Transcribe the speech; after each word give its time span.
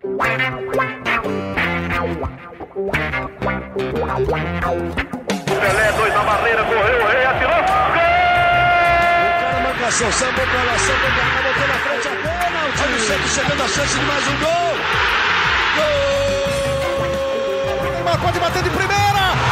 Pelé, 0.00 0.16
dois 5.92 6.14
na 6.14 6.22
barreira, 6.22 6.64
correu, 6.64 7.02
o 7.02 7.06
rei 7.06 7.26
atirou. 7.26 7.50
Gol! 7.52 8.00
O 9.20 9.40
cara 9.40 9.60
marcação, 9.60 10.10
sambou 10.10 10.46
pra 10.46 10.62
lá, 10.64 10.78
sambou 10.78 11.10
pra 11.10 11.24
cá, 11.26 11.42
botou 11.42 11.68
na 11.68 11.74
frente 11.74 12.08
a 12.08 12.10
pênalti. 12.12 12.80
Olha 12.82 12.96
o 12.96 13.00
Santos 13.00 13.30
chegando 13.30 13.62
a 13.62 13.68
chance 13.68 13.98
de 13.98 14.04
mais 14.06 14.26
um 14.26 14.36
gol. 14.38 14.74
Gol! 15.76 15.92
Neymar 17.92 18.18
pode 18.20 18.38
bater 18.40 18.62
de 18.62 18.70
primeira. 18.70 19.49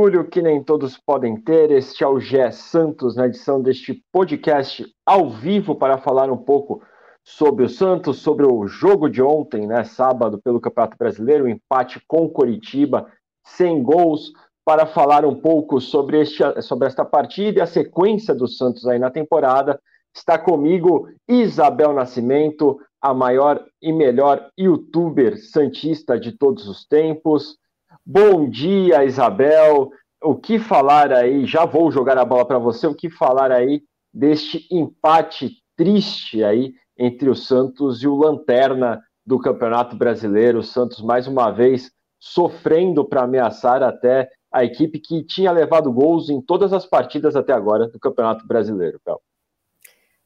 Orgulho 0.00 0.24
que 0.24 0.40
nem 0.40 0.64
todos 0.64 0.96
podem 0.96 1.36
ter. 1.36 1.70
Este 1.70 2.02
é 2.02 2.06
o 2.06 2.18
Gé 2.18 2.50
Santos 2.50 3.16
na 3.16 3.26
edição 3.26 3.60
deste 3.60 4.02
podcast 4.10 4.86
ao 5.04 5.28
vivo 5.28 5.74
para 5.74 5.98
falar 5.98 6.30
um 6.30 6.38
pouco 6.38 6.82
sobre 7.22 7.66
o 7.66 7.68
Santos, 7.68 8.16
sobre 8.16 8.46
o 8.46 8.66
jogo 8.66 9.10
de 9.10 9.20
ontem, 9.20 9.66
né, 9.66 9.84
sábado, 9.84 10.40
pelo 10.42 10.58
Campeonato 10.58 10.96
Brasileiro, 10.96 11.44
o 11.44 11.48
empate 11.48 12.00
com 12.08 12.30
Coritiba, 12.30 13.12
sem 13.44 13.82
gols, 13.82 14.32
para 14.64 14.86
falar 14.86 15.26
um 15.26 15.38
pouco 15.38 15.78
sobre, 15.82 16.22
este, 16.22 16.42
sobre 16.62 16.86
esta 16.86 17.04
partida 17.04 17.58
e 17.58 17.62
a 17.62 17.66
sequência 17.66 18.34
do 18.34 18.48
Santos 18.48 18.86
aí 18.86 18.98
na 18.98 19.10
temporada. 19.10 19.78
Está 20.16 20.38
comigo 20.38 21.08
Isabel 21.28 21.92
Nascimento, 21.92 22.80
a 23.02 23.12
maior 23.12 23.62
e 23.82 23.92
melhor 23.92 24.48
youtuber 24.58 25.36
santista 25.36 26.18
de 26.18 26.32
todos 26.32 26.66
os 26.66 26.86
tempos. 26.86 27.58
Bom 28.04 28.48
dia, 28.48 29.04
Isabel. 29.04 29.90
O 30.22 30.34
que 30.34 30.58
falar 30.58 31.12
aí? 31.12 31.44
Já 31.46 31.64
vou 31.64 31.90
jogar 31.90 32.18
a 32.18 32.24
bola 32.24 32.46
para 32.46 32.58
você. 32.58 32.86
O 32.86 32.94
que 32.94 33.10
falar 33.10 33.52
aí 33.52 33.82
deste 34.12 34.66
empate 34.70 35.62
triste 35.76 36.42
aí 36.42 36.74
entre 36.98 37.28
o 37.28 37.34
Santos 37.34 38.02
e 38.02 38.08
o 38.08 38.16
Lanterna 38.16 39.02
do 39.24 39.38
Campeonato 39.38 39.96
Brasileiro? 39.96 40.58
O 40.58 40.62
Santos 40.62 41.00
mais 41.02 41.26
uma 41.26 41.50
vez 41.50 41.90
sofrendo 42.18 43.04
para 43.04 43.22
ameaçar 43.22 43.82
até 43.82 44.28
a 44.52 44.64
equipe 44.64 44.98
que 44.98 45.22
tinha 45.22 45.52
levado 45.52 45.92
gols 45.92 46.28
em 46.28 46.40
todas 46.40 46.72
as 46.72 46.84
partidas 46.84 47.36
até 47.36 47.52
agora 47.52 47.88
do 47.88 47.98
Campeonato 47.98 48.46
Brasileiro. 48.46 49.00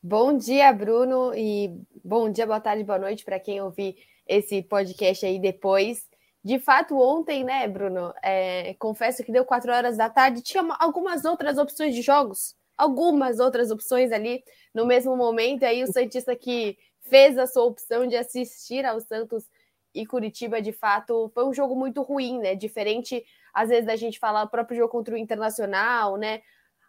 Bom 0.03 0.37
dia, 0.37 0.73
Bruno, 0.73 1.33
e 1.35 1.71
bom 2.05 2.31
dia, 2.31 2.47
boa 2.47 2.61
tarde, 2.61 2.85
boa 2.85 2.99
noite 2.99 3.25
para 3.25 3.41
quem 3.41 3.61
ouvir 3.61 3.97
esse 4.27 4.63
podcast 4.63 5.25
aí 5.25 5.39
depois. 5.39 6.09
De 6.45 6.59
fato, 6.59 6.99
ontem, 6.99 7.43
né, 7.43 7.67
Bruno? 7.67 8.13
É, 8.23 8.75
confesso 8.75 9.25
que 9.25 9.33
deu 9.33 9.47
quatro 9.47 9.73
horas 9.73 9.97
da 9.97 10.11
tarde, 10.11 10.43
tinha 10.43 10.63
algumas 10.79 11.25
outras 11.25 11.57
opções 11.57 11.95
de 11.95 12.03
jogos, 12.03 12.55
algumas 12.77 13.41
outras 13.41 13.71
opções 13.71 14.13
ali 14.13 14.45
no 14.75 14.85
mesmo 14.85 15.17
momento. 15.17 15.65
Aí 15.65 15.83
o 15.83 15.91
Santista 15.91 16.37
que 16.37 16.77
fez 17.01 17.39
a 17.39 17.47
sua 17.47 17.65
opção 17.65 18.07
de 18.07 18.15
assistir 18.17 18.85
ao 18.85 19.01
Santos 19.01 19.49
e 19.95 20.05
Curitiba, 20.05 20.61
de 20.61 20.73
fato, 20.73 21.31
foi 21.33 21.47
um 21.47 21.55
jogo 21.55 21.75
muito 21.75 22.03
ruim, 22.03 22.39
né? 22.39 22.55
Diferente, 22.55 23.25
às 23.55 23.71
vezes, 23.71 23.87
da 23.87 23.97
gente 23.97 24.19
falar 24.19 24.43
o 24.43 24.49
próprio 24.49 24.77
jogo 24.77 24.91
contra 24.91 25.15
o 25.15 25.19
Internacional, 25.19 26.17
né? 26.19 26.43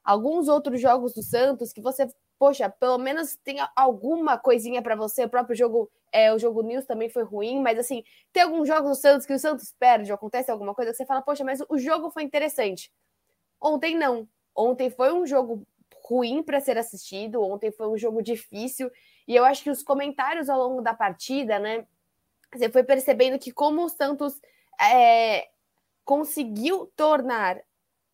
Alguns 0.03 0.49
outros 0.49 0.81
jogos 0.81 1.13
do 1.13 1.23
Santos 1.23 1.71
que 1.71 1.81
você 1.81 2.07
poxa, 2.37 2.69
pelo 2.69 2.97
menos 2.97 3.35
tem 3.37 3.57
alguma 3.75 4.37
coisinha 4.37 4.81
para 4.81 4.95
você. 4.95 5.25
O 5.25 5.29
próprio 5.29 5.55
jogo, 5.55 5.91
é, 6.11 6.33
o 6.33 6.39
jogo 6.39 6.61
News 6.61 6.85
também 6.85 7.09
foi 7.09 7.23
ruim, 7.23 7.61
mas 7.61 7.79
assim, 7.79 8.03
tem 8.31 8.43
alguns 8.43 8.67
jogos 8.67 8.89
do 8.91 8.95
Santos 8.95 9.25
que 9.25 9.33
o 9.33 9.39
Santos 9.39 9.73
perde, 9.79 10.11
acontece 10.11 10.51
alguma 10.51 10.73
coisa 10.73 10.91
que 10.91 10.97
você 10.97 11.05
fala, 11.05 11.21
poxa, 11.21 11.43
mas 11.43 11.59
o 11.69 11.77
jogo 11.77 12.09
foi 12.09 12.23
interessante. 12.23 12.91
Ontem 13.61 13.95
não. 13.95 14.27
Ontem 14.55 14.89
foi 14.89 15.13
um 15.13 15.25
jogo 15.25 15.65
ruim 16.03 16.43
para 16.43 16.59
ser 16.59 16.77
assistido, 16.77 17.41
ontem 17.41 17.71
foi 17.71 17.87
um 17.87 17.97
jogo 17.97 18.21
difícil, 18.21 18.91
e 19.27 19.35
eu 19.35 19.43
acho 19.43 19.63
que 19.63 19.71
os 19.71 19.81
comentários 19.81 20.49
ao 20.49 20.59
longo 20.59 20.81
da 20.81 20.93
partida, 20.93 21.57
né? 21.57 21.85
Você 22.53 22.69
foi 22.69 22.83
percebendo 22.83 23.39
que 23.39 23.51
como 23.51 23.83
o 23.83 23.89
Santos 23.89 24.39
é, 24.79 25.47
conseguiu 26.05 26.91
tornar 26.95 27.59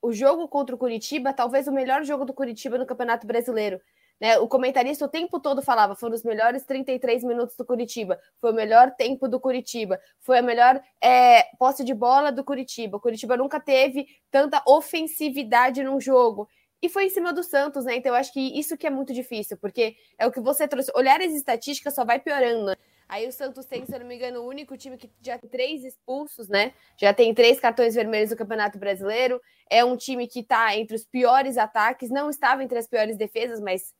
o 0.01 0.11
jogo 0.11 0.47
contra 0.47 0.73
o 0.73 0.77
Curitiba, 0.77 1.33
talvez 1.33 1.67
o 1.67 1.71
melhor 1.71 2.03
jogo 2.03 2.25
do 2.25 2.33
Curitiba 2.33 2.77
no 2.77 2.87
Campeonato 2.87 3.27
Brasileiro. 3.27 3.79
Né? 4.21 4.37
O 4.37 4.47
comentarista 4.47 5.03
o 5.03 5.09
tempo 5.09 5.39
todo 5.39 5.63
falava: 5.63 5.95
foram 5.95 6.13
os 6.13 6.23
melhores 6.23 6.63
33 6.63 7.23
minutos 7.23 7.57
do 7.57 7.65
Curitiba, 7.65 8.19
foi 8.39 8.51
o 8.51 8.55
melhor 8.55 8.91
tempo 8.91 9.27
do 9.27 9.39
Curitiba, 9.39 9.99
foi 10.19 10.37
a 10.37 10.41
melhor 10.43 10.79
é, 11.03 11.43
posse 11.57 11.83
de 11.83 11.93
bola 11.95 12.31
do 12.31 12.43
Curitiba. 12.43 12.97
O 12.97 12.99
Curitiba 12.99 13.35
nunca 13.35 13.59
teve 13.59 14.05
tanta 14.29 14.61
ofensividade 14.67 15.83
num 15.83 15.99
jogo. 15.99 16.47
E 16.83 16.89
foi 16.89 17.05
em 17.05 17.09
cima 17.09 17.33
do 17.33 17.43
Santos, 17.43 17.85
né? 17.85 17.95
Então 17.95 18.11
eu 18.11 18.15
acho 18.15 18.31
que 18.31 18.39
isso 18.39 18.77
que 18.77 18.85
é 18.85 18.89
muito 18.91 19.11
difícil, 19.11 19.57
porque 19.57 19.95
é 20.17 20.27
o 20.27 20.31
que 20.31 20.39
você 20.39 20.67
trouxe. 20.67 20.91
Olhar 20.95 21.19
as 21.19 21.33
estatísticas 21.33 21.95
só 21.95 22.05
vai 22.05 22.19
piorando. 22.19 22.75
Aí 23.07 23.27
o 23.27 23.31
Santos 23.31 23.65
tem, 23.65 23.85
se 23.85 23.93
eu 23.93 23.99
não 23.99 24.07
me 24.07 24.15
engano, 24.15 24.41
o 24.41 24.47
único 24.47 24.77
time 24.77 24.97
que 24.97 25.11
já 25.21 25.37
tem 25.37 25.49
três 25.49 25.83
expulsos, 25.83 26.47
né? 26.47 26.73
Já 26.97 27.13
tem 27.13 27.33
três 27.33 27.59
cartões 27.59 27.93
vermelhos 27.93 28.31
no 28.31 28.37
Campeonato 28.37 28.79
Brasileiro. 28.79 29.41
É 29.69 29.83
um 29.83 29.97
time 29.97 30.27
que 30.27 30.39
está 30.39 30.75
entre 30.75 30.95
os 30.95 31.05
piores 31.05 31.57
ataques, 31.57 32.09
não 32.09 32.29
estava 32.29 32.63
entre 32.63 32.79
as 32.79 32.87
piores 32.87 33.17
defesas, 33.17 33.59
mas 33.59 33.93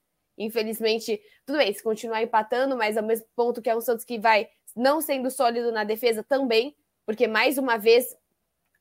Infelizmente, 0.43 1.21
tudo 1.45 1.57
bem, 1.57 1.73
se 1.73 1.83
continuar 1.83 2.21
empatando, 2.23 2.75
mas 2.75 2.97
ao 2.97 3.03
mesmo 3.03 3.25
ponto 3.35 3.61
que 3.61 3.69
é 3.69 3.75
um 3.75 3.81
Santos 3.81 4.05
que 4.05 4.19
vai 4.19 4.47
não 4.75 5.01
sendo 5.01 5.29
sólido 5.29 5.71
na 5.71 5.83
defesa 5.83 6.23
também, 6.23 6.75
porque 7.05 7.27
mais 7.27 7.57
uma 7.57 7.77
vez 7.77 8.15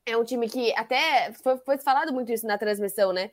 é 0.05 0.17
um 0.17 0.23
time 0.23 0.49
que 0.49 0.73
até 0.75 1.31
foi, 1.33 1.57
foi 1.59 1.77
falado 1.77 2.13
muito 2.13 2.31
isso 2.31 2.47
na 2.47 2.57
transmissão, 2.57 3.13
né? 3.13 3.31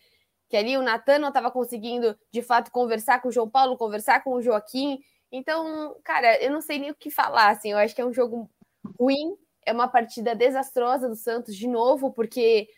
Que 0.49 0.57
ali 0.57 0.77
o 0.77 0.83
Natan 0.83 1.19
não 1.19 1.29
estava 1.29 1.51
conseguindo 1.51 2.19
de 2.33 2.43
fato 2.43 2.71
conversar 2.71 3.21
com 3.21 3.29
o 3.29 3.33
João 3.33 3.49
Paulo, 3.49 3.77
conversar 3.77 4.23
com 4.23 4.35
o 4.35 4.43
Joaquim. 4.43 5.01
Então, 5.31 5.97
cara, 6.03 6.43
eu 6.43 6.51
não 6.51 6.61
sei 6.61 6.79
nem 6.79 6.91
o 6.91 6.95
que 6.95 7.11
falar. 7.11 7.51
Assim, 7.51 7.73
eu 7.73 7.79
acho 7.79 7.95
que 7.95 8.01
é 8.01 8.07
um 8.07 8.13
jogo 8.13 8.51
ruim, 8.99 9.37
é 9.65 9.73
uma 9.73 9.89
partida 9.89 10.35
desastrosa 10.35 11.09
do 11.09 11.17
Santos 11.17 11.55
de 11.55 11.69
novo, 11.69 12.11
porque 12.13 12.69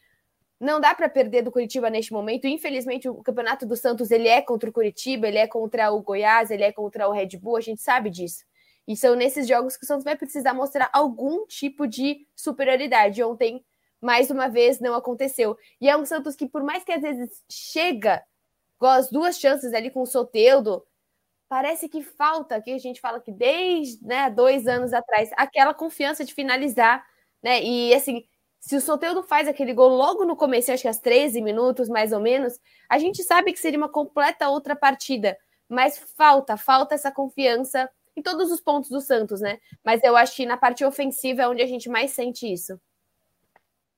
não 0.60 0.78
dá 0.78 0.94
para 0.94 1.08
perder 1.08 1.42
do 1.42 1.50
Curitiba 1.50 1.88
neste 1.88 2.12
momento. 2.12 2.46
Infelizmente, 2.46 3.08
o 3.08 3.22
campeonato 3.22 3.64
do 3.64 3.74
Santos 3.74 4.10
ele 4.10 4.28
é 4.28 4.42
contra 4.42 4.68
o 4.68 4.72
Curitiba, 4.72 5.26
ele 5.26 5.38
é 5.38 5.46
contra 5.46 5.90
o 5.90 6.02
Goiás, 6.02 6.50
ele 6.50 6.62
é 6.62 6.70
contra 6.70 7.08
o 7.08 7.12
Red 7.12 7.38
Bull, 7.38 7.56
a 7.56 7.62
gente 7.62 7.80
sabe 7.80 8.10
disso. 8.10 8.44
E 8.86 8.94
são 8.94 9.14
nesses 9.14 9.48
jogos 9.48 9.76
que 9.76 9.84
o 9.84 9.86
Santos 9.86 10.04
vai 10.04 10.16
precisar 10.16 10.52
mostrar 10.52 10.90
algum 10.92 11.46
tipo 11.46 11.86
de 11.86 12.26
superioridade. 12.36 13.22
Ontem, 13.22 13.64
mais 14.00 14.30
uma 14.30 14.48
vez, 14.48 14.80
não 14.80 14.94
aconteceu. 14.94 15.56
E 15.80 15.88
é 15.88 15.96
um 15.96 16.04
Santos 16.04 16.36
que, 16.36 16.46
por 16.46 16.62
mais 16.62 16.84
que 16.84 16.92
às 16.92 17.00
vezes 17.00 17.42
chega 17.48 18.22
com 18.78 18.86
as 18.86 19.10
duas 19.10 19.38
chances 19.38 19.72
ali 19.72 19.90
com 19.90 20.02
o 20.02 20.06
Soteudo, 20.06 20.84
parece 21.48 21.88
que 21.88 22.02
falta, 22.02 22.60
que 22.60 22.70
a 22.70 22.78
gente 22.78 23.00
fala 23.00 23.20
que 23.20 23.32
desde 23.32 24.04
né, 24.04 24.28
dois 24.28 24.66
anos 24.66 24.92
atrás, 24.92 25.30
aquela 25.36 25.72
confiança 25.72 26.24
de 26.24 26.34
finalizar, 26.34 27.04
né? 27.42 27.62
E 27.62 27.94
assim, 27.94 28.24
se 28.60 28.76
o 28.76 28.80
Soteldo 28.80 29.22
faz 29.22 29.48
aquele 29.48 29.72
gol 29.72 29.88
logo 29.88 30.24
no 30.24 30.36
começo, 30.36 30.70
acho 30.70 30.82
que 30.82 30.88
aos 30.88 30.98
13 30.98 31.40
minutos 31.40 31.88
mais 31.88 32.12
ou 32.12 32.20
menos, 32.20 32.60
a 32.88 32.98
gente 32.98 33.22
sabe 33.22 33.52
que 33.52 33.58
seria 33.58 33.78
uma 33.78 33.88
completa 33.88 34.50
outra 34.50 34.76
partida. 34.76 35.36
Mas 35.66 35.98
falta, 36.16 36.56
falta 36.56 36.94
essa 36.94 37.10
confiança 37.10 37.88
em 38.14 38.20
todos 38.20 38.52
os 38.52 38.60
pontos 38.60 38.90
do 38.90 39.00
Santos, 39.00 39.40
né? 39.40 39.58
Mas 39.82 40.02
eu 40.04 40.14
acho 40.14 40.36
que 40.36 40.44
na 40.44 40.58
parte 40.58 40.84
ofensiva 40.84 41.42
é 41.42 41.48
onde 41.48 41.62
a 41.62 41.66
gente 41.66 41.88
mais 41.88 42.10
sente 42.10 42.52
isso. 42.52 42.78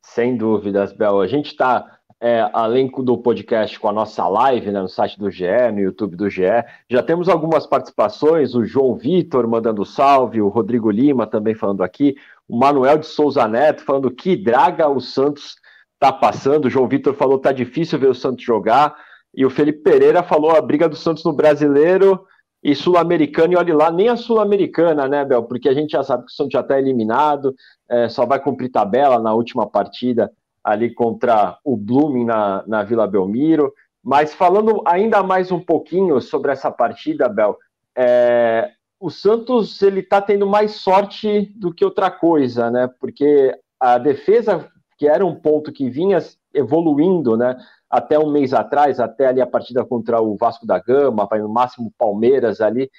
Sem 0.04 0.36
dúvidas, 0.36 0.92
Bel. 0.92 1.20
A 1.20 1.26
gente 1.26 1.46
está, 1.46 2.00
é, 2.22 2.48
além 2.52 2.86
do 2.86 3.18
podcast, 3.18 3.80
com 3.80 3.88
a 3.88 3.92
nossa 3.92 4.28
live 4.28 4.70
né, 4.70 4.80
no 4.80 4.88
site 4.88 5.18
do 5.18 5.28
GE, 5.28 5.72
no 5.72 5.80
YouTube 5.80 6.14
do 6.14 6.30
GE. 6.30 6.44
Já 6.88 7.02
temos 7.02 7.28
algumas 7.28 7.66
participações, 7.66 8.54
o 8.54 8.64
João 8.64 8.94
Vitor 8.94 9.48
mandando 9.48 9.84
salve, 9.84 10.40
o 10.40 10.46
Rodrigo 10.46 10.88
Lima 10.88 11.26
também 11.26 11.52
falando 11.52 11.82
aqui, 11.82 12.14
o 12.48 12.56
Manuel 12.56 12.98
de 12.98 13.06
Souza 13.06 13.48
Neto 13.48 13.82
falando 13.82 14.08
que 14.08 14.36
draga 14.36 14.88
o 14.88 15.00
Santos 15.00 15.56
tá 15.98 16.12
passando. 16.12 16.66
O 16.66 16.70
João 16.70 16.86
Vitor 16.86 17.12
falou 17.12 17.40
tá 17.40 17.50
difícil 17.50 17.98
ver 17.98 18.10
o 18.10 18.14
Santos 18.14 18.44
jogar. 18.44 18.94
E 19.34 19.44
o 19.44 19.50
Felipe 19.50 19.82
Pereira 19.82 20.22
falou 20.22 20.52
a 20.52 20.62
briga 20.62 20.88
do 20.88 20.94
Santos 20.94 21.24
no 21.24 21.32
brasileiro 21.32 22.24
e 22.62 22.76
sul-americano, 22.76 23.54
e 23.54 23.56
olhe 23.56 23.72
lá, 23.72 23.90
nem 23.90 24.08
a 24.08 24.14
sul-americana, 24.14 25.08
né, 25.08 25.24
Bel? 25.24 25.42
Porque 25.42 25.68
a 25.68 25.74
gente 25.74 25.90
já 25.90 26.04
sabe 26.04 26.24
que 26.26 26.30
o 26.30 26.34
Santos 26.36 26.52
já 26.52 26.60
está 26.60 26.78
eliminado, 26.78 27.52
é, 27.88 28.08
só 28.08 28.24
vai 28.24 28.38
cumprir 28.38 28.70
tabela 28.70 29.18
na 29.18 29.34
última 29.34 29.68
partida 29.68 30.30
ali 30.64 30.92
contra 30.94 31.58
o 31.64 31.76
Blooming 31.76 32.24
na, 32.24 32.64
na 32.66 32.82
Vila 32.82 33.06
Belmiro. 33.06 33.72
Mas 34.02 34.34
falando 34.34 34.82
ainda 34.86 35.22
mais 35.22 35.52
um 35.52 35.60
pouquinho 35.60 36.20
sobre 36.20 36.52
essa 36.52 36.70
partida, 36.70 37.28
Bel, 37.28 37.56
é, 37.96 38.70
o 38.98 39.10
Santos 39.10 39.80
ele 39.82 40.00
está 40.00 40.20
tendo 40.20 40.46
mais 40.46 40.72
sorte 40.72 41.52
do 41.56 41.72
que 41.72 41.84
outra 41.84 42.10
coisa, 42.10 42.70
né? 42.70 42.88
Porque 43.00 43.52
a 43.78 43.98
defesa, 43.98 44.68
que 44.96 45.08
era 45.08 45.24
um 45.26 45.34
ponto 45.34 45.72
que 45.72 45.90
vinha 45.90 46.18
evoluindo, 46.54 47.36
né? 47.36 47.56
Até 47.90 48.18
um 48.18 48.30
mês 48.30 48.54
atrás, 48.54 49.00
até 49.00 49.26
ali 49.26 49.40
a 49.40 49.46
partida 49.46 49.84
contra 49.84 50.20
o 50.20 50.36
Vasco 50.36 50.66
da 50.66 50.78
Gama, 50.78 51.26
vai 51.28 51.40
no 51.40 51.48
máximo 51.48 51.92
Palmeiras 51.98 52.60
ali, 52.60 52.90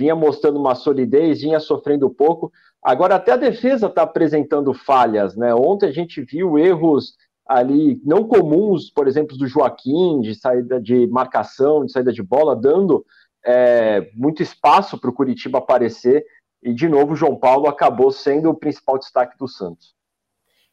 vinha 0.00 0.16
mostrando 0.16 0.58
uma 0.58 0.74
solidez, 0.74 1.42
vinha 1.42 1.60
sofrendo 1.60 2.08
pouco. 2.08 2.50
Agora 2.82 3.16
até 3.16 3.32
a 3.32 3.36
defesa 3.36 3.86
está 3.86 4.02
apresentando 4.02 4.72
falhas, 4.72 5.36
né? 5.36 5.54
Ontem 5.54 5.90
a 5.90 5.92
gente 5.92 6.22
viu 6.22 6.58
erros 6.58 7.16
ali 7.46 8.00
não 8.02 8.24
comuns, 8.24 8.90
por 8.90 9.06
exemplo, 9.06 9.36
do 9.36 9.46
Joaquim, 9.46 10.20
de 10.22 10.34
saída 10.34 10.80
de 10.80 11.06
marcação, 11.08 11.84
de 11.84 11.92
saída 11.92 12.12
de 12.12 12.22
bola, 12.22 12.56
dando 12.56 13.04
é, 13.44 14.10
muito 14.14 14.42
espaço 14.42 14.98
para 14.98 15.10
o 15.10 15.12
Curitiba 15.12 15.58
aparecer. 15.58 16.24
E 16.62 16.72
de 16.72 16.88
novo, 16.88 17.12
o 17.12 17.16
João 17.16 17.36
Paulo 17.36 17.66
acabou 17.66 18.10
sendo 18.10 18.48
o 18.48 18.54
principal 18.54 18.98
destaque 18.98 19.36
do 19.36 19.46
Santos. 19.46 19.94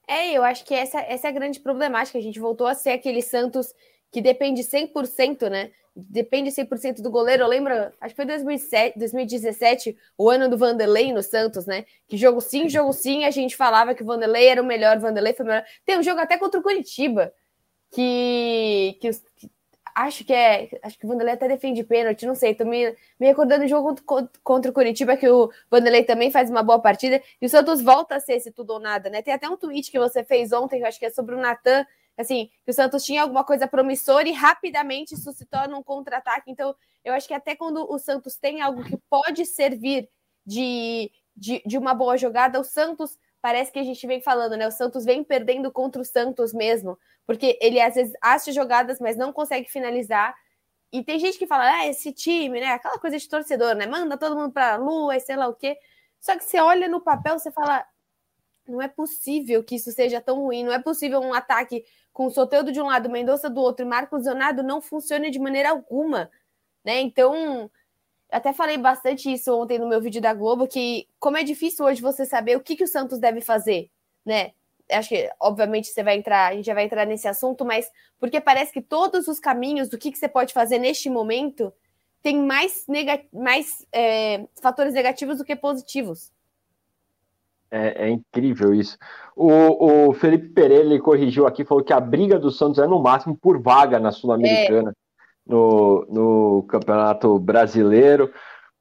É, 0.07 0.31
eu 0.31 0.41
acho 0.41 0.63
que 0.63 0.73
essa, 0.73 1.01
essa 1.01 1.27
é 1.27 1.29
a 1.29 1.33
grande 1.33 1.59
problemática. 1.59 2.17
A 2.17 2.21
gente 2.21 2.39
voltou 2.39 2.67
a 2.67 2.73
ser 2.73 2.91
aquele 2.91 3.21
Santos 3.21 3.73
que 4.09 4.21
depende 4.21 4.61
100%, 4.61 5.49
né? 5.49 5.71
Depende 5.99 6.51
100% 6.51 7.01
do 7.01 7.09
goleiro. 7.09 7.43
Eu 7.43 7.47
lembro, 7.47 7.73
acho 7.73 8.13
que 8.13 8.15
foi 8.15 8.25
2007, 8.25 8.99
2017, 8.99 9.97
o 10.15 10.29
ano 10.29 10.47
do 10.47 10.55
Vanderlei 10.55 11.11
no 11.11 11.23
Santos, 11.23 11.65
né? 11.65 11.85
Que 12.07 12.15
jogo 12.15 12.39
sim, 12.39 12.69
jogo 12.69 12.93
sim, 12.93 13.25
a 13.25 13.31
gente 13.31 13.57
falava 13.57 13.95
que 13.95 14.03
o 14.03 14.05
Vanderlei 14.05 14.47
era 14.47 14.61
o 14.61 14.65
melhor, 14.65 14.97
o 14.97 14.99
Vanderlei 14.99 15.33
foi 15.33 15.43
o 15.43 15.49
melhor. 15.49 15.65
Tem 15.83 15.97
um 15.97 16.03
jogo 16.03 16.19
até 16.19 16.37
contra 16.37 16.59
o 16.59 16.63
Curitiba, 16.63 17.33
que, 17.89 18.95
que, 19.01 19.09
que 19.37 19.49
acho 19.95 20.23
que 20.23 20.33
é. 20.33 20.69
Acho 20.83 20.99
que 20.99 21.05
o 21.05 21.09
Vanderlei 21.09 21.33
até 21.33 21.47
defende 21.47 21.83
pênalti, 21.83 22.27
não 22.27 22.35
sei. 22.35 22.53
Tô 22.53 22.63
me, 22.63 22.95
me 23.19 23.25
recordando 23.25 23.63
do 23.63 23.67
jogo 23.67 23.99
contra, 24.05 24.39
contra 24.43 24.69
o 24.69 24.73
Curitiba, 24.73 25.17
que 25.17 25.27
o 25.27 25.51
Vanderlei 25.71 26.03
também 26.03 26.29
faz 26.29 26.51
uma 26.51 26.61
boa 26.61 26.79
partida. 26.79 27.19
E 27.41 27.45
o 27.47 27.49
Santos 27.49 27.81
volta 27.81 28.15
a 28.15 28.19
ser 28.19 28.33
esse 28.33 28.51
tudo 28.51 28.73
ou 28.73 28.79
nada, 28.79 29.09
né? 29.09 29.23
Tem 29.23 29.33
até 29.33 29.49
um 29.49 29.57
tweet 29.57 29.89
que 29.89 29.97
você 29.97 30.23
fez 30.23 30.53
ontem, 30.53 30.77
que 30.77 30.83
eu 30.83 30.87
acho 30.87 30.99
que 30.99 31.07
é 31.07 31.09
sobre 31.09 31.33
o 31.33 31.39
Natan, 31.39 31.83
assim, 32.17 32.49
que 32.65 32.71
o 32.71 32.73
Santos 32.73 33.03
tinha 33.03 33.21
alguma 33.21 33.43
coisa 33.43 33.67
promissora 33.67 34.27
e 34.27 34.31
rapidamente 34.31 35.15
torna 35.49 35.77
um 35.77 35.83
contra-ataque. 35.83 36.49
Então, 36.49 36.75
eu 37.03 37.13
acho 37.13 37.27
que 37.27 37.33
até 37.33 37.55
quando 37.55 37.89
o 37.89 37.99
Santos 37.99 38.35
tem 38.37 38.61
algo 38.61 38.83
que 38.83 38.97
pode 39.09 39.45
servir 39.45 40.09
de, 40.45 41.11
de, 41.35 41.61
de 41.65 41.77
uma 41.77 41.93
boa 41.93 42.17
jogada, 42.17 42.59
o 42.59 42.63
Santos 42.63 43.17
parece 43.41 43.71
que 43.71 43.79
a 43.79 43.83
gente 43.83 44.05
vem 44.07 44.19
falando, 44.19 44.57
né? 44.57 44.67
O 44.67 44.71
Santos 44.71 45.05
vem 45.05 45.23
perdendo 45.23 45.71
contra 45.71 46.01
o 46.01 46.05
Santos 46.05 46.53
mesmo, 46.53 46.97
porque 47.25 47.57
ele 47.61 47.79
às 47.79 47.95
vezes 47.95 48.13
acha 48.21 48.51
jogadas, 48.51 48.99
mas 48.99 49.15
não 49.15 49.31
consegue 49.31 49.69
finalizar. 49.69 50.35
E 50.91 51.03
tem 51.03 51.19
gente 51.19 51.37
que 51.37 51.45
fala, 51.45 51.65
ah, 51.65 51.87
esse 51.87 52.11
time, 52.11 52.59
né? 52.59 52.67
Aquela 52.67 52.97
coisa 52.97 53.17
de 53.17 53.29
torcedor, 53.29 53.75
né? 53.75 53.85
Manda 53.85 54.17
todo 54.17 54.35
mundo 54.35 54.51
pra 54.51 54.75
lua 54.77 55.15
e 55.15 55.19
sei 55.19 55.35
lá 55.35 55.47
o 55.47 55.53
quê. 55.53 55.77
Só 56.19 56.35
que 56.35 56.43
você 56.43 56.59
olha 56.59 56.87
no 56.87 56.99
papel, 56.99 57.37
você 57.37 57.51
fala, 57.51 57.85
não 58.67 58.81
é 58.81 58.87
possível 58.87 59.63
que 59.63 59.75
isso 59.75 59.91
seja 59.91 60.21
tão 60.21 60.41
ruim, 60.41 60.63
não 60.63 60.73
é 60.73 60.79
possível 60.79 61.19
um 61.19 61.33
ataque 61.33 61.83
com 62.13 62.25
o 62.25 62.31
Soteudo 62.31 62.71
de 62.71 62.81
um 62.81 62.87
lado, 62.87 63.09
Mendonça 63.09 63.49
do 63.49 63.61
outro 63.61 63.85
e 63.85 63.89
Marcos 63.89 64.25
Leonardo 64.25 64.63
não 64.63 64.81
funcione 64.81 65.29
de 65.29 65.39
maneira 65.39 65.69
alguma, 65.69 66.31
né? 66.83 66.99
Então, 67.01 67.69
até 68.31 68.51
falei 68.53 68.77
bastante 68.77 69.31
isso 69.31 69.53
ontem 69.55 69.79
no 69.79 69.87
meu 69.87 70.01
vídeo 70.01 70.21
da 70.21 70.33
Globo, 70.33 70.67
que 70.67 71.07
como 71.19 71.37
é 71.37 71.43
difícil 71.43 71.85
hoje 71.85 72.01
você 72.01 72.25
saber 72.25 72.57
o 72.57 72.61
que, 72.61 72.75
que 72.75 72.83
o 72.83 72.87
Santos 72.87 73.19
deve 73.19 73.41
fazer, 73.41 73.89
né? 74.25 74.51
Acho 74.89 75.09
que, 75.09 75.29
obviamente, 75.39 75.89
você 75.89 76.01
vai 76.01 76.15
entrar, 76.15 76.51
a 76.51 76.55
gente 76.55 76.65
já 76.65 76.73
vai 76.73 76.85
entrar 76.85 77.05
nesse 77.05 77.27
assunto, 77.27 77.65
mas 77.65 77.89
porque 78.19 78.39
parece 78.39 78.71
que 78.71 78.81
todos 78.81 79.27
os 79.27 79.39
caminhos 79.39 79.89
do 79.89 79.97
que, 79.97 80.11
que 80.11 80.17
você 80.17 80.27
pode 80.27 80.53
fazer 80.53 80.79
neste 80.79 81.09
momento 81.09 81.73
tem 82.21 82.37
mais, 82.37 82.85
nega 82.87 83.21
mais 83.31 83.85
é, 83.91 84.47
fatores 84.61 84.93
negativos 84.93 85.37
do 85.37 85.45
que 85.45 85.55
positivos. 85.55 86.31
É, 87.69 88.07
é, 88.07 88.09
incrível 88.09 88.73
isso. 88.73 88.97
O, 89.35 90.09
o 90.09 90.13
Felipe 90.13 90.49
Pereira 90.49 90.99
corrigiu 90.99 91.45
aqui, 91.45 91.65
falou 91.65 91.83
que 91.83 91.93
a 91.93 91.99
briga 91.99 92.39
do 92.39 92.49
Santos 92.49 92.79
é 92.79 92.87
no 92.87 93.01
máximo 93.01 93.37
por 93.37 93.61
vaga 93.61 93.99
na 93.99 94.11
Sul-Americana. 94.11 94.91
É 94.91 95.07
no, 95.47 96.05
no 96.09 96.63
Campeonato 96.63 97.39
Brasileiro. 97.39 98.31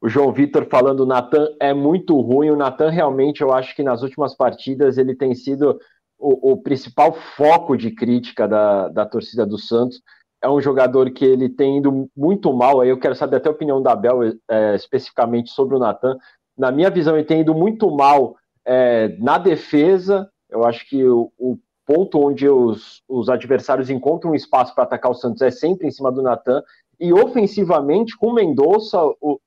O 0.01 0.09
João 0.09 0.33
Vitor 0.33 0.67
falando, 0.67 1.01
o 1.01 1.07
Natan 1.07 1.49
é 1.61 1.73
muito 1.73 2.21
ruim. 2.21 2.51
O 2.51 2.57
Natan 2.57 2.91
realmente, 2.91 3.41
eu 3.41 3.53
acho 3.53 3.75
que 3.75 3.83
nas 3.83 4.03
últimas 4.03 4.35
partidas 4.35 4.99
ele 4.99 5.15
tem 5.15 5.35
sido 5.35 5.79
o, 6.19 6.53
o, 6.53 6.63
principal 6.63 7.13
foco 7.13 7.77
de 7.77 7.91
crítica 7.91 8.47
da, 8.47 8.89
da 8.89 9.07
torcida 9.07 9.47
do 9.47 9.59
Santos. 9.59 10.03
É 10.43 10.49
um 10.51 10.61
jogador 10.61 11.11
que 11.11 11.25
ele 11.25 11.49
tem 11.49 11.79
ido 11.79 12.11
muito 12.15 12.53
mal. 12.53 12.81
Aí 12.81 12.91
eu 12.91 12.99
quero 12.99 13.15
saber 13.15 13.37
até 13.37 13.49
a 13.49 13.53
opinião 13.53 13.83
da 13.83 13.97
Bel 13.97 14.21
é, 14.51 14.75
especificamente 14.75 15.51
sobre 15.51 15.77
o 15.77 15.79
Natan. 15.79 16.17
Na 16.59 16.71
minha 16.71 16.91
visão, 16.91 17.17
ele 17.17 17.25
tem 17.25 17.41
ido 17.41 17.55
muito 17.55 17.91
mal 17.91 18.37
é, 18.67 19.17
na 19.19 19.39
defesa. 19.39 20.31
Eu 20.51 20.65
acho 20.65 20.87
que 20.89 21.05
o, 21.05 21.33
o 21.39 21.59
ponto 21.87 22.21
onde 22.21 22.49
os, 22.49 23.03
os 23.09 23.29
adversários 23.29 23.89
encontram 23.89 24.33
um 24.33 24.35
espaço 24.35 24.75
para 24.75 24.85
atacar 24.85 25.11
o 25.11 25.15
Santos 25.15 25.41
é 25.41 25.51
sempre 25.51 25.87
em 25.87 25.91
cima 25.91 26.11
do 26.11 26.21
Natan. 26.21 26.63
E 26.99 27.13
ofensivamente, 27.13 28.17
com 28.17 28.33
Mendonça 28.33 28.99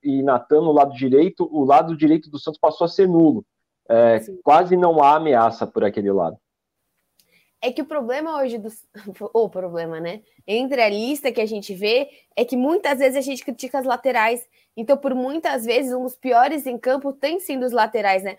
e 0.01 0.23
Natan 0.23 0.61
no 0.61 0.71
lado 0.71 0.93
direito, 0.93 1.49
o 1.51 1.65
lado 1.65 1.97
direito 1.97 2.29
do 2.29 2.39
Santos 2.39 2.59
passou 2.59 2.85
a 2.85 2.87
ser 2.87 3.07
nulo. 3.07 3.43
É, 3.89 4.19
quase 4.43 4.77
não 4.77 5.03
há 5.03 5.15
ameaça 5.15 5.65
por 5.67 5.83
aquele 5.83 6.11
lado. 6.11 6.37
É 7.61 7.71
que 7.71 7.81
o 7.81 7.85
problema 7.85 8.37
hoje 8.37 8.57
do. 8.57 8.69
O 9.33 9.49
problema, 9.49 9.99
né? 9.99 10.21
Entre 10.47 10.81
a 10.81 10.89
lista 10.89 11.31
que 11.31 11.41
a 11.41 11.45
gente 11.45 11.73
vê 11.73 12.07
é 12.35 12.45
que 12.45 12.55
muitas 12.55 12.99
vezes 12.99 13.17
a 13.17 13.21
gente 13.21 13.43
critica 13.43 13.79
as 13.79 13.85
laterais. 13.85 14.47
Então, 14.79 14.95
por 14.95 15.13
muitas 15.13 15.65
vezes, 15.65 15.91
um 15.91 16.03
dos 16.03 16.15
piores 16.15 16.65
em 16.65 16.77
campo 16.77 17.11
tem 17.11 17.37
sido 17.37 17.65
os 17.65 17.73
laterais, 17.73 18.23
né? 18.23 18.37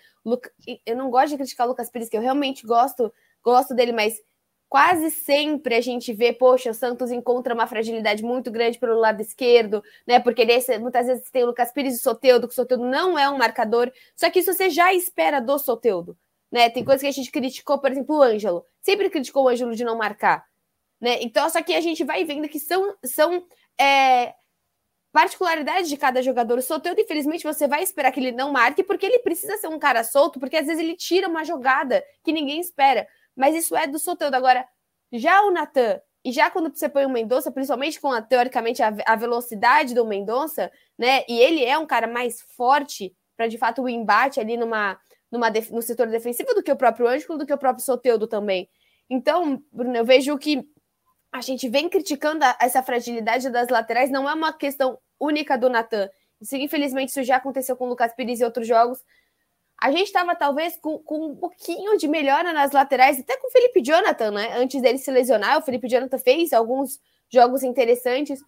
Eu 0.86 0.96
não 0.96 1.10
gosto 1.10 1.28
de 1.28 1.36
criticar 1.36 1.66
o 1.66 1.70
Lucas 1.70 1.90
Pires, 1.90 2.08
que 2.08 2.16
eu 2.16 2.22
realmente 2.22 2.66
gosto 2.66 3.12
gosto 3.42 3.74
dele, 3.74 3.92
mas 3.92 4.18
quase 4.66 5.10
sempre 5.10 5.74
a 5.74 5.82
gente 5.82 6.14
vê, 6.14 6.32
poxa, 6.32 6.70
o 6.70 6.74
Santos 6.74 7.10
encontra 7.10 7.52
uma 7.52 7.66
fragilidade 7.66 8.22
muito 8.22 8.50
grande 8.50 8.78
pelo 8.78 8.98
lado 8.98 9.20
esquerdo, 9.20 9.82
né? 10.06 10.18
Porque 10.18 10.40
ele, 10.40 10.78
muitas 10.78 11.08
vezes 11.08 11.30
tem 11.30 11.42
o 11.42 11.48
Lucas 11.48 11.72
Pires 11.72 11.94
e 11.94 11.98
o 11.98 12.02
Soteudo, 12.02 12.48
que 12.48 12.52
o 12.52 12.56
Soteudo 12.56 12.86
não 12.86 13.18
é 13.18 13.28
um 13.28 13.36
marcador, 13.36 13.92
só 14.16 14.30
que 14.30 14.38
isso 14.38 14.54
você 14.54 14.70
já 14.70 14.94
espera 14.94 15.40
do 15.40 15.58
Soteudo, 15.58 16.16
né? 16.50 16.70
Tem 16.70 16.82
coisas 16.82 17.02
que 17.02 17.08
a 17.08 17.12
gente 17.12 17.30
criticou, 17.30 17.78
por 17.78 17.92
exemplo, 17.92 18.16
o 18.16 18.22
Ângelo, 18.22 18.64
sempre 18.80 19.10
criticou 19.10 19.44
o 19.44 19.48
Ângelo 19.48 19.76
de 19.76 19.84
não 19.84 19.98
marcar, 19.98 20.46
né? 20.98 21.18
Então, 21.20 21.50
só 21.50 21.62
que 21.62 21.74
a 21.74 21.82
gente 21.82 22.02
vai 22.02 22.24
vendo 22.24 22.48
que 22.48 22.58
são, 22.58 22.94
são 23.04 23.44
é, 23.78 24.32
particularidades 25.12 25.88
de 25.88 25.96
cada 25.96 26.22
jogador. 26.22 26.58
O 26.58 26.62
Soteudo, 26.62 27.00
infelizmente, 27.00 27.44
você 27.44 27.66
vai 27.66 27.82
esperar 27.82 28.12
que 28.12 28.20
ele 28.20 28.32
não 28.32 28.52
marque, 28.52 28.82
porque 28.82 29.06
ele 29.06 29.18
precisa 29.18 29.56
ser 29.56 29.68
um 29.68 29.78
cara 29.78 30.04
solto, 30.04 30.38
porque 30.38 30.56
às 30.56 30.66
vezes 30.66 30.82
ele 30.82 30.96
tira 30.96 31.28
uma 31.28 31.44
jogada 31.44 32.04
que 32.22 32.32
ninguém 32.32 32.60
espera 32.60 33.06
mas 33.40 33.54
isso 33.54 33.74
é 33.74 33.86
do 33.86 33.98
Soteldo. 33.98 34.36
Agora, 34.36 34.66
já 35.12 35.42
o 35.42 35.50
Natan, 35.50 36.00
e 36.22 36.30
já 36.30 36.50
quando 36.50 36.74
você 36.74 36.88
põe 36.88 37.06
o 37.06 37.10
Mendonça, 37.10 37.50
principalmente 37.50 37.98
com 37.98 38.12
a, 38.12 38.20
teoricamente 38.20 38.82
a, 38.82 38.94
a 39.06 39.16
velocidade 39.16 39.94
do 39.94 40.04
Mendonça, 40.04 40.70
né? 40.98 41.24
E 41.26 41.38
ele 41.40 41.64
é 41.64 41.78
um 41.78 41.86
cara 41.86 42.06
mais 42.06 42.42
forte 42.54 43.16
para 43.36 43.48
de 43.48 43.56
fato 43.56 43.82
o 43.82 43.88
embate 43.88 44.38
ali 44.38 44.58
numa, 44.58 44.98
numa 45.32 45.50
no 45.70 45.80
setor 45.80 46.08
defensivo 46.08 46.54
do 46.54 46.62
que 46.62 46.70
o 46.70 46.76
próprio 46.76 47.08
Ângelo, 47.08 47.38
do 47.38 47.46
que 47.46 47.54
o 47.54 47.58
próprio 47.58 47.84
Soteudo 47.84 48.26
também. 48.26 48.68
Então, 49.08 49.62
Bruno, 49.72 49.96
eu 49.96 50.04
vejo 50.04 50.36
que 50.36 50.62
a 51.32 51.40
gente 51.40 51.68
vem 51.68 51.88
criticando 51.88 52.44
a, 52.44 52.56
essa 52.60 52.82
fragilidade 52.82 53.50
das 53.50 53.68
laterais, 53.68 54.10
não 54.10 54.28
é 54.28 54.34
uma 54.34 54.52
questão 54.52 54.98
única 55.18 55.56
do 55.56 55.68
Natan. 55.68 56.08
Isso, 56.40 56.56
infelizmente, 56.56 57.10
isso 57.10 57.22
já 57.22 57.36
aconteceu 57.36 57.76
com 57.76 57.86
o 57.86 57.88
Lucas 57.88 58.14
Pires 58.14 58.40
e 58.40 58.44
outros 58.44 58.66
jogos, 58.66 59.02
a 59.80 59.90
gente 59.90 60.04
estava 60.04 60.36
talvez 60.36 60.76
com, 60.76 60.98
com, 60.98 61.28
um 61.28 61.36
pouquinho 61.36 61.96
de 61.96 62.06
melhora 62.06 62.52
nas 62.52 62.70
laterais, 62.70 63.18
até 63.18 63.38
com 63.38 63.48
o 63.48 63.50
Felipe 63.50 63.82
Jonathan, 63.82 64.30
né? 64.30 64.58
Antes 64.58 64.82
dele 64.82 64.98
se 64.98 65.10
lesionar, 65.10 65.56
o 65.56 65.62
Felipe 65.62 65.88
Jonathan 65.88 66.18
fez 66.18 66.52
alguns 66.52 67.00
jogos 67.30 67.62
interessantes. 67.62 68.44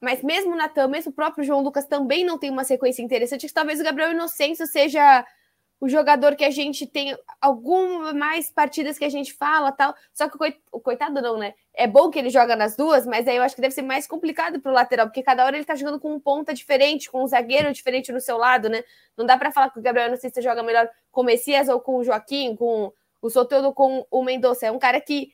Mas 0.00 0.22
mesmo 0.22 0.52
o 0.52 0.56
Natan, 0.56 0.88
mesmo 0.88 1.10
o 1.10 1.14
próprio 1.14 1.44
João 1.44 1.60
Lucas 1.60 1.84
também 1.84 2.24
não 2.24 2.38
tem 2.38 2.48
uma 2.50 2.64
sequência 2.64 3.02
interessante. 3.02 3.52
Talvez 3.52 3.80
o 3.80 3.84
Gabriel 3.84 4.12
Inocêncio 4.12 4.66
seja 4.66 5.26
o 5.80 5.88
jogador 5.88 6.36
que 6.36 6.44
a 6.44 6.50
gente 6.50 6.86
tem 6.86 7.16
algumas 7.40 8.12
mais 8.12 8.50
partidas 8.50 8.98
que 8.98 9.04
a 9.04 9.08
gente 9.08 9.32
fala 9.32 9.72
tal. 9.72 9.94
Só 10.12 10.28
que 10.28 10.36
o 10.70 10.78
coitado 10.78 11.22
não, 11.22 11.38
né? 11.38 11.54
É 11.72 11.86
bom 11.86 12.10
que 12.10 12.18
ele 12.18 12.28
joga 12.28 12.54
nas 12.54 12.76
duas, 12.76 13.06
mas 13.06 13.26
aí 13.26 13.36
eu 13.36 13.42
acho 13.42 13.54
que 13.54 13.62
deve 13.62 13.74
ser 13.74 13.80
mais 13.80 14.06
complicado 14.06 14.60
para 14.60 14.70
o 14.70 14.74
lateral, 14.74 15.06
porque 15.06 15.22
cada 15.22 15.42
hora 15.42 15.56
ele 15.56 15.64
tá 15.64 15.74
jogando 15.74 15.98
com 15.98 16.12
um 16.12 16.20
ponta 16.20 16.52
diferente, 16.52 17.10
com 17.10 17.24
um 17.24 17.26
zagueiro 17.26 17.72
diferente 17.72 18.12
no 18.12 18.20
seu 18.20 18.36
lado, 18.36 18.68
né? 18.68 18.84
Não 19.16 19.24
dá 19.24 19.38
para 19.38 19.50
falar 19.50 19.70
que 19.70 19.78
o 19.78 19.82
Gabriel 19.82 20.10
não 20.10 20.18
sei 20.18 20.28
se 20.28 20.42
joga 20.42 20.62
melhor 20.62 20.86
com 21.10 21.22
o 21.22 21.24
Messias 21.24 21.68
ou 21.70 21.80
com 21.80 21.96
o 21.96 22.04
Joaquim, 22.04 22.54
com 22.56 22.92
o 23.22 23.30
Soteldo 23.30 23.72
com 23.72 24.06
o 24.10 24.22
Mendonça. 24.22 24.66
É 24.66 24.70
um 24.70 24.78
cara 24.78 25.00
que, 25.00 25.32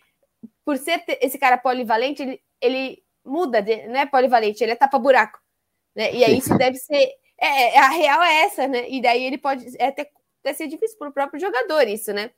por 0.64 0.76
ser 0.76 1.02
esse 1.20 1.38
cara 1.38 1.58
polivalente, 1.58 2.22
ele, 2.22 2.40
ele 2.60 3.02
muda, 3.24 3.60
não 3.88 3.98
é 3.98 4.06
polivalente, 4.06 4.62
ele 4.62 4.72
é 4.72 4.76
tapa-buraco. 4.76 5.40
Né? 5.94 6.14
E 6.14 6.24
aí 6.24 6.38
isso 6.38 6.56
deve 6.56 6.76
ser. 6.76 7.10
É, 7.38 7.76
é, 7.76 7.78
a 7.78 7.88
real 7.88 8.22
é 8.22 8.42
essa, 8.44 8.68
né? 8.68 8.88
E 8.88 9.02
daí 9.02 9.24
ele 9.24 9.38
pode 9.38 9.66
é 9.78 9.88
até 9.88 10.08
deve 10.46 10.56
ser 10.56 10.68
difícil 10.68 10.96
para 10.96 11.08
o 11.08 11.12
próprio 11.12 11.40
jogador 11.40 11.88
isso, 11.88 12.12
né? 12.12 12.30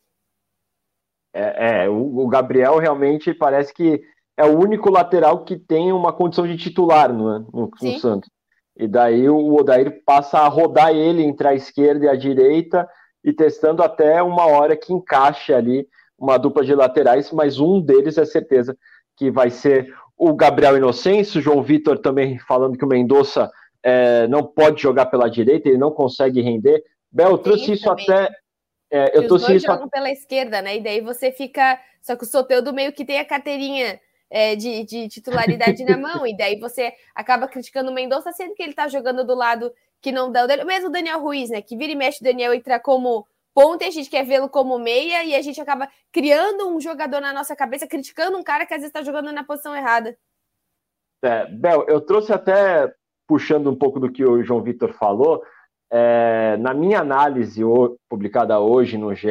É, 1.34 1.82
é 1.82 1.88
o, 1.88 2.20
o, 2.20 2.26
Gabriel 2.26 2.78
realmente 2.78 3.34
parece 3.34 3.72
que 3.74 4.02
é 4.34 4.44
o 4.44 4.58
único 4.58 4.90
lateral 4.90 5.44
que 5.44 5.58
tem 5.58 5.92
uma 5.92 6.12
condição 6.12 6.46
de 6.46 6.56
titular 6.56 7.12
no, 7.12 7.40
no, 7.40 7.70
no 7.80 7.98
Santos. 7.98 8.30
E 8.74 8.88
daí 8.88 9.28
o 9.28 9.54
Odair 9.54 10.02
passa 10.06 10.38
a 10.38 10.48
rodar 10.48 10.90
ele 10.90 11.22
entre 11.22 11.48
a 11.48 11.54
esquerda 11.54 12.06
e 12.06 12.08
a 12.08 12.16
direita 12.16 12.88
e 13.22 13.32
testando 13.32 13.82
até 13.82 14.22
uma 14.22 14.46
hora 14.46 14.76
que 14.76 14.92
encaixe 14.92 15.52
ali 15.52 15.86
uma 16.16 16.38
dupla 16.38 16.64
de 16.64 16.74
laterais, 16.74 17.30
mas 17.30 17.60
um 17.60 17.80
deles 17.80 18.16
é 18.16 18.24
certeza 18.24 18.76
que 19.16 19.30
vai 19.30 19.50
ser 19.50 19.92
o 20.16 20.32
Gabriel 20.34 20.76
Inocêncio, 20.76 21.40
o 21.40 21.42
João 21.42 21.62
Vitor 21.62 21.98
também 21.98 22.38
falando 22.38 22.78
que 22.78 22.84
o 22.84 22.88
Mendonça 22.88 23.50
é, 23.82 24.26
não 24.28 24.44
pode 24.44 24.80
jogar 24.80 25.06
pela 25.06 25.28
direita, 25.28 25.68
ele 25.68 25.78
não 25.78 25.90
consegue 25.90 26.40
render. 26.40 26.82
Bel, 27.10 27.30
eu 27.30 27.38
trouxe 27.38 27.72
isso 27.72 27.84
também. 27.84 28.04
até. 28.04 28.30
É, 28.90 29.16
eu 29.16 29.26
trouxe 29.26 29.54
isso 29.54 29.66
jogam 29.66 29.86
a... 29.86 29.90
pela 29.90 30.10
esquerda, 30.10 30.62
né? 30.62 30.76
E 30.76 30.82
daí 30.82 31.00
você 31.00 31.30
fica. 31.30 31.78
Só 32.00 32.16
que 32.16 32.24
o 32.24 32.26
Soteudo 32.26 32.72
meio 32.72 32.92
que 32.92 33.04
tem 33.04 33.18
a 33.18 33.24
carteirinha 33.24 34.00
é, 34.30 34.54
de, 34.54 34.84
de, 34.84 35.08
titularidade 35.08 35.84
na 35.84 35.96
mão, 35.96 36.26
e 36.26 36.36
daí 36.36 36.58
você 36.58 36.92
acaba 37.14 37.48
criticando 37.48 37.90
o 37.90 37.94
Mendonça, 37.94 38.32
sendo 38.32 38.54
que 38.54 38.62
ele 38.62 38.74
tá 38.74 38.88
jogando 38.88 39.24
do 39.24 39.34
lado 39.34 39.72
que 40.00 40.12
não 40.12 40.30
dá 40.30 40.44
o 40.44 40.46
dele. 40.46 40.64
Mesmo 40.64 40.88
o 40.88 40.92
Daniel 40.92 41.20
Ruiz, 41.20 41.50
né? 41.50 41.60
Que 41.60 41.76
vira 41.76 41.92
e 41.92 41.96
mexe 41.96 42.20
o 42.20 42.24
Daniel 42.24 42.54
entra 42.54 42.78
como 42.78 43.26
ponta 43.54 43.84
e 43.84 43.88
a 43.88 43.90
gente 43.90 44.08
quer 44.08 44.24
vê-lo 44.24 44.48
como 44.48 44.78
meia, 44.78 45.24
e 45.24 45.34
a 45.34 45.42
gente 45.42 45.60
acaba 45.60 45.88
criando 46.12 46.68
um 46.68 46.80
jogador 46.80 47.20
na 47.20 47.32
nossa 47.32 47.56
cabeça, 47.56 47.88
criticando 47.88 48.38
um 48.38 48.42
cara 48.42 48.64
que 48.64 48.72
às 48.72 48.80
vezes 48.80 48.90
está 48.90 49.02
jogando 49.02 49.32
na 49.32 49.42
posição 49.42 49.74
errada. 49.74 50.16
É, 51.22 51.46
Bel, 51.46 51.84
eu 51.88 52.00
trouxe 52.00 52.32
até 52.32 52.92
puxando 53.26 53.68
um 53.68 53.76
pouco 53.76 53.98
do 53.98 54.12
que 54.12 54.24
o 54.24 54.42
João 54.44 54.62
Vitor 54.62 54.92
falou, 54.92 55.42
é, 55.90 56.56
na 56.58 56.74
minha 56.74 57.00
análise 57.00 57.62
publicada 58.08 58.58
hoje 58.60 58.98
no 58.98 59.14
GE, 59.14 59.28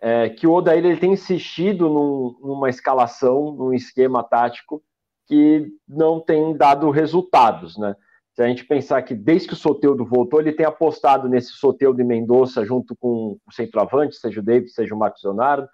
é, 0.00 0.28
que 0.28 0.46
o 0.46 0.52
Odair 0.52 0.84
ele 0.84 0.96
tem 0.96 1.12
insistido 1.12 1.88
num, 1.88 2.36
numa 2.40 2.68
escalação, 2.68 3.52
num 3.52 3.72
esquema 3.72 4.22
tático 4.22 4.82
que 5.26 5.68
não 5.88 6.20
tem 6.20 6.56
dado 6.56 6.90
resultados, 6.90 7.78
né? 7.78 7.94
Se 8.34 8.42
a 8.42 8.48
gente 8.48 8.64
pensar 8.64 9.02
que 9.02 9.14
desde 9.14 9.48
que 9.48 9.54
o 9.54 9.56
Soteudo 9.56 10.04
voltou, 10.04 10.40
ele 10.40 10.52
tem 10.52 10.64
apostado 10.64 11.28
nesse 11.28 11.52
Soteudo 11.52 12.00
e 12.00 12.04
Mendonça 12.04 12.64
junto 12.64 12.96
com 12.96 13.38
o 13.46 13.52
centroavante, 13.52 14.16
seja 14.16 14.40
o 14.40 14.42
David, 14.42 14.70
seja 14.70 14.94
o 14.94 14.98
Marcos 14.98 15.22
Leonardo, 15.22 15.68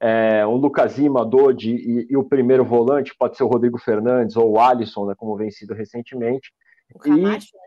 é, 0.00 0.46
o 0.46 0.54
Lucas 0.56 0.96
Lima, 0.96 1.24
Dodi 1.24 1.74
e, 1.74 2.06
e, 2.10 2.16
o 2.16 2.24
primeiro 2.24 2.64
volante 2.64 3.14
pode 3.18 3.36
ser 3.36 3.42
o 3.42 3.48
Rodrigo 3.48 3.78
Fernandes 3.78 4.36
ou 4.36 4.52
o 4.52 4.60
Alisson, 4.60 5.06
né, 5.06 5.14
como 5.16 5.36
vem 5.36 5.50
sido 5.50 5.74
recentemente. 5.74 6.52
O 6.94 6.98
Camacho, 7.00 7.48
e, 7.52 7.56
né? 7.56 7.64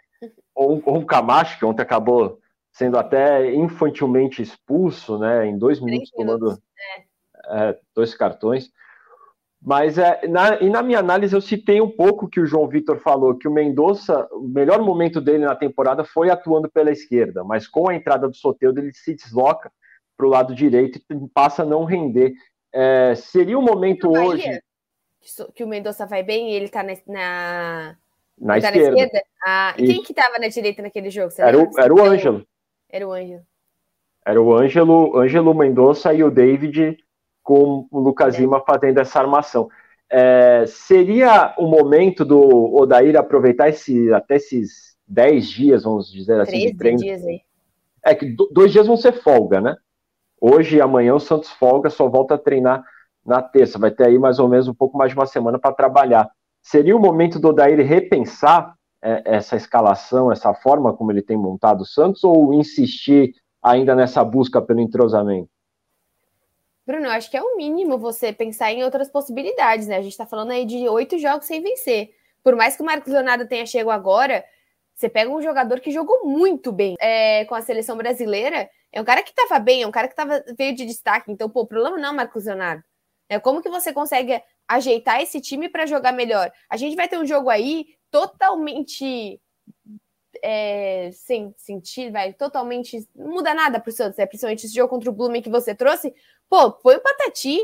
Ou, 0.57 0.81
ou 0.83 0.97
o 0.97 1.05
Camacho, 1.05 1.59
que 1.59 1.65
ontem 1.65 1.83
acabou 1.83 2.39
sendo 2.71 2.97
até 2.97 3.53
infantilmente 3.53 4.41
expulso, 4.41 5.17
né, 5.19 5.45
em 5.45 5.57
dois 5.57 5.79
minutos, 5.79 6.11
tomando 6.11 6.51
é. 6.51 7.69
É, 7.69 7.79
dois 7.95 8.15
cartões. 8.15 8.71
Mas 9.61 9.97
é, 9.97 10.27
na, 10.27 10.61
e 10.61 10.69
na 10.69 10.83
minha 10.83 10.99
análise 10.99 11.35
eu 11.35 11.41
citei 11.41 11.81
um 11.81 11.89
pouco 11.89 12.27
que 12.27 12.39
o 12.39 12.45
João 12.45 12.67
Vitor 12.67 12.99
falou, 12.99 13.35
que 13.35 13.47
o 13.47 13.51
Mendonça, 13.51 14.27
o 14.31 14.47
melhor 14.47 14.81
momento 14.81 15.19
dele 15.19 15.45
na 15.45 15.55
temporada 15.55 16.03
foi 16.03 16.29
atuando 16.29 16.69
pela 16.69 16.91
esquerda, 16.91 17.43
mas 17.43 17.67
com 17.67 17.89
a 17.89 17.95
entrada 17.95 18.27
do 18.27 18.35
Soteldo 18.35 18.79
ele 18.79 18.93
se 18.93 19.15
desloca 19.15 19.71
para 20.15 20.25
o 20.25 20.29
lado 20.29 20.53
direito 20.53 20.99
e 20.99 21.27
passa 21.33 21.63
a 21.63 21.65
não 21.65 21.83
render. 21.83 22.33
É, 22.73 23.13
seria 23.15 23.57
o 23.57 23.61
um 23.61 23.65
momento 23.65 24.09
hoje... 24.09 24.59
Que 25.53 25.63
o 25.63 25.67
Mendonça 25.67 26.05
vai 26.05 26.23
bem 26.23 26.51
e 26.51 26.53
ele 26.53 26.65
está 26.65 26.83
na, 26.83 26.93
na, 27.07 27.97
na 28.39 28.57
esquerda. 28.57 28.89
esquerda? 28.89 29.23
Ah, 29.45 29.73
e, 29.77 29.87
quem 29.87 30.03
que 30.03 30.11
estava 30.11 30.37
na 30.39 30.47
direita 30.47 30.81
naquele 30.81 31.09
jogo? 31.09 31.33
era, 31.37 31.57
o, 31.57 31.69
era 31.77 31.93
o 31.93 32.03
Ângelo. 32.03 32.45
Era 32.89 33.07
o 33.07 33.11
Ângelo. 33.11 33.41
Era 34.25 34.41
o 34.41 34.53
Ângelo, 34.53 35.17
Ângelo 35.17 35.53
Mendonça 35.53 36.13
e 36.13 36.23
o 36.23 36.29
David 36.29 36.97
com 37.41 37.87
o 37.89 37.99
Lucas 37.99 38.35
é. 38.35 38.39
Lima 38.41 38.61
fazendo 38.61 38.99
essa 38.99 39.19
armação. 39.19 39.69
É, 40.09 40.65
seria 40.67 41.53
o 41.57 41.65
momento 41.65 42.25
do 42.25 42.75
Odair 42.75 43.17
aproveitar 43.17 43.69
esse, 43.69 44.11
até 44.13 44.35
esses 44.35 44.97
10 45.07 45.49
dias, 45.49 45.83
vamos 45.83 46.11
dizer 46.11 46.39
assim, 46.41 46.59
de 46.59 46.75
treino? 46.75 46.99
dias 46.99 47.25
aí. 47.25 47.41
É 48.03 48.13
que 48.13 48.35
dois 48.51 48.71
dias 48.71 48.87
vão 48.87 48.97
ser 48.97 49.13
folga, 49.13 49.59
né? 49.59 49.75
Hoje 50.39 50.77
e 50.77 50.81
amanhã 50.81 51.15
o 51.15 51.19
Santos 51.19 51.49
folga, 51.49 51.89
só 51.89 52.07
volta 52.07 52.35
a 52.35 52.37
treinar 52.37 52.83
na 53.25 53.41
terça. 53.41 53.79
Vai 53.79 53.91
ter 53.91 54.07
aí 54.07 54.19
mais 54.19 54.39
ou 54.39 54.47
menos 54.47 54.67
um 54.67 54.73
pouco 54.73 54.97
mais 54.97 55.11
de 55.11 55.17
uma 55.17 55.25
semana 55.25 55.57
para 55.57 55.73
trabalhar. 55.73 56.29
Seria 56.69 56.97
o 56.97 56.99
momento 56.99 57.39
do 57.39 57.47
Odair 57.47 57.79
repensar 57.87 58.75
é, 59.01 59.21
essa 59.23 59.55
escalação, 59.55 60.29
essa 60.29 60.53
forma 60.53 60.93
como 60.93 61.13
ele 61.13 61.21
tem 61.21 61.37
montado 61.37 61.79
o 61.79 61.85
Santos, 61.85 62.25
ou 62.25 62.53
insistir 62.53 63.33
ainda 63.63 63.95
nessa 63.95 64.21
busca 64.21 64.61
pelo 64.61 64.81
entrosamento? 64.81 65.49
Bruno, 66.85 67.05
eu 67.05 67.11
acho 67.11 67.31
que 67.31 67.37
é 67.37 67.41
o 67.41 67.55
mínimo 67.55 67.97
você 67.97 68.33
pensar 68.33 68.73
em 68.73 68.83
outras 68.83 69.09
possibilidades, 69.09 69.87
né? 69.87 69.95
A 69.95 70.01
gente 70.01 70.17
tá 70.17 70.25
falando 70.25 70.51
aí 70.51 70.65
de 70.65 70.89
oito 70.89 71.17
jogos 71.17 71.47
sem 71.47 71.61
vencer. 71.61 72.09
Por 72.43 72.53
mais 72.53 72.75
que 72.75 72.81
o 72.81 72.85
Marcos 72.85 73.13
Leonardo 73.13 73.47
tenha 73.47 73.65
chegado 73.65 73.91
agora, 73.91 74.43
você 74.93 75.07
pega 75.07 75.31
um 75.31 75.41
jogador 75.41 75.79
que 75.79 75.89
jogou 75.89 76.25
muito 76.25 76.73
bem 76.73 76.95
é, 76.99 77.45
com 77.45 77.55
a 77.55 77.61
seleção 77.61 77.95
brasileira, 77.95 78.69
é 78.91 78.99
um 78.99 79.05
cara 79.05 79.23
que 79.23 79.33
tava 79.33 79.57
bem, 79.57 79.83
é 79.83 79.87
um 79.87 79.91
cara 79.91 80.09
que 80.09 80.15
tava, 80.15 80.43
veio 80.57 80.75
de 80.75 80.85
destaque. 80.85 81.31
Então, 81.31 81.49
pô, 81.49 81.61
o 81.61 81.67
problema 81.67 81.97
não 81.97 82.09
é 82.09 82.11
o 82.11 82.15
Marcos 82.15 82.43
Leonardo. 82.43 82.83
É 83.29 83.39
como 83.39 83.61
que 83.61 83.69
você 83.69 83.91
consegue 83.93 84.41
ajeitar 84.67 85.21
esse 85.21 85.41
time 85.41 85.69
para 85.69 85.85
jogar 85.85 86.11
melhor? 86.11 86.51
A 86.69 86.77
gente 86.77 86.95
vai 86.95 87.07
ter 87.07 87.17
um 87.17 87.25
jogo 87.25 87.49
aí 87.49 87.87
totalmente 88.09 89.39
é, 90.43 91.09
sem 91.11 91.53
sentido, 91.57 92.13
vai 92.13 92.33
totalmente. 92.33 93.07
Não 93.15 93.31
muda 93.31 93.53
nada 93.53 93.79
pro 93.79 93.91
Santos, 93.91 94.17
né? 94.17 94.25
Principalmente 94.25 94.65
esse 94.65 94.75
jogo 94.75 94.89
contra 94.89 95.09
o 95.09 95.13
Blooming 95.13 95.41
que 95.41 95.49
você 95.49 95.73
trouxe. 95.75 96.13
Pô, 96.49 96.71
põe 96.71 96.95
o 96.95 97.01
Patati. 97.01 97.59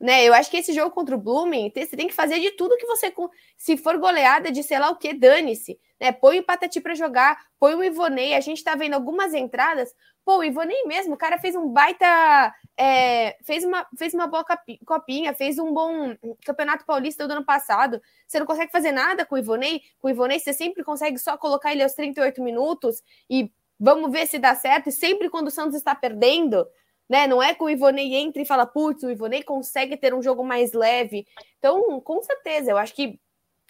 Né? 0.00 0.24
Eu 0.24 0.34
acho 0.34 0.50
que 0.50 0.56
esse 0.56 0.72
jogo 0.72 0.90
contra 0.90 1.14
o 1.14 1.18
Blooming, 1.18 1.72
você 1.74 1.96
tem 1.96 2.08
que 2.08 2.14
fazer 2.14 2.40
de 2.40 2.50
tudo 2.52 2.76
que 2.76 2.86
você. 2.86 3.12
Se 3.56 3.76
for 3.76 3.96
goleada 3.98 4.50
de 4.50 4.62
sei 4.62 4.78
lá 4.78 4.90
o 4.90 4.96
que, 4.96 5.14
dane-se. 5.14 5.78
Né? 6.00 6.12
Põe 6.12 6.40
o 6.40 6.42
Patati 6.42 6.80
para 6.80 6.94
jogar, 6.94 7.38
põe 7.58 7.74
o 7.74 7.82
Ivonei. 7.82 8.34
A 8.34 8.40
gente 8.40 8.62
tá 8.62 8.74
vendo 8.74 8.94
algumas 8.94 9.32
entradas. 9.32 9.94
Pô, 10.24 10.38
o 10.38 10.44
Ivonei 10.44 10.84
mesmo, 10.84 11.14
o 11.14 11.18
cara 11.18 11.38
fez 11.38 11.54
um 11.54 11.68
baita. 11.68 12.52
É, 12.76 13.36
fez, 13.44 13.62
uma, 13.64 13.86
fez 13.96 14.14
uma 14.14 14.26
boa 14.26 14.44
copinha, 14.84 15.32
fez 15.32 15.58
um 15.58 15.72
bom 15.72 16.16
campeonato 16.44 16.84
paulista 16.84 17.26
do 17.28 17.32
ano 17.32 17.44
passado. 17.44 18.00
Você 18.26 18.38
não 18.38 18.46
consegue 18.46 18.72
fazer 18.72 18.90
nada 18.90 19.24
com 19.24 19.36
o 19.36 19.38
Ivonei? 19.38 19.80
Com 20.00 20.08
o 20.08 20.10
Ivonei, 20.10 20.40
você 20.40 20.52
sempre 20.52 20.82
consegue 20.82 21.18
só 21.18 21.36
colocar 21.36 21.72
ele 21.72 21.82
aos 21.82 21.92
38 21.92 22.42
minutos 22.42 23.02
e 23.30 23.50
vamos 23.78 24.10
ver 24.10 24.26
se 24.26 24.38
dá 24.38 24.54
certo. 24.54 24.88
E 24.88 24.92
sempre 24.92 25.30
quando 25.30 25.48
o 25.48 25.50
Santos 25.50 25.76
está 25.76 25.94
perdendo, 25.94 26.66
né? 27.08 27.26
Não 27.26 27.42
é 27.42 27.54
que 27.54 27.62
o 27.62 27.70
Ivonei 27.70 28.14
entra 28.14 28.40
e 28.40 28.46
fala, 28.46 28.66
putz, 28.66 29.02
o 29.02 29.10
Ivonei 29.10 29.42
consegue 29.42 29.96
ter 29.96 30.14
um 30.14 30.22
jogo 30.22 30.44
mais 30.44 30.72
leve. 30.72 31.26
Então, 31.58 32.00
com 32.00 32.22
certeza, 32.22 32.70
eu 32.70 32.78
acho 32.78 32.94
que 32.94 33.20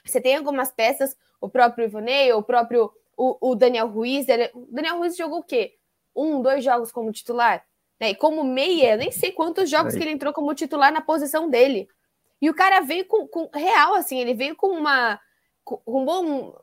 você 0.05 0.21
tem 0.21 0.37
algumas 0.37 0.71
peças, 0.71 1.17
o 1.41 1.49
próprio 1.49 1.87
Ivonei, 1.87 2.33
o 2.33 2.43
próprio 2.43 2.93
o, 3.17 3.51
o 3.51 3.55
Daniel 3.55 3.89
Ruiz. 3.89 4.29
Ele, 4.29 4.51
o 4.55 4.67
Daniel 4.71 4.99
Ruiz 4.99 5.17
jogou 5.17 5.41
o 5.41 5.45
quê? 5.45 5.75
Um, 6.15 6.41
dois 6.41 6.63
jogos 6.63 6.93
como 6.93 7.13
titular? 7.13 7.65
Né? 8.01 8.11
E 8.11 8.15
como 8.15 8.45
meia, 8.45 8.93
eu 8.93 8.99
nem 8.99 9.11
sei 9.11 9.33
quantos 9.33 9.69
jogos 9.69 9.95
que 9.95 10.03
ele 10.03 10.11
entrou 10.11 10.33
como 10.33 10.55
titular 10.55 10.93
na 10.93 11.01
posição 11.01 11.49
dele. 11.49 11.89
E 12.41 12.51
o 12.51 12.55
cara 12.55 12.81
veio 12.81 13.07
com, 13.07 13.27
com 13.27 13.49
real, 13.55 13.95
assim, 13.95 14.19
ele 14.19 14.35
veio 14.35 14.55
com 14.55 14.69
uma 14.69 15.19
com 15.65 15.81
um 15.87 16.05
bom 16.05 16.55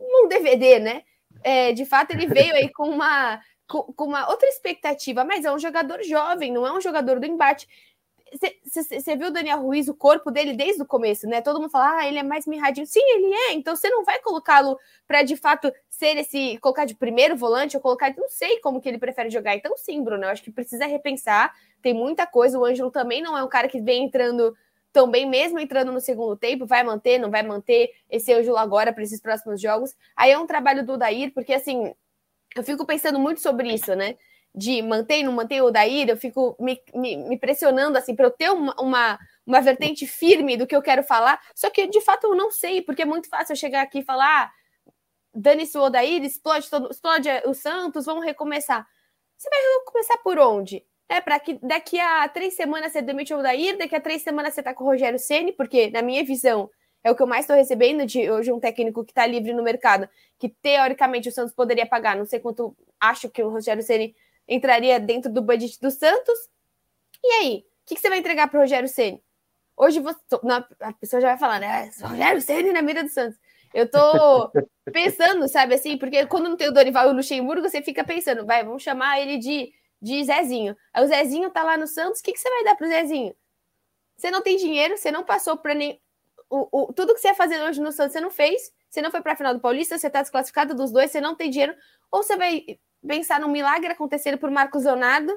um 0.00 0.28
DVD, 0.28 0.78
né? 0.78 1.02
É, 1.42 1.72
de 1.72 1.84
fato, 1.86 2.10
ele 2.10 2.26
veio 2.26 2.54
aí 2.54 2.70
com 2.70 2.88
uma 2.88 3.40
com, 3.68 3.82
com 3.92 4.04
uma 4.04 4.28
outra 4.28 4.48
expectativa, 4.48 5.24
mas 5.24 5.44
é 5.44 5.52
um 5.52 5.58
jogador 5.58 6.02
jovem, 6.02 6.52
não 6.52 6.66
é 6.66 6.72
um 6.72 6.80
jogador 6.80 7.18
do 7.18 7.26
embate. 7.26 7.68
Você 8.64 9.14
viu 9.14 9.28
o 9.28 9.30
Daniel 9.30 9.60
Ruiz, 9.60 9.86
o 9.86 9.94
corpo 9.94 10.28
dele 10.28 10.54
desde 10.54 10.82
o 10.82 10.86
começo, 10.86 11.24
né? 11.28 11.40
Todo 11.40 11.60
mundo 11.60 11.70
fala, 11.70 11.98
ah, 11.98 12.08
ele 12.08 12.18
é 12.18 12.22
mais 12.22 12.46
mirradinho. 12.46 12.86
Sim, 12.86 13.00
ele 13.00 13.32
é. 13.32 13.52
Então 13.52 13.76
você 13.76 13.88
não 13.88 14.04
vai 14.04 14.18
colocá-lo 14.20 14.76
para 15.06 15.22
de 15.22 15.36
fato 15.36 15.72
ser 15.88 16.16
esse, 16.16 16.58
colocar 16.58 16.84
de 16.84 16.96
primeiro 16.96 17.36
volante 17.36 17.76
ou 17.76 17.82
colocar, 17.82 18.12
não 18.16 18.28
sei 18.28 18.58
como 18.58 18.80
que 18.80 18.88
ele 18.88 18.98
prefere 18.98 19.30
jogar. 19.30 19.54
Então, 19.54 19.76
sim, 19.76 20.02
Bruno, 20.02 20.24
eu 20.24 20.30
acho 20.30 20.42
que 20.42 20.50
precisa 20.50 20.84
repensar. 20.84 21.54
Tem 21.80 21.94
muita 21.94 22.26
coisa. 22.26 22.58
O 22.58 22.64
Ângelo 22.64 22.90
também 22.90 23.22
não 23.22 23.38
é 23.38 23.44
um 23.44 23.48
cara 23.48 23.68
que 23.68 23.80
vem 23.80 24.04
entrando 24.04 24.56
tão 24.92 25.08
bem, 25.08 25.28
mesmo 25.28 25.60
entrando 25.60 25.92
no 25.92 26.00
segundo 26.00 26.36
tempo. 26.36 26.66
Vai 26.66 26.82
manter, 26.82 27.18
não 27.18 27.30
vai 27.30 27.44
manter 27.44 27.92
esse 28.10 28.32
Ângelo 28.32 28.56
agora 28.56 28.92
para 28.92 29.04
esses 29.04 29.20
próximos 29.20 29.60
jogos. 29.60 29.94
Aí 30.16 30.32
é 30.32 30.38
um 30.38 30.46
trabalho 30.46 30.84
do 30.84 30.96
Dair, 30.96 31.32
porque 31.32 31.52
assim, 31.52 31.94
eu 32.54 32.62
fico 32.62 32.86
pensando 32.86 33.18
muito 33.18 33.40
sobre 33.40 33.72
isso, 33.72 33.94
né? 33.94 34.16
De 34.54 34.80
manter, 34.82 35.22
não 35.22 35.32
manter 35.32 35.62
o 35.62 35.70
Daír, 35.70 36.08
eu 36.08 36.16
fico 36.16 36.56
me, 36.60 36.80
me, 36.94 37.16
me 37.16 37.38
pressionando 37.38 37.98
assim 37.98 38.14
para 38.14 38.26
eu 38.26 38.30
ter 38.30 38.50
uma, 38.50 38.74
uma, 38.80 39.18
uma, 39.44 39.60
vertente 39.60 40.06
firme 40.06 40.56
do 40.56 40.66
que 40.66 40.76
eu 40.76 40.82
quero 40.82 41.02
falar. 41.02 41.40
Só 41.54 41.68
que 41.70 41.86
de 41.88 42.00
fato 42.00 42.28
eu 42.28 42.36
não 42.36 42.50
sei, 42.50 42.80
porque 42.80 43.02
é 43.02 43.06
muito 43.06 43.28
fácil 43.28 43.52
eu 43.52 43.56
chegar 43.56 43.82
aqui 43.82 43.98
e 43.98 44.04
falar: 44.04 44.44
ah, 44.44 44.52
dane-se 45.34 45.76
o 45.76 45.82
Odair, 45.82 46.22
explode, 46.22 46.70
todo, 46.70 46.90
explode 46.90 47.28
o 47.46 47.52
Santos, 47.52 48.06
vamos 48.06 48.24
recomeçar. 48.24 48.86
Você 49.36 49.50
vai 49.50 49.58
recomeçar 49.78 50.18
por 50.22 50.38
onde? 50.38 50.84
É, 51.08 51.20
para 51.20 51.38
que 51.38 51.58
daqui 51.62 52.00
a 52.00 52.28
três 52.28 52.54
semanas 52.54 52.92
você 52.92 53.02
demite 53.02 53.34
o 53.34 53.38
Odair, 53.38 53.76
daqui 53.76 53.94
a 53.94 54.00
três 54.00 54.22
semanas 54.22 54.54
você 54.54 54.62
tá 54.62 54.72
com 54.72 54.84
o 54.84 54.86
Rogério 54.86 55.18
Ceni, 55.18 55.52
porque, 55.52 55.90
na 55.90 56.00
minha 56.00 56.24
visão, 56.24 56.70
é 57.04 57.10
o 57.10 57.14
que 57.14 57.22
eu 57.22 57.26
mais 57.26 57.44
estou 57.44 57.54
recebendo 57.54 58.06
de 58.06 58.30
hoje 58.30 58.50
um 58.50 58.58
técnico 58.58 59.04
que 59.04 59.12
está 59.12 59.26
livre 59.26 59.52
no 59.52 59.62
mercado, 59.62 60.08
que 60.38 60.48
teoricamente 60.48 61.28
o 61.28 61.32
Santos 61.32 61.54
poderia 61.54 61.86
pagar, 61.86 62.16
não 62.16 62.24
sei 62.24 62.40
quanto 62.40 62.74
acho 62.98 63.28
que 63.28 63.42
o 63.42 63.50
Rogério 63.50 63.82
Ceni 63.82 64.16
entraria 64.48 64.98
dentro 64.98 65.30
do 65.30 65.42
budget 65.42 65.78
do 65.80 65.90
Santos. 65.90 66.38
E 67.22 67.26
aí, 67.34 67.58
o 67.58 67.86
que, 67.86 67.94
que, 67.94 68.00
você 68.00 68.08
vai 68.08 68.18
entregar 68.18 68.48
para 68.48 68.58
o 68.58 68.62
Rogério 68.62 68.88
Ceni? 68.88 69.22
Hoje 69.76 70.00
você, 70.00 70.18
não, 70.42 70.64
a 70.80 70.92
pessoa 70.94 71.20
já 71.20 71.28
vai 71.28 71.38
falar, 71.38 71.60
né? 71.60 71.90
Rogério 72.02 72.40
Ceni 72.40 72.72
na 72.72 72.80
mira 72.80 73.02
do 73.02 73.10
Santos. 73.10 73.38
Eu 73.74 73.90
tô 73.90 74.50
pensando, 74.90 75.46
sabe 75.46 75.74
assim, 75.74 75.98
porque 75.98 76.24
quando 76.26 76.48
não 76.48 76.56
tem 76.56 76.68
o 76.68 76.72
Dorival 76.72 77.08
e 77.08 77.10
o 77.10 77.16
Luxemburgo, 77.16 77.68
você 77.68 77.82
fica 77.82 78.02
pensando, 78.02 78.46
vai, 78.46 78.64
vamos 78.64 78.82
chamar 78.82 79.20
ele 79.20 79.36
de, 79.36 79.70
de 80.00 80.24
Zezinho. 80.24 80.74
Aí 80.92 81.04
o 81.04 81.08
Zezinho 81.08 81.50
tá 81.50 81.62
lá 81.62 81.76
no 81.76 81.86
Santos, 81.86 82.20
o 82.20 82.22
que, 82.22 82.32
que 82.32 82.38
você 82.38 82.48
vai 82.48 82.64
dar 82.64 82.76
pro 82.76 82.88
Zezinho? 82.88 83.34
Você 84.16 84.30
não 84.30 84.40
tem 84.40 84.56
dinheiro, 84.56 84.96
você 84.96 85.10
não 85.10 85.24
passou 85.24 85.56
para 85.56 85.74
nem 85.74 86.00
o, 86.54 86.68
o, 86.70 86.92
tudo 86.92 87.14
que 87.14 87.20
você 87.20 87.28
ia 87.28 87.34
fazer 87.34 87.60
hoje 87.62 87.80
no 87.80 87.90
Santos, 87.90 88.12
você 88.12 88.20
não 88.20 88.30
fez. 88.30 88.72
você 88.88 89.02
não 89.02 89.10
foi 89.10 89.20
para 89.20 89.32
a 89.32 89.36
final 89.36 89.54
do 89.54 89.60
Paulista, 89.60 89.98
você 89.98 90.06
está 90.06 90.22
desclassificado 90.22 90.74
dos 90.74 90.92
dois, 90.92 91.10
você 91.10 91.20
não 91.20 91.34
tem 91.34 91.50
dinheiro, 91.50 91.74
ou 92.10 92.22
você 92.22 92.36
vai 92.36 92.64
pensar 93.06 93.40
num 93.40 93.48
milagre 93.48 93.90
acontecendo 93.90 94.38
por 94.38 94.50
Marcos 94.50 94.84
Leonardo 94.84 95.36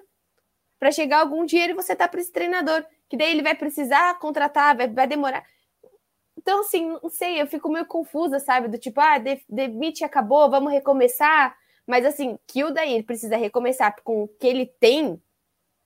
para 0.79 0.91
chegar 0.91 1.21
algum 1.21 1.43
dinheiro 1.43 1.73
e 1.73 1.75
você 1.75 1.95
tá 1.95 2.07
para 2.07 2.21
esse 2.21 2.31
treinador, 2.31 2.85
que 3.09 3.17
daí 3.17 3.31
ele 3.31 3.41
vai 3.41 3.55
precisar 3.55 4.19
contratar, 4.19 4.77
vai, 4.77 4.87
vai 4.87 5.07
demorar. 5.07 5.43
Então, 6.37 6.61
assim, 6.61 6.87
não 7.01 7.09
sei, 7.09 7.41
eu 7.41 7.47
fico 7.47 7.67
meio 7.67 7.85
confusa, 7.85 8.39
sabe? 8.39 8.67
Do 8.67 8.77
tipo, 8.77 9.01
ah, 9.01 9.17
demite 9.49 10.05
acabou, 10.05 10.49
vamos 10.49 10.71
recomeçar. 10.71 11.57
Mas, 11.85 12.05
assim, 12.05 12.37
que 12.45 12.63
o 12.63 12.71
Daí 12.71 13.01
precisa 13.01 13.35
recomeçar 13.35 13.95
com 14.03 14.23
o 14.23 14.27
que 14.27 14.45
ele 14.45 14.67
tem, 14.79 15.21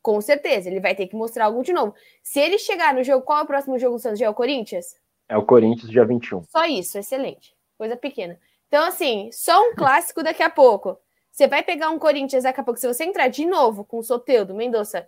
com 0.01 0.19
certeza, 0.19 0.69
ele 0.69 0.79
vai 0.79 0.93
ter 0.93 1.07
que 1.07 1.15
mostrar 1.15 1.45
algo 1.45 1.63
de 1.63 1.71
novo. 1.71 1.95
Se 2.21 2.39
ele 2.39 2.57
chegar 2.57 2.93
no 2.93 3.03
jogo, 3.03 3.23
qual 3.23 3.39
é 3.39 3.43
o 3.43 3.47
próximo 3.47 3.79
jogo 3.79 3.95
do 3.95 4.01
Santos? 4.01 4.19
Já 4.19 4.25
é 4.25 4.29
o 4.29 4.33
Corinthians? 4.33 4.95
É 5.31 5.37
o 5.37 5.45
Corinthians, 5.45 5.89
dia 5.89 6.03
21. 6.03 6.43
Só 6.43 6.65
isso, 6.65 6.97
excelente. 6.97 7.55
Coisa 7.77 7.95
pequena. 7.95 8.37
Então, 8.67 8.83
assim, 8.83 9.29
só 9.31 9.65
um 9.65 9.73
clássico 9.73 10.21
daqui 10.21 10.43
a 10.43 10.49
pouco. 10.49 10.97
Você 11.31 11.47
vai 11.47 11.63
pegar 11.63 11.89
um 11.89 11.97
Corinthians 11.97 12.43
daqui 12.43 12.59
a 12.59 12.63
pouco, 12.63 12.77
se 12.77 12.85
você 12.85 13.05
entrar 13.05 13.29
de 13.29 13.45
novo 13.45 13.85
com 13.85 13.99
o 13.99 14.03
Soteudo, 14.03 14.53
Mendonça 14.53 15.07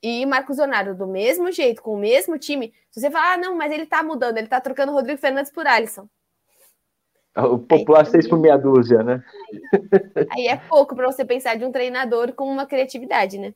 e 0.00 0.24
Marcos 0.24 0.58
Leonardo 0.58 0.94
do 0.94 1.08
mesmo 1.08 1.50
jeito, 1.50 1.82
com 1.82 1.94
o 1.94 1.98
mesmo 1.98 2.38
time, 2.38 2.72
se 2.88 3.00
você 3.00 3.10
falar, 3.10 3.32
ah, 3.32 3.36
não, 3.36 3.56
mas 3.56 3.72
ele 3.72 3.84
tá 3.84 4.00
mudando, 4.00 4.38
ele 4.38 4.46
tá 4.46 4.60
trocando 4.60 4.92
Rodrigo 4.92 5.20
Fernandes 5.20 5.50
por 5.50 5.66
Alisson. 5.66 6.08
O 7.36 7.58
popular 7.58 8.04
aí, 8.04 8.10
seis 8.12 8.28
por 8.28 8.38
meia 8.38 8.56
dúzia, 8.56 9.02
né? 9.02 9.24
Aí, 10.14 10.26
aí 10.30 10.46
é 10.46 10.56
pouco 10.56 10.94
para 10.94 11.10
você 11.10 11.24
pensar 11.24 11.56
de 11.56 11.64
um 11.64 11.72
treinador 11.72 12.32
com 12.32 12.48
uma 12.48 12.64
criatividade, 12.64 13.38
né? 13.38 13.52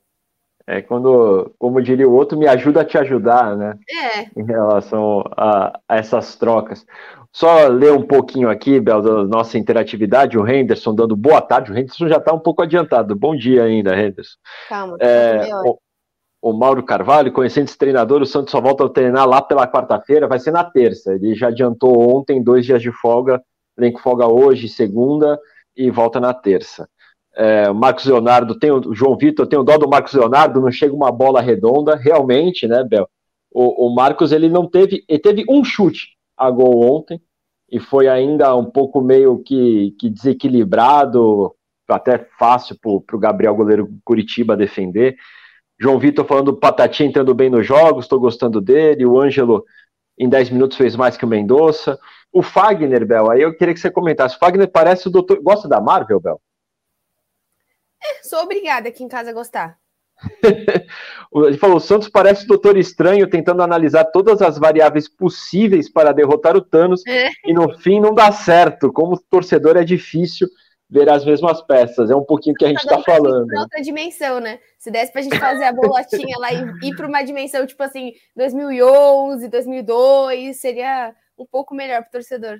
É 0.66 0.80
quando, 0.80 1.52
como 1.58 1.82
diria 1.82 2.08
o 2.08 2.12
outro, 2.12 2.38
me 2.38 2.46
ajuda 2.46 2.82
a 2.82 2.84
te 2.84 2.96
ajudar, 2.96 3.56
né? 3.56 3.78
É. 3.90 4.40
Em 4.40 4.44
relação 4.44 5.24
a, 5.36 5.78
a 5.88 5.96
essas 5.96 6.36
trocas. 6.36 6.86
Só 7.32 7.66
ler 7.66 7.92
um 7.92 8.02
pouquinho 8.02 8.50
aqui, 8.50 8.78
Bel, 8.78 9.00
da 9.00 9.24
nossa 9.24 9.56
interatividade, 9.56 10.38
o 10.38 10.46
Henderson 10.46 10.94
dando 10.94 11.16
boa 11.16 11.40
tarde. 11.40 11.72
O 11.72 11.76
Henderson 11.76 12.06
já 12.06 12.18
está 12.18 12.32
um 12.32 12.38
pouco 12.38 12.62
adiantado. 12.62 13.16
Bom 13.16 13.34
dia 13.34 13.64
ainda, 13.64 13.98
Henderson. 13.98 14.36
Calma, 14.68 14.96
é, 15.00 15.48
o, 15.64 15.78
o, 16.42 16.52
Mauro 16.52 16.82
Carvalho, 16.82 17.32
conhecendo 17.32 17.64
esse 17.64 17.78
treinador, 17.78 18.20
o 18.20 18.26
Santos 18.26 18.50
só 18.50 18.60
volta 18.60 18.84
a 18.84 18.88
treinar 18.90 19.26
lá 19.26 19.40
pela 19.40 19.66
quarta-feira, 19.66 20.28
vai 20.28 20.38
ser 20.38 20.50
na 20.50 20.62
terça. 20.62 21.14
Ele 21.14 21.34
já 21.34 21.48
adiantou 21.48 22.16
ontem 22.16 22.42
dois 22.42 22.66
dias 22.66 22.82
de 22.82 22.92
folga, 22.92 23.42
com 23.76 23.98
folga 23.98 24.26
hoje, 24.26 24.68
segunda, 24.68 25.40
e 25.74 25.90
volta 25.90 26.20
na 26.20 26.34
terça 26.34 26.86
é, 27.34 27.70
o 27.70 27.74
Marcos 27.74 28.04
Leonardo, 28.04 28.58
tem 28.58 28.70
o 28.70 28.94
João 28.94 29.16
Vitor, 29.16 29.46
tem 29.46 29.58
o 29.58 29.62
dó 29.64 29.78
do 29.78 29.88
Marcos 29.88 30.12
Leonardo, 30.12 30.60
não 30.60 30.70
chega 30.70 30.94
uma 30.94 31.10
bola 31.10 31.40
redonda, 31.40 31.96
realmente, 31.96 32.66
né, 32.66 32.84
Bel? 32.84 33.08
O, 33.50 33.86
o 33.86 33.94
Marcos, 33.94 34.32
ele 34.32 34.48
não 34.48 34.68
teve, 34.68 35.04
ele 35.08 35.18
teve 35.18 35.44
um 35.48 35.64
chute 35.64 36.16
a 36.36 36.50
gol 36.50 36.82
ontem, 36.84 37.20
e 37.70 37.80
foi 37.80 38.06
ainda 38.08 38.54
um 38.54 38.66
pouco 38.66 39.00
meio 39.00 39.38
que, 39.38 39.94
que 39.98 40.10
desequilibrado, 40.10 41.54
até 41.88 42.26
fácil 42.38 42.76
para 42.78 43.16
o 43.16 43.18
Gabriel, 43.18 43.54
goleiro 43.54 43.88
Curitiba, 44.04 44.56
defender. 44.56 45.16
João 45.80 45.98
Vitor 45.98 46.24
falando 46.24 46.52
do 46.52 46.58
Patati 46.58 47.02
entrando 47.02 47.34
bem 47.34 47.50
nos 47.50 47.66
jogos, 47.66 48.04
estou 48.04 48.20
gostando 48.20 48.60
dele. 48.60 49.06
O 49.06 49.18
Ângelo, 49.18 49.64
em 50.18 50.28
10 50.28 50.50
minutos, 50.50 50.76
fez 50.76 50.94
mais 50.94 51.16
que 51.16 51.24
o 51.24 51.28
Mendonça. 51.28 51.98
O 52.32 52.42
Fagner, 52.42 53.06
Bel, 53.06 53.30
aí 53.30 53.42
eu 53.42 53.56
queria 53.56 53.74
que 53.74 53.80
você 53.80 53.90
comentasse. 53.90 54.36
O 54.36 54.38
Fagner 54.38 54.70
parece 54.70 55.08
o 55.08 55.10
doutor. 55.10 55.40
Gosta 55.42 55.68
da 55.68 55.80
Marvel, 55.80 56.20
Bel? 56.20 56.40
Sou 58.22 58.40
obrigada 58.40 58.88
aqui 58.88 59.02
em 59.02 59.08
casa 59.08 59.30
a 59.30 59.34
gostar. 59.34 59.78
Ele 61.34 61.56
falou: 61.56 61.76
o 61.76 61.80
Santos 61.80 62.08
parece 62.08 62.44
o 62.44 62.48
Doutor 62.48 62.76
Estranho 62.76 63.28
tentando 63.28 63.62
analisar 63.62 64.04
todas 64.06 64.40
as 64.40 64.58
variáveis 64.58 65.08
possíveis 65.08 65.90
para 65.90 66.12
derrotar 66.12 66.56
o 66.56 66.60
Thanos 66.60 67.02
é. 67.06 67.30
e 67.44 67.52
no 67.52 67.76
fim 67.78 68.00
não 68.00 68.14
dá 68.14 68.30
certo. 68.30 68.92
Como 68.92 69.18
torcedor 69.30 69.76
é 69.76 69.84
difícil 69.84 70.48
ver 70.88 71.08
as 71.08 71.24
mesmas 71.24 71.62
peças. 71.62 72.10
É 72.10 72.14
um 72.14 72.24
pouquinho 72.24 72.54
que 72.54 72.64
a 72.64 72.68
gente 72.68 72.82
está 72.82 73.00
falando. 73.00 73.46
Para 73.46 73.62
outra 73.62 73.80
dimensão, 73.80 74.40
né? 74.40 74.58
Se 74.78 74.90
desse 74.90 75.10
para 75.10 75.22
a 75.22 75.24
gente 75.24 75.38
fazer 75.38 75.64
a 75.64 75.72
bolotinha 75.72 76.36
lá 76.38 76.52
e 76.52 76.88
ir 76.88 76.94
para 76.94 77.06
uma 77.06 77.22
dimensão 77.22 77.66
tipo 77.66 77.82
assim, 77.82 78.12
2011, 78.36 79.48
2002, 79.48 80.60
seria 80.60 81.14
um 81.38 81.46
pouco 81.46 81.74
melhor 81.74 82.02
para 82.02 82.08
o 82.08 82.12
torcedor. 82.12 82.58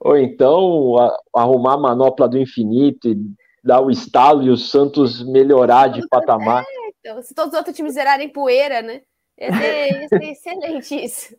Ou 0.00 0.16
então 0.16 0.98
a, 0.98 1.16
arrumar 1.42 1.74
a 1.74 1.78
manopla 1.78 2.28
do 2.28 2.36
infinito 2.36 3.08
e 3.08 3.16
dar 3.62 3.80
o 3.80 3.90
estalo 3.90 4.42
e 4.42 4.50
o 4.50 4.56
Santos 4.56 5.24
melhorar 5.24 5.88
de 5.88 6.06
patamar. 6.08 6.64
Então, 7.00 7.22
se 7.22 7.34
todos 7.34 7.52
os 7.52 7.58
outros 7.58 7.76
times 7.76 7.94
zerarem 7.94 8.28
poeira, 8.28 8.82
né? 8.82 9.00
Ia 9.38 9.52
ser, 9.52 10.00
ia 10.00 10.08
ser 10.08 10.22
excelente 10.30 10.94
isso. 10.94 11.36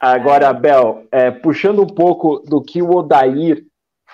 Agora, 0.00 0.52
Bel, 0.52 1.06
é, 1.10 1.30
puxando 1.30 1.82
um 1.82 1.86
pouco 1.86 2.38
do 2.40 2.62
que 2.62 2.80
o 2.80 2.90
Odair 2.90 3.64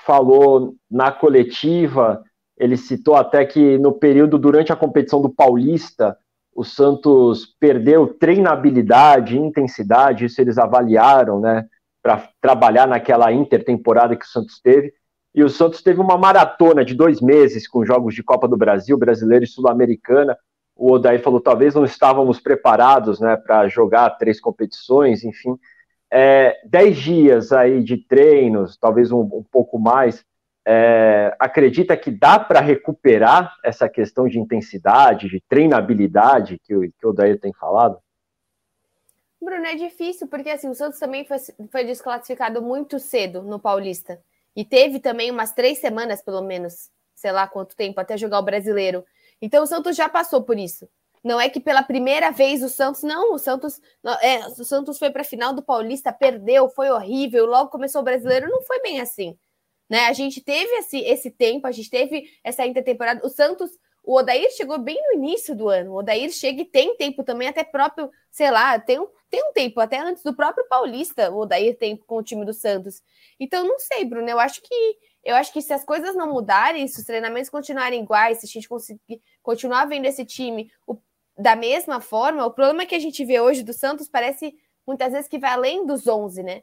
falou 0.05 0.75
na 0.91 1.13
coletiva, 1.13 2.23
ele 2.57 2.77
citou 2.77 3.15
até 3.15 3.45
que 3.45 3.79
no 3.79 3.93
período 3.93 4.39
durante 4.39 4.73
a 4.73 4.77
competição 4.77 5.21
do 5.21 5.29
Paulista, 5.29 6.17
o 6.55 6.65
Santos 6.65 7.47
perdeu 7.59 8.07
treinabilidade, 8.07 9.39
intensidade, 9.39 10.25
isso 10.25 10.41
eles 10.41 10.59
avaliaram, 10.59 11.41
né, 11.41 11.67
para 12.03 12.29
trabalhar 12.41 12.87
naquela 12.87 13.33
intertemporada 13.33 14.17
que 14.17 14.25
o 14.25 14.29
Santos 14.29 14.61
teve. 14.61 14.93
E 15.35 15.45
o 15.45 15.49
Santos 15.49 15.83
teve 15.83 16.01
uma 16.01 16.19
maratona 16.19 16.85
de 16.85 16.95
dois 16.95 17.21
meses 17.21 17.69
com 17.69 17.85
jogos 17.85 18.15
de 18.15 18.23
Copa 18.23 18.49
do 18.49 18.57
Brasil, 18.57 18.99
brasileiro 18.99 19.45
e 19.45 19.49
sul-americana. 19.49 20.37
O 20.75 20.93
Odair 20.93 21.23
falou: 21.23 21.41
talvez 21.41 21.75
não 21.75 21.85
estávamos 21.85 22.41
preparados 22.41 23.21
né, 23.21 23.37
para 23.37 23.69
jogar 23.69 24.11
três 24.11 24.41
competições, 24.41 25.23
enfim. 25.23 25.57
É, 26.13 26.61
dez 26.65 26.97
dias 26.97 27.53
aí 27.53 27.83
de 27.83 27.97
treinos, 27.97 28.77
talvez 28.77 29.13
um, 29.13 29.21
um 29.21 29.45
pouco 29.51 29.79
mais. 29.79 30.25
É, 30.67 31.35
acredita 31.39 31.97
que 31.97 32.11
dá 32.11 32.39
para 32.39 32.61
recuperar 32.61 33.55
essa 33.65 33.89
questão 33.89 34.29
de 34.29 34.39
intensidade, 34.39 35.29
de 35.29 35.43
treinabilidade 35.49 36.61
que, 36.63 36.77
o, 36.77 36.81
que 36.81 37.07
o 37.07 37.11
Odair 37.11 37.41
tem 37.41 37.53
falado? 37.53 37.99
Bruno, 39.41 39.65
é 39.65 39.75
difícil, 39.75 40.29
porque 40.29 40.51
assim, 40.51 40.69
o 40.69 40.75
Santos 40.75 40.99
também 40.99 41.25
foi, 41.25 41.39
foi 41.71 41.85
desclassificado 41.85 42.61
muito 42.61 42.99
cedo 42.99 43.43
no 43.43 43.59
Paulista. 43.59 44.21
E 44.55 44.65
teve 44.65 45.01
também 45.01 45.31
umas 45.31 45.53
três 45.53 45.79
semanas, 45.79 46.23
pelo 46.23 46.43
menos, 46.43 46.91
sei 47.15 47.33
lá 47.33 47.47
quanto 47.47 47.77
tempo, 47.77 48.01
até 48.01 48.17
jogar 48.17 48.39
o 48.39 48.45
brasileiro. 48.45 49.05
Então 49.41 49.63
o 49.63 49.67
Santos 49.67 49.97
já 49.97 50.09
passou 50.09 50.43
por 50.43 50.59
isso. 50.59 50.89
Não 51.23 51.41
é 51.41 51.49
que 51.51 51.61
pela 51.61 51.83
primeira 51.83 52.31
vez 52.31 52.63
o 52.63 52.69
Santos. 52.69 53.03
Não, 53.03 53.35
o 53.35 53.39
Santos. 53.39 53.81
É, 54.23 54.39
o 54.47 54.65
Santos 54.65 54.99
foi 54.99 55.11
para 55.11 55.23
a 55.23 55.25
final 55.25 55.53
do 55.53 55.63
Paulista, 55.63 56.13
perdeu, 56.13 56.69
foi 56.71 56.91
horrível, 56.91 57.47
logo 57.47 57.71
começou 57.71 58.01
o 58.01 58.05
brasileiro. 58.05 58.49
Não 58.49 58.63
foi 58.63 58.81
bem 58.81 59.01
assim. 59.01 59.39
Né? 59.89 60.07
A 60.07 60.13
gente 60.13 60.41
teve 60.41 60.73
esse, 60.77 60.99
esse 61.01 61.31
tempo, 61.31 61.67
a 61.67 61.73
gente 61.73 61.91
teve 61.91 62.25
essa 62.43 62.67
intertemporada. 62.67 63.25
O 63.25 63.29
Santos. 63.29 63.71
O 64.03 64.17
Odair 64.17 64.51
chegou 64.53 64.79
bem 64.79 64.99
no 65.09 65.19
início 65.19 65.55
do 65.55 65.69
ano. 65.69 65.93
O 65.93 65.97
Odair 65.97 66.31
chega 66.31 66.63
e 66.63 66.65
tem 66.65 66.97
tempo 66.97 67.23
também, 67.23 67.49
até 67.49 67.63
próprio, 67.63 68.11
sei 68.31 68.51
lá, 68.51 68.79
tem 68.79 68.99
um, 68.99 69.07
tem 69.31 69.43
um 69.49 69.53
tempo, 69.53 69.81
até 69.81 69.99
antes 69.99 70.25
do 70.25 70.35
próprio 70.35 70.67
Paulista, 70.69 71.31
o 71.31 71.39
Odair 71.39 71.79
tem 71.79 71.97
com 71.97 72.17
o 72.17 72.23
time 72.23 72.45
do 72.45 72.53
Santos. 72.53 73.01
Então, 73.39 73.65
não 73.67 73.79
sei, 73.79 74.05
Bruno, 74.05 74.29
eu 74.29 74.41
acho 74.41 74.61
que 74.61 74.99
eu 75.23 75.37
acho 75.37 75.53
que 75.53 75.61
se 75.61 75.73
as 75.73 75.85
coisas 75.85 76.17
não 76.17 76.33
mudarem, 76.33 76.89
se 76.89 76.99
os 76.99 77.05
treinamentos 77.05 77.51
continuarem 77.51 78.03
iguais, 78.03 78.39
se 78.39 78.47
a 78.47 78.49
gente 78.49 78.69
conseguir 78.69 79.23
continuar 79.43 79.85
vendo 79.85 80.07
esse 80.07 80.25
time 80.25 80.73
o, 80.87 80.97
da 81.39 81.55
mesma 81.55 82.01
forma, 82.01 82.45
o 82.47 82.51
problema 82.51 82.87
que 82.87 82.95
a 82.95 82.99
gente 82.99 83.23
vê 83.25 83.39
hoje 83.39 83.63
do 83.63 83.75
Santos 83.75 84.09
parece 84.09 84.55
muitas 84.87 85.13
vezes 85.13 85.29
que 85.29 85.39
vai 85.39 85.51
além 85.53 85.87
dos 85.87 86.07
11, 86.07 86.43
né? 86.43 86.63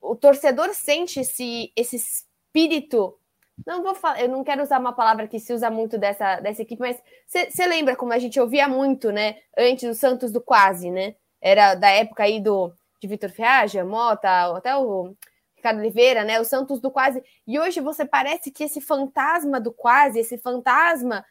O 0.00 0.16
torcedor 0.16 0.74
sente 0.74 1.20
esse, 1.20 1.70
esse 1.76 1.96
espírito 1.96 3.20
não 3.66 3.82
vou 3.82 3.94
falar, 3.94 4.20
eu 4.20 4.28
não 4.28 4.42
quero 4.42 4.62
usar 4.62 4.78
uma 4.78 4.92
palavra 4.92 5.28
que 5.28 5.38
se 5.38 5.52
usa 5.52 5.70
muito 5.70 5.98
dessa, 5.98 6.40
dessa 6.40 6.62
equipe, 6.62 6.80
mas 6.80 7.00
você 7.26 7.66
lembra 7.66 7.96
como 7.96 8.12
a 8.12 8.18
gente 8.18 8.40
ouvia 8.40 8.68
muito, 8.68 9.10
né? 9.10 9.36
Antes 9.56 9.88
do 9.88 9.94
Santos 9.94 10.32
do 10.32 10.40
quase, 10.40 10.90
né? 10.90 11.14
Era 11.40 11.74
da 11.74 11.88
época 11.88 12.22
aí 12.24 12.40
do 12.40 12.72
de 13.00 13.08
Vitor 13.08 13.30
Ferraja, 13.30 13.82
Mota, 13.84 14.54
até 14.54 14.76
o 14.76 15.14
Ricardo 15.56 15.78
Oliveira, 15.78 16.22
né? 16.22 16.38
O 16.38 16.44
Santos 16.44 16.80
do 16.80 16.90
quase. 16.90 17.22
E 17.46 17.58
hoje 17.58 17.80
você 17.80 18.04
parece 18.04 18.50
que 18.50 18.64
esse 18.64 18.80
fantasma 18.80 19.58
do 19.58 19.72
quase, 19.72 20.20
esse 20.20 20.36
fantasma 20.36 21.24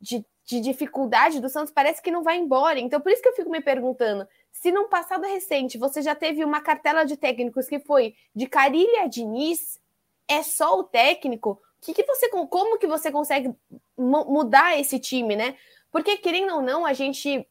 de, 0.00 0.24
de 0.44 0.60
dificuldade 0.60 1.40
do 1.40 1.48
Santos 1.48 1.72
parece 1.72 2.02
que 2.02 2.10
não 2.10 2.22
vai 2.22 2.36
embora. 2.36 2.78
Então, 2.78 3.00
por 3.00 3.10
isso 3.10 3.22
que 3.22 3.28
eu 3.28 3.34
fico 3.34 3.50
me 3.50 3.62
perguntando: 3.62 4.28
se 4.52 4.70
num 4.70 4.88
passado 4.88 5.22
recente 5.22 5.78
você 5.78 6.02
já 6.02 6.14
teve 6.14 6.44
uma 6.44 6.60
cartela 6.60 7.04
de 7.04 7.16
técnicos 7.16 7.66
que 7.66 7.80
foi 7.80 8.14
de 8.34 8.46
Carilha 8.46 9.02
a 9.02 9.06
Diniz 9.06 9.80
é 10.28 10.42
só 10.42 10.78
o 10.78 10.84
técnico, 10.84 11.60
que, 11.80 11.92
que 11.92 12.04
você, 12.04 12.28
como 12.28 12.78
que 12.78 12.86
você 12.86 13.10
consegue 13.10 13.52
mudar 13.98 14.78
esse 14.78 14.98
time, 14.98 15.34
né? 15.34 15.56
Porque, 15.90 16.16
querendo 16.18 16.54
ou 16.54 16.62
não, 16.62 16.86
a 16.86 16.92
gente. 16.92 17.46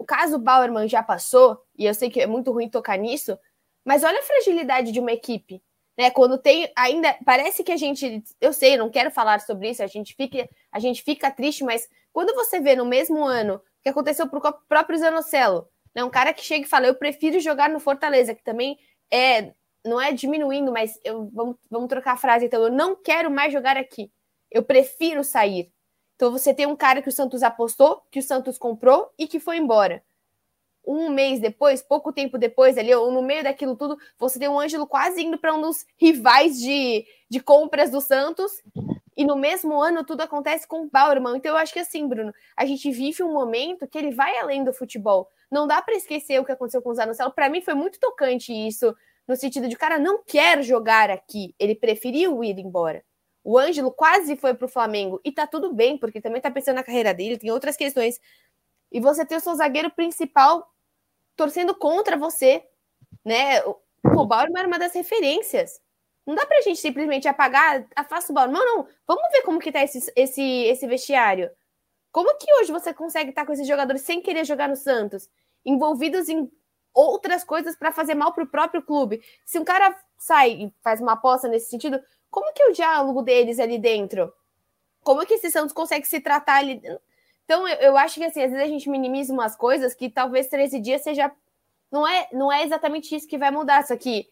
O 0.00 0.04
caso 0.06 0.38
Bauerman 0.38 0.88
já 0.88 1.02
passou, 1.02 1.62
e 1.76 1.84
eu 1.84 1.92
sei 1.92 2.08
que 2.08 2.22
é 2.22 2.26
muito 2.26 2.50
ruim 2.50 2.70
tocar 2.70 2.96
nisso, 2.96 3.38
mas 3.84 4.02
olha 4.02 4.18
a 4.18 4.22
fragilidade 4.22 4.92
de 4.92 4.98
uma 4.98 5.12
equipe. 5.12 5.62
Né, 5.98 6.10
quando 6.10 6.38
tem 6.38 6.72
ainda 6.74 7.14
parece 7.26 7.62
que 7.62 7.70
a 7.70 7.76
gente, 7.76 8.24
eu 8.40 8.54
sei, 8.54 8.78
não 8.78 8.88
quero 8.88 9.10
falar 9.10 9.40
sobre 9.40 9.68
isso, 9.68 9.82
a 9.82 9.86
gente 9.86 10.14
fica, 10.14 10.48
a 10.72 10.78
gente 10.78 11.02
fica 11.02 11.30
triste, 11.30 11.62
mas 11.64 11.86
quando 12.14 12.34
você 12.34 12.58
vê 12.60 12.74
no 12.74 12.86
mesmo 12.86 13.22
ano 13.22 13.60
que 13.82 13.90
aconteceu 13.90 14.26
para 14.26 14.38
o 14.38 14.52
próprio 14.66 14.98
Zanocelo, 14.98 15.68
né, 15.94 16.02
um 16.02 16.08
cara 16.08 16.32
que 16.32 16.42
chega 16.42 16.64
e 16.64 16.68
fala, 16.68 16.86
eu 16.86 16.94
prefiro 16.94 17.38
jogar 17.38 17.68
no 17.68 17.78
Fortaleza, 17.78 18.34
que 18.34 18.42
também 18.42 18.78
é 19.12 19.52
não 19.84 20.00
é 20.00 20.12
diminuindo, 20.12 20.72
mas 20.72 20.98
eu, 21.04 21.28
vamos, 21.30 21.56
vamos 21.70 21.88
trocar 21.90 22.12
a 22.12 22.16
frase, 22.16 22.46
então, 22.46 22.62
eu 22.62 22.72
não 22.72 22.96
quero 22.96 23.30
mais 23.30 23.52
jogar 23.52 23.76
aqui. 23.76 24.10
Eu 24.50 24.62
prefiro 24.62 25.22
sair. 25.22 25.70
Então 26.20 26.30
você 26.30 26.52
tem 26.52 26.66
um 26.66 26.76
cara 26.76 27.00
que 27.00 27.08
o 27.08 27.12
Santos 27.12 27.42
apostou, 27.42 28.02
que 28.10 28.18
o 28.18 28.22
Santos 28.22 28.58
comprou 28.58 29.10
e 29.18 29.26
que 29.26 29.40
foi 29.40 29.56
embora. 29.56 30.04
Um 30.86 31.08
mês 31.08 31.40
depois, 31.40 31.80
pouco 31.80 32.12
tempo 32.12 32.36
depois, 32.36 32.76
ali, 32.76 32.94
ou 32.94 33.10
no 33.10 33.22
meio 33.22 33.42
daquilo 33.42 33.74
tudo, 33.74 33.96
você 34.18 34.38
tem 34.38 34.46
o 34.46 34.52
um 34.52 34.60
Ângelo 34.60 34.86
quase 34.86 35.22
indo 35.22 35.38
para 35.38 35.54
um 35.54 35.62
dos 35.62 35.86
rivais 35.96 36.60
de, 36.60 37.06
de 37.26 37.40
compras 37.40 37.90
do 37.90 38.02
Santos. 38.02 38.52
E 39.16 39.24
no 39.24 39.34
mesmo 39.34 39.80
ano 39.80 40.04
tudo 40.04 40.20
acontece 40.20 40.68
com 40.68 40.82
o 40.82 40.90
Bauerman. 40.90 41.38
Então 41.38 41.52
eu 41.52 41.56
acho 41.56 41.72
que 41.72 41.78
assim, 41.78 42.06
Bruno, 42.06 42.34
a 42.54 42.66
gente 42.66 42.90
vive 42.90 43.22
um 43.22 43.32
momento 43.32 43.88
que 43.88 43.96
ele 43.96 44.10
vai 44.10 44.36
além 44.36 44.62
do 44.62 44.74
futebol. 44.74 45.26
Não 45.50 45.66
dá 45.66 45.80
para 45.80 45.96
esquecer 45.96 46.38
o 46.38 46.44
que 46.44 46.52
aconteceu 46.52 46.82
com 46.82 46.90
o 46.90 46.94
Zanocelo. 46.94 47.32
Para 47.32 47.48
mim 47.48 47.62
foi 47.62 47.72
muito 47.72 47.98
tocante 47.98 48.52
isso, 48.52 48.94
no 49.26 49.36
sentido 49.36 49.66
de, 49.68 49.74
cara, 49.74 49.98
não 49.98 50.22
quer 50.22 50.62
jogar 50.62 51.08
aqui. 51.08 51.54
Ele 51.58 51.74
preferiu 51.74 52.44
ir 52.44 52.58
embora. 52.58 53.02
O 53.42 53.58
Ângelo 53.58 53.90
quase 53.90 54.36
foi 54.36 54.54
para 54.54 54.66
o 54.66 54.68
Flamengo 54.68 55.20
e 55.24 55.32
tá 55.32 55.46
tudo 55.46 55.72
bem, 55.72 55.96
porque 55.96 56.20
também 56.20 56.40
tá 56.40 56.50
pensando 56.50 56.76
na 56.76 56.82
carreira 56.82 57.14
dele, 57.14 57.38
tem 57.38 57.50
outras 57.50 57.76
questões. 57.76 58.20
E 58.92 59.00
você 59.00 59.24
tem 59.24 59.38
o 59.38 59.40
seu 59.40 59.54
zagueiro 59.54 59.90
principal 59.90 60.70
torcendo 61.36 61.74
contra 61.74 62.16
você, 62.16 62.62
né? 63.24 63.62
O 63.64 64.26
Bauer 64.26 64.50
era 64.54 64.68
uma 64.68 64.78
das 64.78 64.92
referências. 64.92 65.80
Não 66.26 66.34
dá 66.34 66.44
pra 66.44 66.60
gente 66.60 66.80
simplesmente 66.80 67.26
apagar, 67.26 67.86
afasta 67.96 68.30
o 68.30 68.34
Bauer. 68.34 68.50
Não, 68.50 68.64
não. 68.64 68.86
Vamos 69.06 69.22
ver 69.32 69.42
como 69.42 69.58
que 69.58 69.72
tá 69.72 69.82
esse, 69.82 70.12
esse, 70.14 70.42
esse 70.42 70.86
vestiário. 70.86 71.50
Como 72.12 72.36
que 72.36 72.52
hoje 72.54 72.72
você 72.72 72.92
consegue 72.92 73.30
estar 73.30 73.42
tá 73.42 73.46
com 73.46 73.52
esses 73.52 73.66
jogadores 73.66 74.02
sem 74.02 74.20
querer 74.20 74.44
jogar 74.44 74.68
no 74.68 74.76
Santos? 74.76 75.28
Envolvidos 75.64 76.28
em 76.28 76.50
outras 76.92 77.44
coisas 77.44 77.76
para 77.76 77.92
fazer 77.92 78.14
mal 78.14 78.32
pro 78.32 78.46
próprio 78.46 78.82
clube. 78.82 79.22
Se 79.46 79.58
um 79.58 79.64
cara 79.64 79.96
sai 80.18 80.50
e 80.52 80.74
faz 80.82 81.00
uma 81.00 81.12
aposta 81.12 81.48
nesse 81.48 81.70
sentido, 81.70 82.00
como 82.30 82.52
que 82.52 82.62
é 82.62 82.68
o 82.68 82.72
diálogo 82.72 83.22
deles 83.22 83.58
ali 83.58 83.78
dentro? 83.78 84.32
Como 85.02 85.24
que 85.26 85.34
esse 85.34 85.50
Santos 85.50 85.72
consegue 85.72 86.06
se 86.06 86.20
tratar 86.20 86.58
ali? 86.58 86.80
Então, 87.44 87.66
eu, 87.66 87.76
eu 87.78 87.96
acho 87.96 88.14
que 88.14 88.24
assim, 88.24 88.42
às 88.42 88.50
vezes 88.50 88.64
a 88.64 88.68
gente 88.68 88.88
minimiza 88.88 89.32
umas 89.32 89.56
coisas 89.56 89.94
que 89.94 90.08
talvez 90.08 90.46
13 90.48 90.80
dias 90.80 91.02
seja. 91.02 91.30
Não 91.90 92.06
é, 92.06 92.28
não 92.32 92.52
é 92.52 92.64
exatamente 92.64 93.14
isso 93.14 93.26
que 93.26 93.38
vai 93.38 93.50
mudar. 93.50 93.84
Só 93.84 93.96
que 93.96 94.28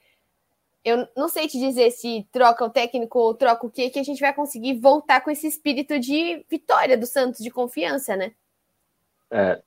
eu 0.84 1.08
não 1.16 1.28
sei 1.28 1.48
te 1.48 1.58
dizer 1.58 1.90
se 1.90 2.26
troca 2.30 2.64
o 2.64 2.70
técnico 2.70 3.18
ou 3.18 3.34
troca 3.34 3.66
o 3.66 3.70
quê, 3.70 3.90
que 3.90 3.98
a 3.98 4.04
gente 4.04 4.20
vai 4.20 4.32
conseguir 4.32 4.78
voltar 4.78 5.20
com 5.20 5.30
esse 5.30 5.46
espírito 5.46 5.98
de 5.98 6.44
vitória 6.48 6.96
do 6.96 7.06
Santos, 7.06 7.42
de 7.42 7.50
confiança, 7.50 8.16
né? 8.16 8.32
É, 9.30 9.60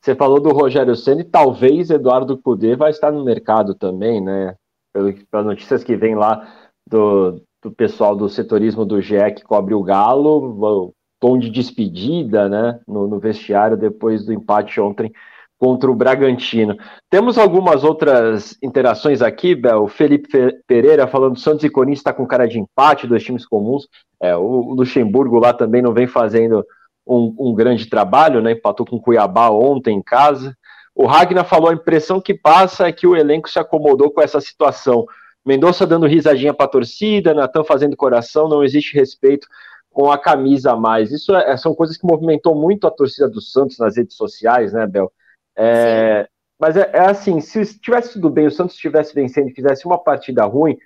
você 0.00 0.14
falou 0.14 0.40
do 0.40 0.50
Rogério 0.50 0.94
Ceni, 0.94 1.24
talvez 1.24 1.90
Eduardo 1.90 2.38
Cudê 2.38 2.76
vai 2.76 2.90
estar 2.90 3.10
no 3.10 3.24
mercado 3.24 3.74
também, 3.74 4.20
né? 4.20 4.54
Pelas 4.92 5.46
notícias 5.46 5.82
que 5.82 5.96
vem 5.96 6.14
lá 6.14 6.70
do, 6.86 7.42
do 7.62 7.70
pessoal 7.70 8.16
do 8.16 8.28
setorismo 8.28 8.84
do 8.84 9.00
GE 9.00 9.32
que 9.36 9.42
cobre 9.42 9.74
o 9.74 9.82
Galo, 9.82 10.94
tom 11.20 11.38
de 11.38 11.50
despedida 11.50 12.48
né, 12.48 12.80
no, 12.88 13.06
no, 13.06 13.18
vestiário 13.18 13.76
depois 13.76 14.24
do 14.24 14.32
empate 14.32 14.80
ontem 14.80 15.12
contra 15.58 15.90
o 15.90 15.94
Bragantino. 15.94 16.74
Temos 17.10 17.36
algumas 17.36 17.84
outras 17.84 18.56
interações 18.62 19.20
aqui, 19.20 19.54
Bel. 19.54 19.82
O 19.82 19.88
Felipe 19.88 20.28
Pereira 20.66 21.06
falando 21.06 21.38
Santos 21.38 21.64
e 21.64 21.68
Corinthians 21.68 21.98
está 21.98 22.14
com 22.14 22.26
cara 22.26 22.48
de 22.48 22.58
empate, 22.58 23.06
dois 23.06 23.22
times 23.22 23.44
comuns. 23.44 23.86
É, 24.22 24.34
o 24.34 24.72
Luxemburgo 24.74 25.38
lá 25.38 25.52
também 25.52 25.82
não 25.82 25.92
vem 25.92 26.06
fazendo 26.06 26.64
um, 27.06 27.34
um 27.38 27.54
grande 27.54 27.90
trabalho, 27.90 28.40
né? 28.40 28.52
Empatou 28.52 28.86
com 28.86 28.96
o 28.96 29.00
Cuiabá 29.02 29.50
ontem 29.50 29.98
em 29.98 30.02
casa. 30.02 30.56
O 30.94 31.06
Ragnar 31.06 31.44
falou 31.44 31.68
a 31.68 31.74
impressão 31.74 32.22
que 32.22 32.32
passa 32.32 32.88
é 32.88 32.92
que 32.92 33.06
o 33.06 33.14
elenco 33.14 33.48
se 33.48 33.58
acomodou 33.58 34.10
com 34.10 34.22
essa 34.22 34.40
situação. 34.40 35.04
Mendonça 35.44 35.86
dando 35.86 36.06
risadinha 36.06 36.52
para 36.52 36.66
a 36.66 36.70
torcida, 36.70 37.34
Natan 37.34 37.64
fazendo 37.64 37.96
coração, 37.96 38.48
não 38.48 38.62
existe 38.62 38.94
respeito 38.94 39.46
com 39.90 40.10
a 40.10 40.18
camisa 40.18 40.72
a 40.72 40.76
mais. 40.76 41.10
Isso 41.10 41.34
é, 41.34 41.56
são 41.56 41.74
coisas 41.74 41.96
que 41.96 42.06
movimentou 42.06 42.54
muito 42.54 42.86
a 42.86 42.90
torcida 42.90 43.28
do 43.28 43.40
Santos 43.40 43.78
nas 43.78 43.96
redes 43.96 44.16
sociais, 44.16 44.72
né, 44.72 44.86
Bel? 44.86 45.12
É, 45.56 46.28
mas 46.58 46.76
é, 46.76 46.90
é, 46.92 47.00
assim, 47.00 47.40
se 47.40 47.78
tivesse 47.80 48.12
tudo 48.12 48.30
bem, 48.30 48.46
o 48.46 48.50
Santos 48.50 48.74
estivesse 48.74 49.14
vencendo 49.14 49.48
e 49.48 49.54
fizesse 49.54 49.86
uma 49.86 49.98
partida 49.98 50.44
ruim, 50.44 50.78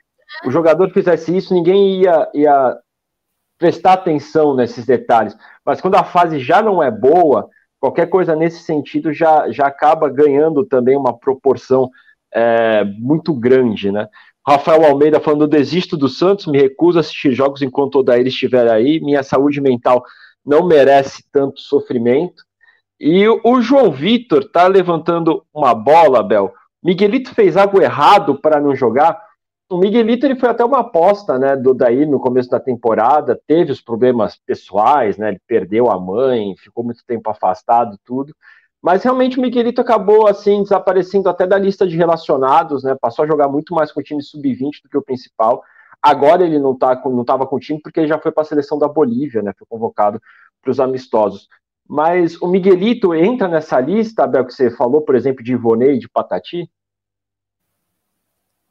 o 0.47 0.51
jogador 0.51 0.91
fizesse 0.91 1.37
isso, 1.37 1.53
ninguém 1.53 2.01
ia, 2.03 2.31
ia 2.33 2.79
prestar 3.59 3.95
atenção 3.95 4.55
nesses 4.55 4.87
detalhes. 4.87 5.37
Mas 5.65 5.81
quando 5.81 5.97
a 5.97 6.05
fase 6.05 6.39
já 6.39 6.63
não 6.63 6.83
é 6.83 6.91
boa, 6.91 7.49
qualquer 7.81 8.07
coisa 8.07 8.35
nesse 8.35 8.63
sentido 8.63 9.13
já, 9.13 9.51
já 9.51 9.67
acaba 9.67 10.09
ganhando 10.09 10.65
também 10.65 10.97
uma 10.97 11.17
proporção 11.17 11.91
é, 12.33 12.85
muito 12.85 13.35
grande, 13.35 13.93
né? 13.93 14.09
Rafael 14.47 14.85
Almeida 14.85 15.21
falando: 15.21 15.47
desisto 15.47 15.97
do 15.97 16.09
Santos, 16.09 16.47
me 16.47 16.59
recuso 16.59 16.99
a 16.99 17.01
assistir 17.01 17.33
jogos 17.33 17.63
enquanto 17.63 17.97
o 17.97 17.99
Odair 18.01 18.27
estiver 18.27 18.71
aí, 18.71 19.01
minha 19.01 19.23
saúde 19.23 19.61
mental 19.61 20.05
não 20.45 20.67
merece 20.67 21.25
tanto 21.33 21.61
sofrimento. 21.61 22.45
E 23.01 23.27
o 23.29 23.61
João 23.61 23.91
Vitor 23.91 24.45
tá 24.51 24.67
levantando 24.67 25.45
uma 25.53 25.75
bola, 25.75 26.23
Bel. 26.23 26.53
Miguelito 26.83 27.35
fez 27.35 27.57
algo 27.57 27.81
errado 27.81 28.39
para 28.39 28.61
não 28.61 28.75
jogar. 28.75 29.19
O 29.71 29.79
Miguelito 29.79 30.27
ele 30.27 30.37
foi 30.37 30.51
até 30.51 30.63
uma 30.63 30.81
aposta, 30.81 31.39
né, 31.39 31.57
do 31.57 31.71
Odair 31.71 32.09
no 32.09 32.21
começo 32.21 32.51
da 32.51 32.61
temporada, 32.61 33.41
teve 33.47 33.73
os 33.73 33.81
problemas 33.81 34.39
pessoais, 34.47 35.17
né, 35.17 35.31
ele 35.31 35.41
perdeu 35.47 35.91
a 35.91 35.99
mãe, 35.99 36.55
ficou 36.59 36.85
muito 36.85 37.01
tempo 37.07 37.31
afastado, 37.31 37.99
tudo. 38.05 38.35
Mas 38.85 39.03
realmente 39.03 39.39
o 39.39 39.41
Miguelito 39.41 39.81
acabou 39.81 40.29
assim 40.29 40.63
desaparecendo 40.63 41.31
até 41.31 41.47
da 41.47 41.57
lista 41.57 41.87
de 41.87 41.97
relacionados, 41.97 42.85
né? 42.85 42.95
Passou 43.01 43.25
a 43.25 43.27
jogar 43.27 43.49
muito 43.49 43.75
mais 43.75 43.91
com 43.91 44.01
o 44.01 44.03
time 44.03 44.23
sub-20 44.23 44.83
do 44.83 44.91
que 44.91 44.99
o 44.99 45.03
principal. 45.03 45.65
Agora 46.03 46.45
ele 46.45 46.59
não 46.59 46.77
tá 46.77 46.95
não 47.07 47.23
estava 47.23 47.47
com 47.47 47.57
o 47.57 47.59
time 47.59 47.81
porque 47.81 48.01
ele 48.01 48.09
já 48.09 48.19
foi 48.19 48.31
para 48.31 48.43
a 48.43 48.45
seleção 48.45 48.79
da 48.79 48.87
Bolívia, 48.87 49.41
né? 49.41 49.55
Foi 49.59 49.67
convocado 49.67 50.21
para 50.61 50.71
os 50.71 50.79
amistosos. 50.79 51.49
Mas 51.89 52.39
o 52.43 52.47
Miguelito 52.47 53.15
entra 53.15 53.49
nessa 53.49 53.81
lista, 53.81 54.25
Abel, 54.25 54.45
que 54.45 54.53
você 54.53 54.71
falou, 54.71 55.01
por 55.01 55.15
exemplo, 55.15 55.43
de 55.43 55.53
Ivonei, 55.53 55.99
de 55.99 56.07
Patati? 56.07 56.71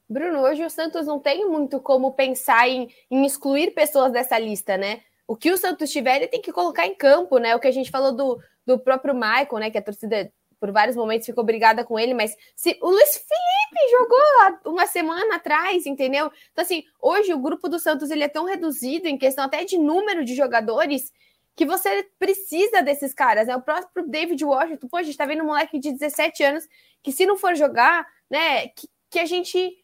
Bruno, 0.07 0.41
hoje 0.41 0.63
o 0.63 0.69
Santos 0.69 1.07
não 1.07 1.19
tem 1.19 1.49
muito 1.49 1.79
como 1.79 2.13
pensar 2.13 2.69
em, 2.69 2.87
em 3.09 3.25
excluir 3.25 3.71
pessoas 3.71 4.11
dessa 4.11 4.37
lista, 4.37 4.77
né? 4.77 4.99
O 5.27 5.35
que 5.35 5.51
o 5.51 5.57
Santos 5.57 5.91
tiver, 5.91 6.17
ele 6.17 6.27
tem 6.27 6.41
que 6.41 6.51
colocar 6.51 6.85
em 6.85 6.95
campo, 6.95 7.37
né? 7.37 7.55
O 7.55 7.59
que 7.59 7.67
a 7.67 7.71
gente 7.71 7.89
falou 7.89 8.11
do, 8.11 8.39
do 8.65 8.79
próprio 8.79 9.13
Michael, 9.13 9.59
né? 9.59 9.71
Que 9.71 9.77
a 9.77 9.81
torcida 9.81 10.31
por 10.63 10.71
vários 10.71 10.95
momentos 10.95 11.25
ficou 11.25 11.43
brigada 11.43 11.83
com 11.83 11.99
ele, 11.99 12.13
mas 12.13 12.37
se 12.55 12.77
o 12.81 12.89
Luiz 12.89 13.17
Felipe 13.17 13.91
jogou 13.91 14.71
uma 14.73 14.87
semana 14.87 15.35
atrás, 15.35 15.85
entendeu? 15.85 16.31
Então 16.53 16.63
assim, 16.63 16.85
hoje 17.01 17.33
o 17.33 17.37
grupo 17.37 17.67
do 17.67 17.77
Santos 17.77 18.09
ele 18.09 18.23
é 18.23 18.29
tão 18.29 18.45
reduzido 18.45 19.09
em 19.09 19.17
questão 19.17 19.43
até 19.43 19.65
de 19.65 19.77
número 19.77 20.23
de 20.23 20.33
jogadores 20.33 21.11
que 21.53 21.65
você 21.65 22.07
precisa 22.17 22.81
desses 22.81 23.13
caras, 23.13 23.47
né? 23.47 23.57
O 23.57 23.61
próprio 23.61 24.07
David 24.07 24.43
Washington, 24.43 24.87
pô, 24.87 24.95
a 24.95 25.03
gente 25.03 25.17
tá 25.17 25.25
vendo 25.25 25.43
um 25.43 25.47
moleque 25.47 25.77
de 25.77 25.91
17 25.91 26.43
anos 26.43 26.65
que 27.03 27.11
se 27.11 27.25
não 27.25 27.35
for 27.35 27.55
jogar, 27.55 28.07
né, 28.29 28.69
que, 28.69 28.87
que 29.09 29.19
a 29.19 29.25
gente 29.25 29.82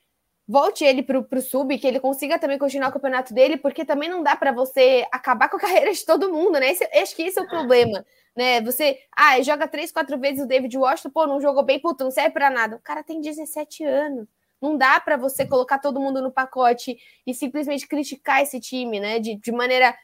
volte 0.50 0.84
ele 0.84 1.04
para 1.04 1.20
o 1.20 1.42
sub, 1.44 1.78
que 1.78 1.86
ele 1.86 2.00
consiga 2.00 2.40
também 2.40 2.58
continuar 2.58 2.90
o 2.90 2.92
campeonato 2.92 3.36
dele, 3.36 3.56
porque 3.56 3.86
também 3.86 4.10
não 4.10 4.24
dá 4.24 4.36
para 4.36 4.52
você 4.52 5.06
acabar 5.12 5.48
com 5.48 5.58
a 5.58 5.60
carreira 5.62 5.94
de 5.94 6.04
todo 6.04 6.34
mundo, 6.34 6.60
né? 6.60 6.72
Esse, 6.72 6.84
acho 6.86 7.16
que 7.16 7.22
esse 7.22 7.38
é 7.38 7.44
o 7.44 7.48
problema, 7.48 8.04
né? 8.36 8.60
Você, 8.62 8.98
ah, 9.16 9.40
joga 9.44 9.68
três, 9.68 9.92
quatro 9.92 10.18
vezes 10.18 10.44
o 10.44 10.48
David 10.48 10.76
Washington, 10.76 11.12
pô, 11.12 11.28
não 11.28 11.40
jogou 11.40 11.62
bem, 11.62 11.80
puta, 11.80 12.04
não 12.04 12.10
serve 12.10 12.32
para 12.32 12.50
nada. 12.50 12.78
O 12.78 12.80
cara 12.80 13.04
tem 13.04 13.22
17 13.22 13.84
anos. 13.84 14.28
Não 14.60 14.76
dá 14.76 15.00
para 15.00 15.18
você 15.18 15.46
colocar 15.46 15.78
todo 15.78 16.00
mundo 16.00 16.20
no 16.20 16.32
pacote 16.32 16.98
e 17.28 17.34
simplesmente 17.34 17.88
criticar 17.88 18.42
esse 18.42 18.60
time, 18.60 19.00
né? 19.00 19.20
De, 19.20 19.36
de 19.36 19.52
maneira 19.52 19.96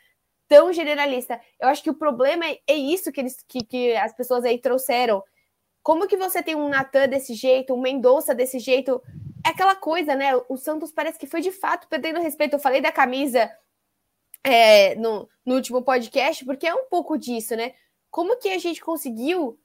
tão 0.48 0.72
generalista. 0.72 1.42
Eu 1.60 1.70
acho 1.70 1.82
que 1.82 1.90
o 1.90 1.96
problema 1.96 2.46
é, 2.46 2.60
é 2.68 2.76
isso 2.76 3.12
que, 3.12 3.20
eles, 3.20 3.44
que, 3.48 3.66
que 3.66 3.96
as 3.96 4.16
pessoas 4.16 4.46
aí 4.46 4.60
trouxeram. 4.60 5.24
Como 5.82 6.08
que 6.08 6.16
você 6.16 6.44
tem 6.44 6.56
um 6.56 6.70
Natan 6.70 7.08
desse 7.08 7.34
jeito, 7.34 7.74
um 7.74 7.82
Mendonça 7.82 8.36
desse 8.36 8.60
jeito? 8.60 9.02
É 9.46 9.50
aquela 9.50 9.76
coisa, 9.76 10.16
né? 10.16 10.32
O 10.50 10.58
Santos 10.58 10.92
parece 10.92 11.20
que 11.20 11.28
foi 11.28 11.40
de 11.40 11.52
fato 11.52 11.88
perdendo 11.88 12.20
respeito. 12.20 12.54
Eu 12.54 12.60
falei 12.60 12.82
da 12.82 12.92
camisa 12.92 13.52
é, 14.44 14.96
no, 14.96 15.30
no 15.46 15.54
último 15.54 15.84
podcast, 15.84 16.44
porque 16.44 16.66
é 16.66 16.74
um 16.74 16.86
pouco 16.86 17.16
disso, 17.16 17.56
né? 17.56 17.74
Como 18.10 18.38
que 18.38 18.50
a 18.50 18.58
gente 18.58 18.82
conseguiu 18.82 19.60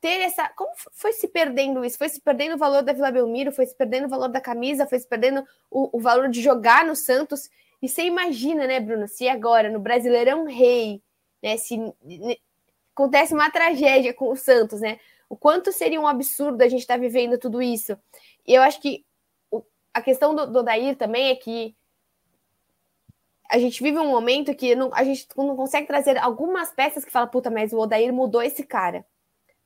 ter 0.00 0.20
essa. 0.20 0.48
Como 0.50 0.70
foi 0.92 1.12
se 1.12 1.26
perdendo 1.26 1.84
isso? 1.84 1.98
Foi 1.98 2.08
se 2.08 2.20
perdendo 2.20 2.54
o 2.54 2.58
valor 2.58 2.82
da 2.82 2.92
Vila 2.92 3.10
Belmiro, 3.10 3.50
foi 3.50 3.66
se 3.66 3.76
perdendo 3.76 4.06
o 4.06 4.08
valor 4.08 4.28
da 4.28 4.40
camisa, 4.40 4.86
foi 4.86 5.00
se 5.00 5.08
perdendo 5.08 5.44
o, 5.68 5.96
o 5.96 6.00
valor 6.00 6.28
de 6.28 6.40
jogar 6.40 6.84
no 6.84 6.94
Santos. 6.94 7.50
E 7.82 7.88
você 7.88 8.04
imagina, 8.04 8.68
né, 8.68 8.78
Bruno, 8.78 9.08
se 9.08 9.28
agora 9.28 9.68
no 9.68 9.80
Brasileirão 9.80 10.44
Rei, 10.44 11.02
né, 11.42 11.56
se 11.56 11.76
acontece 12.94 13.34
uma 13.34 13.50
tragédia 13.50 14.14
com 14.14 14.30
o 14.30 14.36
Santos, 14.36 14.80
né? 14.80 15.00
O 15.28 15.36
quanto 15.36 15.72
seria 15.72 16.00
um 16.00 16.06
absurdo 16.06 16.62
a 16.62 16.68
gente 16.68 16.82
estar 16.82 16.94
tá 16.94 17.00
vivendo 17.00 17.36
tudo 17.36 17.60
isso. 17.60 17.98
E 18.46 18.54
eu 18.54 18.62
acho 18.62 18.80
que 18.80 19.04
a 19.94 20.02
questão 20.02 20.34
do, 20.34 20.46
do 20.46 20.58
Odair 20.58 20.96
também 20.96 21.30
é 21.30 21.36
que 21.36 21.74
a 23.48 23.58
gente 23.58 23.80
vive 23.82 23.98
um 23.98 24.10
momento 24.10 24.54
que 24.54 24.74
não, 24.74 24.90
a 24.92 25.04
gente 25.04 25.28
não 25.36 25.54
consegue 25.54 25.86
trazer 25.86 26.18
algumas 26.18 26.72
peças 26.72 27.04
que 27.04 27.12
fala, 27.12 27.28
puta, 27.28 27.50
mas 27.50 27.72
o 27.72 27.78
Odair 27.78 28.12
mudou 28.12 28.42
esse 28.42 28.64
cara. 28.64 29.06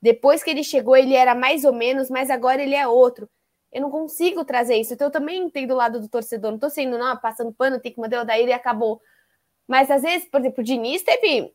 Depois 0.00 0.42
que 0.42 0.50
ele 0.50 0.62
chegou, 0.62 0.94
ele 0.94 1.14
era 1.14 1.34
mais 1.34 1.64
ou 1.64 1.72
menos, 1.72 2.10
mas 2.10 2.30
agora 2.30 2.62
ele 2.62 2.74
é 2.74 2.86
outro. 2.86 3.28
Eu 3.72 3.80
não 3.80 3.90
consigo 3.90 4.44
trazer 4.44 4.76
isso. 4.76 4.94
Então 4.94 5.08
eu 5.08 5.12
também 5.12 5.42
entendo 5.42 5.72
o 5.72 5.76
lado 5.76 6.00
do 6.00 6.08
torcedor. 6.08 6.52
Não 6.52 6.58
tô 6.58 6.68
sendo, 6.68 6.98
não, 6.98 7.16
passando 7.16 7.52
pano, 7.52 7.80
tem 7.80 7.92
que 7.92 8.00
mandar 8.00 8.22
o 8.22 8.24
Daír 8.24 8.48
e 8.48 8.52
acabou. 8.52 9.00
Mas 9.66 9.90
às 9.90 10.02
vezes, 10.02 10.28
por 10.28 10.40
exemplo, 10.40 10.60
o 10.60 10.64
Diniz 10.64 11.02
teve 11.02 11.52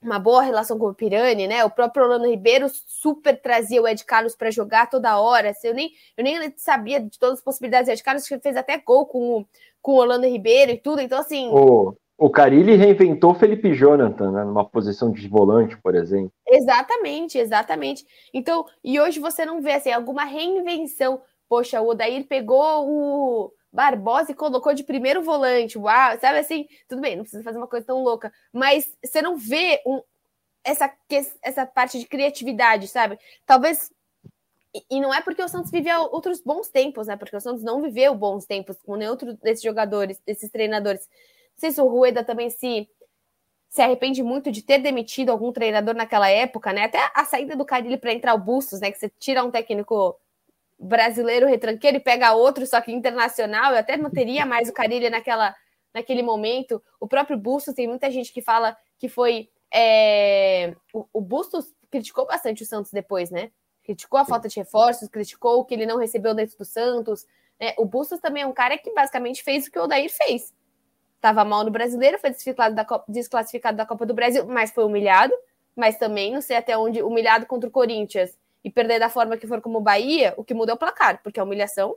uma 0.00 0.18
boa 0.18 0.42
relação 0.42 0.78
com 0.78 0.86
o 0.86 0.94
Pirani, 0.94 1.46
né? 1.46 1.64
O 1.64 1.70
próprio 1.70 2.04
Orlando 2.04 2.28
Ribeiro 2.28 2.66
super 2.86 3.40
trazia 3.40 3.82
o 3.82 3.88
Ed 3.88 4.04
Carlos 4.04 4.36
para 4.36 4.50
jogar 4.50 4.88
toda 4.88 5.20
hora. 5.20 5.52
Eu 5.64 5.74
nem, 5.74 5.90
eu 6.16 6.24
nem 6.24 6.52
sabia 6.56 7.00
de 7.00 7.18
todas 7.18 7.38
as 7.38 7.44
possibilidades. 7.44 7.88
O 7.88 7.92
Ed 7.92 8.02
Carlos 8.02 8.26
fez 8.26 8.56
até 8.56 8.78
gol 8.78 9.06
com 9.06 9.40
o, 9.40 9.46
com 9.82 9.92
o 9.92 9.96
Orlando 9.96 10.26
Ribeiro 10.26 10.70
e 10.70 10.78
tudo. 10.78 11.00
Então, 11.00 11.18
assim. 11.18 11.48
O, 11.50 11.94
o 12.16 12.30
Carilli 12.30 12.76
reinventou 12.76 13.34
Felipe 13.34 13.74
Jonathan, 13.74 14.30
né? 14.30 14.44
Numa 14.44 14.64
posição 14.64 15.10
de 15.10 15.26
volante, 15.28 15.76
por 15.78 15.94
exemplo. 15.94 16.32
Exatamente, 16.46 17.36
exatamente. 17.36 18.04
Então, 18.32 18.64
e 18.84 19.00
hoje 19.00 19.18
você 19.18 19.44
não 19.44 19.60
vê 19.60 19.72
assim, 19.72 19.90
alguma 19.90 20.24
reinvenção. 20.24 21.20
Poxa, 21.48 21.80
o 21.80 21.88
Odair 21.88 22.26
pegou 22.28 22.88
o 22.88 23.52
Barbosa 23.78 24.32
e 24.32 24.34
colocou 24.34 24.74
de 24.74 24.82
primeiro 24.82 25.22
volante. 25.22 25.78
Uau, 25.78 26.18
sabe 26.18 26.40
assim? 26.40 26.66
Tudo 26.88 27.00
bem, 27.00 27.14
não 27.14 27.22
precisa 27.22 27.44
fazer 27.44 27.58
uma 27.58 27.68
coisa 27.68 27.86
tão 27.86 28.02
louca, 28.02 28.32
mas 28.52 28.92
você 29.04 29.22
não 29.22 29.36
vê 29.36 29.80
um, 29.86 30.02
essa, 30.64 30.92
essa 31.40 31.64
parte 31.64 31.96
de 31.96 32.04
criatividade, 32.04 32.88
sabe? 32.88 33.16
Talvez. 33.46 33.92
E 34.90 35.00
não 35.00 35.14
é 35.14 35.22
porque 35.22 35.40
o 35.40 35.48
Santos 35.48 35.70
vivia 35.70 36.00
outros 36.00 36.40
bons 36.42 36.66
tempos, 36.66 37.06
né? 37.06 37.16
Porque 37.16 37.36
o 37.36 37.40
Santos 37.40 37.62
não 37.62 37.80
viveu 37.80 38.16
bons 38.16 38.46
tempos 38.46 38.76
com 38.82 38.96
nenhum 38.96 39.12
outro 39.12 39.34
desses 39.34 39.62
jogadores, 39.62 40.20
desses 40.26 40.50
treinadores. 40.50 41.02
Não 41.52 41.60
sei 41.60 41.70
se 41.70 41.80
o 41.80 41.86
Rueda 41.86 42.24
também 42.24 42.50
se 42.50 42.88
se 43.68 43.80
arrepende 43.80 44.24
muito 44.24 44.50
de 44.50 44.62
ter 44.62 44.78
demitido 44.78 45.30
algum 45.30 45.52
treinador 45.52 45.94
naquela 45.94 46.28
época, 46.28 46.72
né? 46.72 46.84
Até 46.84 46.98
a 47.14 47.24
saída 47.24 47.54
do 47.54 47.64
Carilli 47.64 47.98
para 47.98 48.12
entrar 48.12 48.34
o 48.34 48.38
Bustos, 48.38 48.80
né? 48.80 48.90
Que 48.90 48.98
você 48.98 49.08
tira 49.20 49.44
um 49.44 49.52
técnico 49.52 50.18
brasileiro 50.78 51.46
retranqueiro 51.46 51.96
e 51.96 52.00
pega 52.00 52.34
outro, 52.34 52.66
só 52.66 52.80
que 52.80 52.92
internacional, 52.92 53.72
eu 53.72 53.78
até 53.78 53.96
não 53.96 54.10
teria 54.10 54.44
mais 54.46 54.68
o 54.68 54.72
Carilha 54.72 55.10
naquela, 55.10 55.54
naquele 55.92 56.22
momento. 56.22 56.82
O 57.00 57.08
próprio 57.08 57.36
Bustos, 57.36 57.74
tem 57.74 57.88
muita 57.88 58.10
gente 58.10 58.32
que 58.32 58.40
fala 58.40 58.76
que 58.98 59.08
foi. 59.08 59.48
É... 59.74 60.74
O, 60.92 61.06
o 61.12 61.20
Bustos 61.20 61.74
criticou 61.90 62.26
bastante 62.26 62.62
o 62.62 62.66
Santos 62.66 62.92
depois, 62.92 63.30
né? 63.30 63.50
Criticou 63.82 64.20
a 64.20 64.24
falta 64.24 64.48
de 64.48 64.56
reforços, 64.56 65.08
criticou 65.08 65.60
o 65.60 65.64
que 65.64 65.74
ele 65.74 65.86
não 65.86 65.98
recebeu 65.98 66.34
dentro 66.34 66.56
do 66.58 66.64
Santos. 66.64 67.26
Né? 67.58 67.74
O 67.78 67.84
Bustos 67.84 68.20
também 68.20 68.42
é 68.42 68.46
um 68.46 68.52
cara 68.52 68.76
que 68.76 68.92
basicamente 68.92 69.42
fez 69.42 69.66
o 69.66 69.70
que 69.70 69.78
o 69.78 69.84
Odair 69.84 70.10
fez. 70.10 70.54
Tava 71.20 71.44
mal 71.44 71.64
no 71.64 71.70
brasileiro, 71.70 72.18
foi 72.18 72.30
desclassificado 72.30 72.74
da, 72.74 72.84
Copa, 72.84 73.04
desclassificado 73.08 73.76
da 73.76 73.86
Copa 73.86 74.06
do 74.06 74.14
Brasil, 74.14 74.46
mas 74.46 74.70
foi 74.70 74.84
humilhado. 74.84 75.34
Mas 75.74 75.96
também, 75.96 76.32
não 76.32 76.40
sei 76.40 76.56
até 76.56 76.76
onde, 76.76 77.02
humilhado 77.02 77.46
contra 77.46 77.68
o 77.68 77.72
Corinthians 77.72 78.36
e 78.64 78.70
perder 78.70 78.98
da 78.98 79.08
forma 79.08 79.36
que 79.36 79.46
for 79.46 79.60
como 79.60 79.78
o 79.78 79.80
Bahia, 79.80 80.34
o 80.36 80.44
que 80.44 80.54
muda 80.54 80.72
é 80.72 80.74
o 80.74 80.78
placar, 80.78 81.22
porque 81.22 81.38
a 81.38 81.44
humilhação 81.44 81.96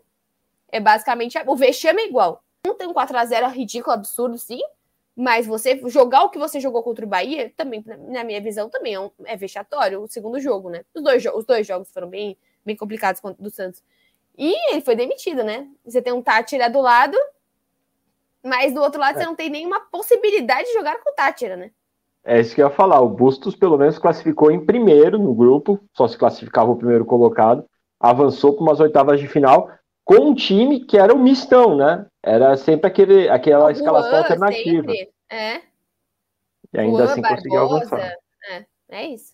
é 0.71 0.79
basicamente. 0.79 1.37
O 1.45 1.55
vexame 1.55 2.03
é 2.03 2.07
igual. 2.07 2.43
Não 2.65 2.75
tem 2.75 2.87
um 2.87 2.93
4x0 2.93 3.51
ridículo, 3.51 3.93
absurdo, 3.93 4.37
sim. 4.37 4.61
Mas 5.15 5.45
você 5.45 5.79
jogar 5.87 6.23
o 6.23 6.29
que 6.29 6.39
você 6.39 6.59
jogou 6.59 6.81
contra 6.83 7.05
o 7.05 7.07
Bahia, 7.07 7.51
também, 7.57 7.83
na 7.85 8.23
minha 8.23 8.39
visão, 8.39 8.69
também 8.69 8.93
é, 8.93 8.99
um, 8.99 9.11
é 9.25 9.35
vexatório 9.35 10.01
o 10.01 10.07
segundo 10.07 10.39
jogo, 10.39 10.69
né? 10.69 10.85
Os 10.95 11.03
dois, 11.03 11.25
os 11.25 11.45
dois 11.45 11.67
jogos 11.67 11.91
foram 11.91 12.07
bem, 12.07 12.37
bem 12.65 12.75
complicados 12.75 13.21
do 13.37 13.49
Santos. 13.49 13.83
E 14.37 14.53
ele 14.71 14.81
foi 14.81 14.95
demitido, 14.95 15.43
né? 15.43 15.67
Você 15.83 16.01
tem 16.01 16.13
um 16.13 16.21
Tátira 16.21 16.69
do 16.69 16.79
lado, 16.79 17.17
mas 18.41 18.73
do 18.73 18.81
outro 18.81 19.01
lado 19.01 19.17
é. 19.17 19.19
você 19.19 19.25
não 19.25 19.35
tem 19.35 19.49
nenhuma 19.49 19.81
possibilidade 19.81 20.67
de 20.69 20.73
jogar 20.73 20.97
com 20.99 21.11
o 21.11 21.13
Tátira, 21.13 21.57
né? 21.57 21.71
É 22.23 22.39
isso 22.39 22.53
que 22.53 22.61
eu 22.61 22.67
ia 22.67 22.73
falar. 22.73 23.01
O 23.01 23.09
Bustos, 23.09 23.55
pelo 23.55 23.77
menos, 23.77 23.97
classificou 23.97 24.51
em 24.51 24.63
primeiro 24.63 25.17
no 25.17 25.33
grupo, 25.33 25.79
só 25.95 26.07
se 26.07 26.17
classificava 26.17 26.71
o 26.71 26.77
primeiro 26.77 27.05
colocado, 27.05 27.65
avançou 27.99 28.53
para 28.53 28.63
umas 28.63 28.79
oitavas 28.79 29.19
de 29.19 29.27
final 29.27 29.69
com 30.03 30.15
um 30.15 30.33
time 30.33 30.81
que 30.81 30.97
era 30.97 31.13
o 31.13 31.19
mistão, 31.19 31.75
né? 31.75 32.05
Era 32.23 32.55
sempre 32.57 32.87
aquele, 32.87 33.29
aquela 33.29 33.71
escalação 33.71 34.17
alternativa. 34.19 34.91
Sempre. 34.91 35.09
É. 35.31 35.61
E 36.73 36.79
ainda 36.79 37.05
assim 37.05 37.21
conseguiu 37.21 37.61
avançar. 37.61 38.13
É, 38.49 38.65
é 38.89 39.07
isso. 39.07 39.33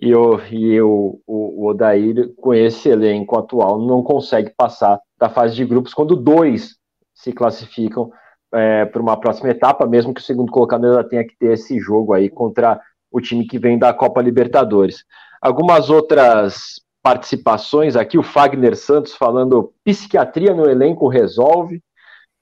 E, 0.00 0.14
o, 0.14 0.40
e 0.50 0.80
o, 0.80 1.20
o, 1.26 1.64
o 1.64 1.66
Odair, 1.68 2.34
com 2.36 2.54
esse 2.54 2.88
elenco 2.88 3.38
atual, 3.38 3.78
não 3.78 4.02
consegue 4.02 4.50
passar 4.50 5.00
da 5.18 5.28
fase 5.28 5.54
de 5.54 5.64
grupos 5.64 5.94
quando 5.94 6.16
dois 6.16 6.76
se 7.14 7.32
classificam 7.32 8.10
é, 8.54 8.84
para 8.84 9.00
uma 9.00 9.18
próxima 9.18 9.50
etapa, 9.50 9.86
mesmo 9.86 10.12
que 10.12 10.20
o 10.20 10.24
segundo 10.24 10.52
colocado 10.52 10.86
ainda 10.86 11.04
tenha 11.04 11.24
que 11.24 11.36
ter 11.36 11.52
esse 11.52 11.78
jogo 11.78 12.12
aí 12.12 12.28
contra 12.28 12.80
o 13.10 13.20
time 13.20 13.46
que 13.46 13.58
vem 13.58 13.78
da 13.78 13.92
Copa 13.92 14.22
Libertadores. 14.22 15.04
Algumas 15.40 15.90
outras 15.90 16.80
participações 17.02 17.96
aqui, 17.96 18.16
o 18.16 18.22
Fagner 18.22 18.76
Santos 18.76 19.14
falando 19.14 19.74
psiquiatria 19.84 20.54
no 20.54 20.68
elenco 20.68 21.08
resolve. 21.08 21.82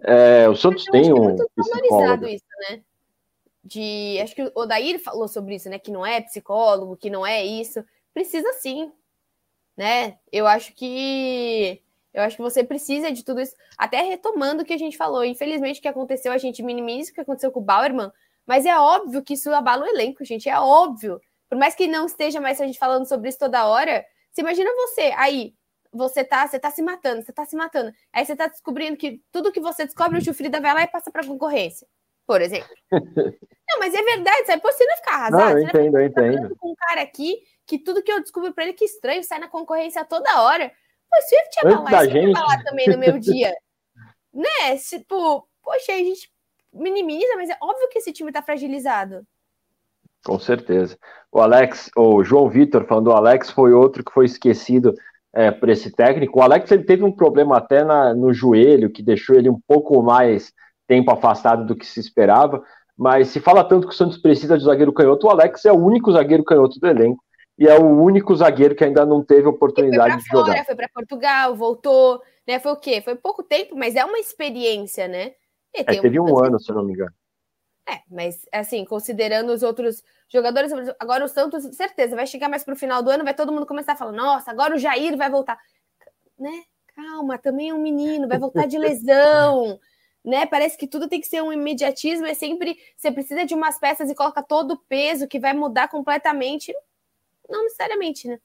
É, 0.02 0.48
o 0.48 0.54
Santos 0.54 0.84
tem 0.84 1.12
um. 1.12 1.30
É 1.30 1.36
psicólogo. 1.56 2.26
isso, 2.26 2.44
né? 2.68 2.80
De, 3.62 4.18
acho 4.22 4.34
que 4.34 4.42
o 4.42 4.52
Odair 4.54 5.02
falou 5.02 5.28
sobre 5.28 5.54
isso, 5.54 5.68
né? 5.68 5.78
Que 5.78 5.90
não 5.90 6.04
é 6.04 6.20
psicólogo, 6.20 6.96
que 6.96 7.10
não 7.10 7.26
é 7.26 7.44
isso. 7.44 7.84
Precisa 8.12 8.52
sim, 8.54 8.90
né? 9.76 10.16
Eu 10.32 10.46
acho 10.46 10.74
que 10.74 11.80
eu 12.12 12.22
acho 12.22 12.36
que 12.36 12.42
você 12.42 12.64
precisa 12.64 13.12
de 13.12 13.24
tudo 13.24 13.40
isso. 13.40 13.54
Até 13.78 14.02
retomando 14.02 14.62
o 14.62 14.64
que 14.64 14.72
a 14.72 14.78
gente 14.78 14.96
falou. 14.96 15.24
Infelizmente, 15.24 15.78
o 15.78 15.82
que 15.82 15.88
aconteceu, 15.88 16.32
a 16.32 16.38
gente 16.38 16.62
minimiza 16.62 17.10
o 17.10 17.14
que 17.14 17.20
aconteceu 17.20 17.52
com 17.52 17.60
o 17.60 17.64
Bauerman, 17.64 18.10
mas 18.46 18.66
é 18.66 18.76
óbvio 18.78 19.22
que 19.22 19.34
isso 19.34 19.52
abala 19.52 19.84
o 19.84 19.88
elenco, 19.88 20.24
gente. 20.24 20.48
É 20.48 20.58
óbvio. 20.58 21.20
Por 21.48 21.58
mais 21.58 21.74
que 21.74 21.86
não 21.86 22.06
esteja 22.06 22.40
mais 22.40 22.60
a 22.60 22.66
gente 22.66 22.78
falando 22.78 23.06
sobre 23.06 23.28
isso 23.28 23.38
toda 23.38 23.66
hora, 23.66 24.04
você 24.32 24.40
imagina 24.40 24.70
você 24.74 25.12
aí, 25.16 25.54
você 25.92 26.24
tá, 26.24 26.46
você 26.46 26.58
tá 26.58 26.70
se 26.70 26.82
matando, 26.82 27.22
você 27.22 27.32
tá 27.32 27.44
se 27.44 27.56
matando. 27.56 27.92
Aí 28.12 28.24
você 28.24 28.36
tá 28.36 28.46
descobrindo 28.46 28.96
que 28.96 29.20
tudo 29.32 29.52
que 29.52 29.60
você 29.60 29.84
descobre, 29.84 30.18
o 30.18 30.24
Chufrida 30.24 30.60
vai 30.60 30.74
lá 30.74 30.82
e 30.82 30.88
passa 30.88 31.10
pra 31.10 31.26
concorrência, 31.26 31.86
por 32.26 32.40
exemplo. 32.40 32.68
não, 32.90 33.78
mas 33.78 33.94
é 33.94 34.02
verdade, 34.02 34.46
sabe? 34.46 34.62
Você 34.62 34.84
não 34.84 34.96
ficar 34.96 35.14
arrasado. 35.14 35.42
Não, 35.42 35.58
eu 35.58 35.64
entendo, 35.64 35.98
eu 35.98 36.06
entendo. 36.06 36.56
com 36.56 36.70
um 36.70 36.74
cara 36.74 37.02
aqui 37.02 37.38
que 37.66 37.78
tudo 37.78 38.02
que 38.02 38.10
eu 38.10 38.20
descubro 38.20 38.52
pra 38.52 38.64
ele 38.64 38.72
que 38.72 38.84
estranho, 38.84 39.22
sai 39.22 39.38
na 39.38 39.48
concorrência 39.48 40.04
toda 40.04 40.42
hora. 40.42 40.72
Pô, 41.10 41.22
Swift 41.22 41.56
ia 41.64 41.72
falar, 41.72 42.04
isso 42.04 42.12
gente... 42.12 42.32
falar 42.32 42.62
também 42.62 42.88
no 42.88 42.98
meu 42.98 43.18
dia. 43.20 43.52
né? 44.32 44.76
Tipo, 44.76 45.46
poxa, 45.62 45.92
a 45.92 45.96
gente 45.96 46.30
minimiza, 46.72 47.34
mas 47.36 47.50
é 47.50 47.56
óbvio 47.60 47.88
que 47.88 47.98
esse 47.98 48.12
time 48.12 48.30
tá 48.30 48.42
fragilizado. 48.42 49.22
Com 50.24 50.38
certeza. 50.38 50.96
O 51.32 51.40
Alex, 51.40 51.90
o 51.96 52.22
João 52.22 52.48
Vitor 52.48 52.84
falando, 52.86 53.08
o 53.08 53.16
Alex 53.16 53.50
foi 53.50 53.72
outro 53.72 54.04
que 54.04 54.12
foi 54.12 54.26
esquecido 54.26 54.94
é, 55.32 55.50
por 55.50 55.68
esse 55.68 55.90
técnico. 55.90 56.38
O 56.38 56.42
Alex 56.42 56.70
ele 56.70 56.84
teve 56.84 57.02
um 57.02 57.12
problema 57.12 57.56
até 57.56 57.82
na, 57.82 58.14
no 58.14 58.32
joelho, 58.32 58.90
que 58.90 59.02
deixou 59.02 59.36
ele 59.36 59.48
um 59.48 59.58
pouco 59.66 60.02
mais 60.02 60.52
tempo 60.86 61.10
afastado 61.10 61.64
do 61.66 61.74
que 61.74 61.86
se 61.86 62.00
esperava. 62.00 62.62
Mas 62.96 63.28
se 63.28 63.40
fala 63.40 63.64
tanto 63.64 63.88
que 63.88 63.94
o 63.94 63.96
Santos 63.96 64.18
precisa 64.18 64.58
de 64.58 64.64
zagueiro 64.64 64.92
canhoto, 64.92 65.26
o 65.26 65.30
Alex 65.30 65.64
é 65.64 65.72
o 65.72 65.78
único 65.78 66.12
zagueiro 66.12 66.44
canhoto 66.44 66.78
do 66.78 66.86
elenco 66.86 67.24
e 67.60 67.68
é 67.68 67.78
o 67.78 68.02
único 68.02 68.34
zagueiro 68.34 68.74
que 68.74 68.82
ainda 68.82 69.04
não 69.04 69.22
teve 69.22 69.46
oportunidade 69.46 70.16
de 70.16 70.28
fora, 70.30 70.46
jogar. 70.46 70.64
Foi 70.64 70.74
para 70.74 70.88
Portugal, 70.88 71.54
voltou, 71.54 72.22
né? 72.48 72.58
Foi 72.58 72.72
o 72.72 72.76
quê? 72.76 73.02
Foi 73.02 73.14
pouco 73.14 73.42
tempo, 73.42 73.76
mas 73.76 73.96
é 73.96 74.02
uma 74.02 74.18
experiência, 74.18 75.06
né? 75.06 75.34
É, 75.74 75.84
teve 75.84 76.18
um, 76.18 76.24
um 76.24 76.42
ano, 76.42 76.58
se 76.58 76.72
eu 76.72 76.76
não 76.76 76.82
me 76.82 76.94
engano. 76.94 77.12
É, 77.86 78.00
mas 78.10 78.46
assim, 78.50 78.82
considerando 78.86 79.50
os 79.52 79.62
outros 79.62 80.02
jogadores, 80.26 80.72
agora 80.98 81.22
o 81.22 81.28
Santos, 81.28 81.64
certeza, 81.76 82.16
vai 82.16 82.26
chegar 82.26 82.48
mais 82.48 82.64
pro 82.64 82.74
final 82.74 83.02
do 83.02 83.10
ano, 83.10 83.24
vai 83.24 83.34
todo 83.34 83.52
mundo 83.52 83.66
começar 83.66 83.92
a 83.92 83.96
falar: 83.96 84.12
nossa, 84.12 84.50
agora 84.50 84.74
o 84.74 84.78
Jair 84.78 85.14
vai 85.18 85.28
voltar. 85.28 85.58
Né? 86.38 86.62
Calma, 86.96 87.36
também 87.36 87.68
é 87.68 87.74
um 87.74 87.82
menino, 87.82 88.26
vai 88.26 88.38
voltar 88.38 88.66
de 88.66 88.78
lesão. 88.80 89.78
né? 90.24 90.46
Parece 90.46 90.78
que 90.78 90.86
tudo 90.86 91.08
tem 91.08 91.20
que 91.20 91.26
ser 91.26 91.42
um 91.42 91.52
imediatismo, 91.52 92.24
é 92.24 92.32
sempre 92.32 92.78
você 92.96 93.12
precisa 93.12 93.44
de 93.44 93.54
umas 93.54 93.78
peças 93.78 94.08
e 94.08 94.14
coloca 94.14 94.42
todo 94.42 94.72
o 94.72 94.78
peso 94.88 95.28
que 95.28 95.38
vai 95.38 95.52
mudar 95.52 95.88
completamente. 95.88 96.72
Não 96.72 96.89
necessariamente, 97.62 98.28
né? 98.28 98.38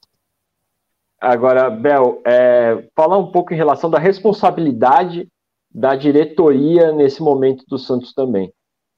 Agora, 1.20 1.70
Bel, 1.70 2.20
é, 2.26 2.88
falar 2.94 3.16
um 3.16 3.30
pouco 3.30 3.52
em 3.52 3.56
relação 3.56 3.88
da 3.88 3.98
responsabilidade 3.98 5.28
da 5.70 5.94
diretoria 5.94 6.92
nesse 6.92 7.22
momento 7.22 7.64
do 7.66 7.78
Santos 7.78 8.12
também. 8.12 8.52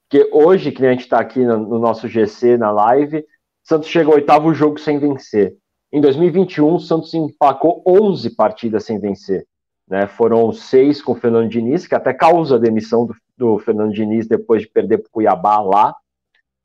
Porque 0.08 0.28
hoje, 0.32 0.72
que 0.72 0.84
a 0.84 0.90
gente 0.90 1.02
está 1.02 1.20
aqui 1.20 1.40
no, 1.40 1.58
no, 1.58 1.78
nosso 1.78 2.08
GC, 2.08 2.56
na 2.56 2.70
live, 2.70 3.24
Santos 3.62 3.88
chega 3.88 4.08
ao 4.08 4.14
oitavo 4.14 4.54
jogo 4.54 4.78
sem 4.78 4.98
vencer. 4.98 5.56
Em 5.92 6.00
2021, 6.00 6.74
o 6.74 6.80
Santos 6.80 7.14
empacou 7.14 7.82
11 7.86 8.34
partidas 8.34 8.84
sem 8.84 8.98
vencer. 8.98 9.46
Né? 9.88 10.06
Foram 10.06 10.52
seis 10.52 11.00
com 11.00 11.12
o 11.12 11.16
Fernando 11.16 11.48
Diniz, 11.48 11.86
que 11.86 11.94
até 11.94 12.12
causa 12.12 12.56
a 12.56 12.58
demissão 12.58 13.06
do, 13.06 13.14
do 13.36 13.58
Fernando 13.58 13.92
Diniz 13.92 14.26
depois 14.26 14.62
de 14.62 14.68
perder 14.68 14.98
para 14.98 15.08
o 15.08 15.12
Cuiabá 15.12 15.60
lá 15.60 15.94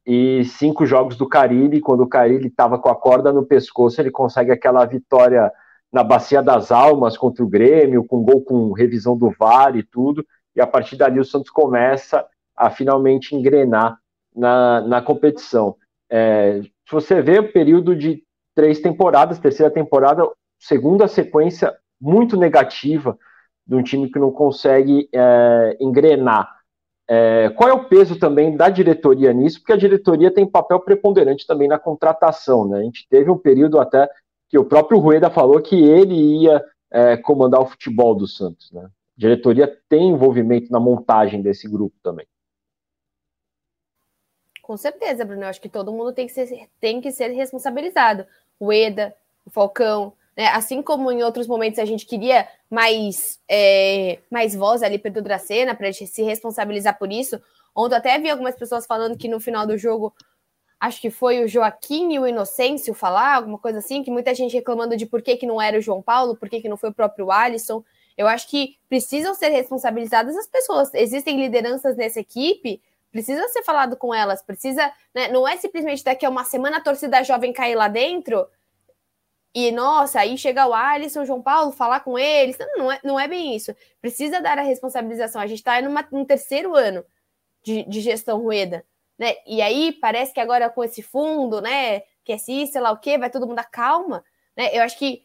e 0.06 0.44
cinco 0.46 0.86
jogos 0.86 1.16
do 1.16 1.28
Carilli, 1.28 1.80
quando 1.80 2.04
o 2.04 2.10
Carilli 2.10 2.48
estava 2.48 2.78
com 2.78 2.90
a 2.90 2.96
corda 2.96 3.32
no 3.32 3.46
pescoço, 3.46 4.02
ele 4.02 4.12
consegue 4.12 4.52
aquela 4.52 4.86
vitória 4.86 5.52
na 5.92 6.04
Bacia 6.04 6.42
das 6.42 6.72
Almas 6.72 7.16
contra 7.16 7.44
o 7.44 7.48
Grêmio, 7.48 8.04
com 8.04 8.24
gol 8.24 8.44
com 8.44 8.74
revisão 8.74 9.18
do 9.18 9.30
VAR 9.30 9.76
e 9.78 9.84
tudo, 9.84 10.26
e 10.56 10.62
a 10.62 10.68
partir 10.68 10.96
dali 10.96 11.20
o 11.20 11.26
Santos 11.26 11.50
começa 11.50 12.26
a 12.56 12.70
finalmente 12.70 13.36
engrenar 13.36 13.98
na, 14.36 14.82
na 14.82 15.02
competição. 15.02 15.76
É, 16.10 16.62
se 16.62 16.92
você 16.92 17.22
vê 17.22 17.40
o 17.40 17.52
período 17.52 17.96
de 17.96 18.24
três 18.56 18.80
temporadas, 18.82 19.40
terceira 19.40 19.72
temporada, 19.72 20.28
segunda 20.60 21.08
sequência 21.08 21.74
muito 22.00 22.36
negativa 22.36 23.18
de 23.66 23.76
um 23.76 23.84
time 23.84 24.12
que 24.12 24.20
não 24.20 24.32
consegue 24.32 25.08
é, 25.14 25.78
engrenar. 25.80 26.63
É, 27.08 27.50
qual 27.50 27.70
é 27.70 27.74
o 27.74 27.88
peso 27.88 28.18
também 28.18 28.56
da 28.56 28.70
diretoria 28.70 29.34
nisso? 29.34 29.60
Porque 29.60 29.74
a 29.74 29.78
diretoria 29.78 30.32
tem 30.32 30.50
papel 30.50 30.80
preponderante 30.80 31.46
também 31.46 31.68
na 31.68 31.78
contratação. 31.78 32.68
Né? 32.68 32.80
A 32.80 32.84
gente 32.84 33.08
teve 33.10 33.30
um 33.30 33.38
período 33.38 33.80
até 33.80 34.10
que 34.50 34.58
o 34.58 34.66
próprio 34.66 35.00
Rueda 35.00 35.30
falou 35.30 35.62
que 35.62 35.76
ele 35.76 36.44
ia 36.44 36.64
é, 36.92 37.18
comandar 37.18 37.62
o 37.62 37.66
futebol 37.66 38.16
do 38.16 38.28
Santos. 38.28 38.72
Né? 38.72 38.86
A 38.86 38.90
diretoria 39.18 39.68
tem 39.90 40.10
envolvimento 40.12 40.72
na 40.72 40.80
montagem 40.80 41.42
desse 41.42 41.68
grupo 41.68 41.96
também. 42.02 42.26
Com 44.62 44.78
certeza, 44.78 45.26
Bruno. 45.26 45.44
Eu 45.44 45.50
acho 45.50 45.60
que 45.60 45.68
todo 45.68 45.92
mundo 45.92 46.14
tem 46.14 46.26
que 46.26 46.34
ser, 46.34 46.70
tem 46.80 47.02
que 47.02 47.12
ser 47.12 47.28
responsabilizado. 47.30 48.26
O 48.58 48.72
Eda, 48.72 49.14
o 49.46 49.50
Falcão, 49.50 50.14
né? 50.36 50.48
Assim 50.48 50.82
como 50.82 51.12
em 51.12 51.24
outros 51.24 51.48
momentos 51.48 51.80
a 51.80 51.86
gente 51.86 52.06
queria 52.06 52.48
mais, 52.70 53.40
é, 53.50 54.20
mais 54.30 54.56
voz 54.56 54.84
ali 54.84 54.98
para 54.98 55.18
o 55.18 55.22
Dracena, 55.22 55.76
para 55.76 55.92
se 55.94 56.24
responsabilizar 56.24 56.98
por 56.98 57.12
isso. 57.12 57.42
Ontem 57.76 57.96
até 57.96 58.20
vi 58.20 58.30
algumas 58.30 58.56
pessoas 58.56 58.86
falando 58.86 59.18
que 59.18 59.28
no 59.28 59.40
final 59.40 59.66
do 59.66 59.78
jogo, 59.78 60.14
acho 60.80 61.02
que 61.02 61.10
foi 61.10 61.44
o 61.44 61.48
Joaquim 61.48 62.14
e 62.14 62.20
o 62.20 62.28
Inocêncio 62.28 62.94
falar, 62.94 63.36
alguma 63.36 63.58
coisa 63.58 63.80
assim, 63.80 64.04
que 64.04 64.12
muita 64.12 64.34
gente 64.34 64.54
reclamando 64.54 64.98
de 64.98 65.06
por 65.06 65.22
que, 65.22 65.38
que 65.38 65.48
não 65.48 65.62
era 65.62 65.78
o 65.78 65.82
João 65.82 66.02
Paulo, 66.02 66.36
por 66.36 66.50
que, 66.50 66.62
que 66.62 66.70
não 66.70 66.78
foi 66.78 66.90
o 66.90 66.94
próprio 66.94 67.32
Alisson. 67.32 67.84
Eu 68.16 68.28
acho 68.28 68.48
que 68.48 68.78
precisam 68.88 69.34
ser 69.34 69.50
responsabilizadas 69.50 70.36
as 70.36 70.48
pessoas. 70.48 70.94
Existem 70.94 71.40
lideranças 71.40 71.96
nessa 71.96 72.20
equipe 72.20 72.82
precisa 73.14 73.48
ser 73.50 73.62
falado 73.62 73.96
com 73.96 74.12
elas, 74.12 74.42
precisa, 74.42 74.92
né, 75.14 75.28
não 75.28 75.48
é 75.48 75.56
simplesmente 75.56 76.04
daqui 76.04 76.26
a 76.26 76.30
uma 76.30 76.44
semana 76.44 76.78
a 76.78 76.82
torcida 76.82 77.24
jovem 77.24 77.54
cair 77.54 77.76
lá 77.76 77.88
dentro 77.88 78.48
e, 79.54 79.72
nossa, 79.72 80.20
aí 80.20 80.38
chega 80.38 80.68
o 80.68 80.74
Alisson, 80.74 81.26
João 81.26 81.42
Paulo, 81.42 81.72
falar 81.72 82.00
com 82.00 82.18
eles, 82.18 82.58
não, 82.58 82.78
não, 82.78 82.92
é, 82.92 83.00
não 83.04 83.20
é 83.20 83.28
bem 83.28 83.56
isso, 83.56 83.76
precisa 84.02 84.42
dar 84.42 84.58
a 84.58 84.64
responsabilização, 84.64 85.40
a 85.40 85.48
gente 85.48 85.60
está 85.60 85.80
num 86.12 86.26
terceiro 86.26 86.76
ano 86.76 87.06
de, 87.64 87.84
de 87.84 88.02
gestão 88.02 88.42
Rueda, 88.42 88.84
né, 89.18 89.36
e 89.46 89.62
aí 89.62 89.92
parece 89.92 90.34
que 90.34 90.40
agora 90.40 90.70
com 90.70 90.84
esse 90.84 91.04
fundo, 91.04 91.62
né, 91.62 92.02
que 92.24 92.34
é 92.34 92.38
se 92.38 92.66
sei 92.68 92.82
lá 92.82 92.92
o 92.92 92.98
que, 92.98 93.18
vai 93.18 93.30
todo 93.30 93.46
mundo 93.46 93.58
dar 93.58 93.70
calma, 93.70 94.24
né, 94.58 94.76
eu 94.76 94.82
acho 94.82 94.98
que 94.98 95.24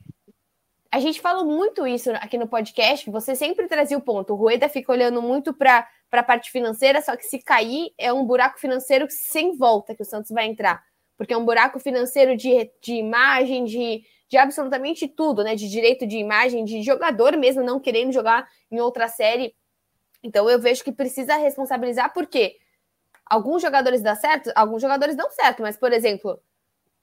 a 0.91 1.01
gente 1.01 1.21
falou 1.21 1.45
muito 1.45 1.87
isso 1.87 2.11
aqui 2.13 2.39
no 2.39 2.49
podcast, 2.49 3.11
você 3.11 3.35
sempre 3.35 3.67
trazia 3.67 3.97
o 3.97 4.01
ponto, 4.03 4.33
o 4.33 4.37
Rueda 4.37 4.69
fica 4.69 4.91
olhando 4.91 5.21
muito 5.21 5.53
para 5.53 5.87
a 6.11 6.23
parte 6.23 6.51
financeira, 6.51 7.03
só 7.03 7.15
que 7.17 7.25
se 7.25 7.39
cair 7.39 7.93
é 7.99 8.13
um 8.13 8.25
buraco 8.25 8.59
financeiro 8.59 9.07
sem 9.11 9.57
volta 9.57 9.95
que 9.95 10.03
o 10.03 10.07
Santos 10.07 10.31
vai 10.31 10.47
entrar. 10.47 10.83
Porque 11.17 11.35
é 11.35 11.37
um 11.37 11.45
buraco 11.45 11.79
financeiro 11.81 12.37
de, 12.37 12.71
de 12.81 12.95
imagem, 12.95 13.65
de, 13.65 14.03
de 14.29 14.37
absolutamente 14.37 15.09
tudo, 15.09 15.43
né? 15.43 15.55
De 15.55 15.69
direito 15.69 16.07
de 16.07 16.19
imagem, 16.19 16.65
de 16.65 16.83
jogador 16.83 17.37
mesmo 17.37 17.63
não 17.63 17.81
querendo 17.81 18.13
jogar 18.13 18.49
em 18.71 18.81
outra 18.81 19.09
série. 19.09 19.55
Então 20.23 20.49
eu 20.51 20.61
vejo 20.61 20.85
que 20.85 20.93
precisa 20.93 21.37
responsabilizar, 21.37 22.13
porque 22.13 22.57
alguns 23.25 23.63
jogadores 23.63 24.03
dão 24.03 24.15
certo, 24.15 24.51
alguns 24.55 24.83
jogadores 24.83 25.17
dão 25.17 25.31
certo, 25.31 25.63
mas, 25.63 25.77
por 25.77 25.93
exemplo, 25.93 26.41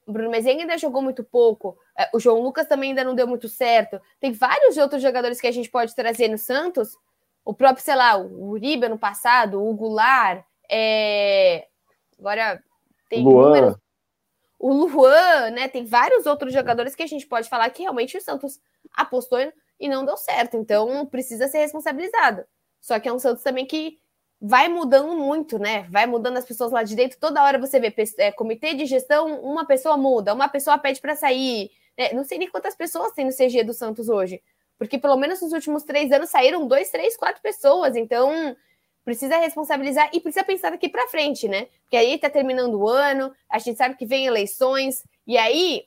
o 0.05 0.11
Bruno 0.11 0.29
Mezenga 0.29 0.61
ainda 0.61 0.77
jogou 0.77 1.01
muito 1.01 1.23
pouco, 1.23 1.77
é, 1.97 2.09
o 2.13 2.19
João 2.19 2.41
Lucas 2.41 2.67
também 2.67 2.89
ainda 2.89 3.03
não 3.03 3.15
deu 3.15 3.27
muito 3.27 3.47
certo. 3.49 3.99
Tem 4.19 4.31
vários 4.31 4.77
outros 4.77 5.01
jogadores 5.01 5.41
que 5.41 5.47
a 5.47 5.51
gente 5.51 5.69
pode 5.69 5.95
trazer 5.95 6.27
no 6.27 6.37
Santos 6.37 6.97
o 7.43 7.53
próprio, 7.53 7.83
sei 7.83 7.95
lá, 7.95 8.17
o 8.17 8.49
Uribe 8.49 8.89
no 8.89 8.97
passado, 8.97 9.63
o 9.63 9.73
Goulart, 9.73 10.43
é... 10.69 11.67
agora 12.19 12.61
tem 13.07 13.23
Luan. 13.23 13.45
números. 13.45 13.84
O 14.59 14.73
Luan, 14.73 15.51
né? 15.51 15.67
Tem 15.67 15.85
vários 15.85 16.25
outros 16.25 16.53
jogadores 16.53 16.95
que 16.95 17.03
a 17.03 17.07
gente 17.07 17.27
pode 17.27 17.49
falar 17.49 17.69
que 17.69 17.81
realmente 17.81 18.17
o 18.17 18.21
Santos 18.21 18.59
apostou 18.93 19.39
e 19.79 19.89
não 19.89 20.05
deu 20.05 20.17
certo. 20.17 20.57
Então 20.57 21.05
precisa 21.05 21.47
ser 21.47 21.59
responsabilizado. 21.59 22.43
Só 22.81 22.99
que 22.99 23.09
é 23.09 23.13
um 23.13 23.19
Santos 23.19 23.43
também 23.43 23.65
que 23.65 23.99
vai 24.39 24.67
mudando 24.67 25.15
muito, 25.15 25.57
né? 25.57 25.87
Vai 25.89 26.05
mudando 26.05 26.37
as 26.37 26.45
pessoas 26.45 26.71
lá 26.71 26.83
de 26.83 26.95
dentro. 26.95 27.19
Toda 27.19 27.43
hora 27.43 27.57
você 27.57 27.79
vê 27.79 27.93
é, 28.17 28.31
comitê 28.31 28.73
de 28.73 28.85
gestão, 28.85 29.39
uma 29.41 29.65
pessoa 29.65 29.97
muda, 29.97 30.33
uma 30.33 30.47
pessoa 30.47 30.77
pede 30.77 31.01
para 31.01 31.15
sair. 31.15 31.71
Né? 31.97 32.13
Não 32.13 32.23
sei 32.23 32.37
nem 32.37 32.49
quantas 32.49 32.75
pessoas 32.75 33.13
tem 33.13 33.25
no 33.25 33.31
CG 33.35 33.63
do 33.63 33.73
Santos 33.73 34.09
hoje. 34.09 34.41
Porque 34.77 34.97
pelo 34.97 35.15
menos 35.17 35.41
nos 35.41 35.53
últimos 35.53 35.83
três 35.83 36.11
anos 36.11 36.29
saíram 36.29 36.67
dois, 36.67 36.89
três, 36.89 37.15
quatro 37.17 37.41
pessoas. 37.41 37.95
Então 37.95 38.55
precisa 39.05 39.37
responsabilizar 39.37 40.09
e 40.11 40.19
precisa 40.19 40.43
pensar 40.43 40.71
daqui 40.71 40.89
para 40.89 41.07
frente, 41.07 41.47
né? 41.47 41.67
Porque 41.83 41.95
aí 41.95 42.17
tá 42.17 42.29
terminando 42.29 42.73
o 42.73 42.89
ano, 42.89 43.31
a 43.47 43.59
gente 43.59 43.77
sabe 43.77 43.95
que 43.95 44.05
vem 44.05 44.25
eleições, 44.25 45.03
e 45.27 45.37
aí 45.37 45.85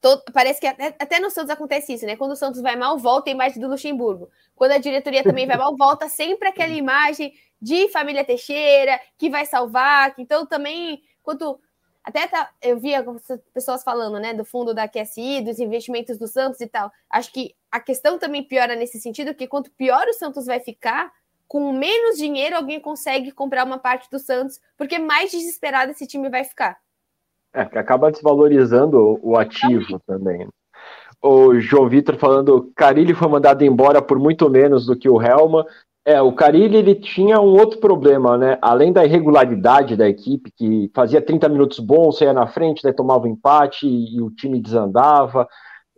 todo, 0.00 0.22
parece 0.32 0.60
que 0.60 0.66
até, 0.66 0.94
até, 0.98 1.18
no 1.18 1.30
Santos 1.30 1.50
acontece 1.50 1.94
isso, 1.94 2.06
né? 2.06 2.14
Quando 2.14 2.32
o 2.32 2.36
Santos 2.36 2.60
vai 2.60 2.76
mal, 2.76 2.98
volta 2.98 3.30
a 3.30 3.32
imagem 3.32 3.58
do 3.58 3.68
Luxemburgo. 3.68 4.30
Quando 4.54 4.72
a 4.72 4.78
diretoria 4.78 5.24
também 5.24 5.46
vai 5.46 5.56
mal, 5.56 5.74
volta 5.76 6.08
sempre 6.08 6.48
aquela 6.48 6.74
imagem 6.74 7.32
de 7.60 7.88
família 7.88 8.24
Teixeira, 8.24 9.00
que 9.18 9.30
vai 9.30 9.46
salvar. 9.46 10.14
Então 10.18 10.46
também, 10.46 11.02
quando 11.22 11.58
até 12.04 12.26
tá, 12.26 12.50
eu 12.60 12.78
via 12.78 13.02
pessoas 13.54 13.82
falando, 13.82 14.18
né, 14.20 14.34
do 14.34 14.44
fundo 14.44 14.74
da 14.74 14.86
QSI, 14.86 15.40
dos 15.40 15.58
investimentos 15.58 16.18
do 16.18 16.28
Santos 16.28 16.60
e 16.60 16.66
tal. 16.66 16.92
Acho 17.08 17.32
que 17.32 17.54
a 17.72 17.80
questão 17.80 18.18
também 18.18 18.42
piora 18.42 18.76
nesse 18.76 19.00
sentido, 19.00 19.34
que 19.34 19.48
quanto 19.48 19.70
pior 19.70 20.06
o 20.06 20.12
Santos 20.12 20.44
vai 20.44 20.60
ficar, 20.60 21.10
com 21.54 21.72
menos 21.72 22.16
dinheiro 22.16 22.56
alguém 22.56 22.80
consegue 22.80 23.30
comprar 23.30 23.64
uma 23.64 23.78
parte 23.78 24.10
do 24.10 24.18
Santos, 24.18 24.58
porque 24.76 24.98
mais 24.98 25.30
desesperado 25.30 25.92
esse 25.92 26.04
time 26.04 26.28
vai 26.28 26.42
ficar. 26.42 26.76
É, 27.54 27.64
que 27.64 27.78
acaba 27.78 28.10
desvalorizando 28.10 29.20
o 29.22 29.36
ativo 29.36 30.00
também. 30.04 30.38
também. 30.38 30.48
O 31.22 31.60
João 31.60 31.88
Vitor 31.88 32.16
falando, 32.16 32.72
Carilli 32.74 33.14
foi 33.14 33.28
mandado 33.28 33.62
embora 33.62 34.02
por 34.02 34.18
muito 34.18 34.50
menos 34.50 34.84
do 34.84 34.96
que 34.96 35.08
o 35.08 35.22
Helma, 35.22 35.64
é, 36.04 36.20
o 36.20 36.32
Carilli 36.32 36.76
ele 36.76 36.96
tinha 36.96 37.40
um 37.40 37.52
outro 37.52 37.78
problema, 37.78 38.36
né? 38.36 38.58
Além 38.60 38.92
da 38.92 39.04
irregularidade 39.04 39.96
da 39.96 40.08
equipe, 40.08 40.50
que 40.56 40.90
fazia 40.92 41.22
30 41.22 41.48
minutos 41.48 41.78
bons, 41.78 42.18
saía 42.18 42.32
na 42.32 42.48
frente, 42.48 42.82
daí 42.82 42.92
tomava 42.92 43.28
um 43.28 43.30
empate 43.30 43.86
e, 43.86 44.16
e 44.16 44.20
o 44.20 44.28
time 44.28 44.60
desandava, 44.60 45.46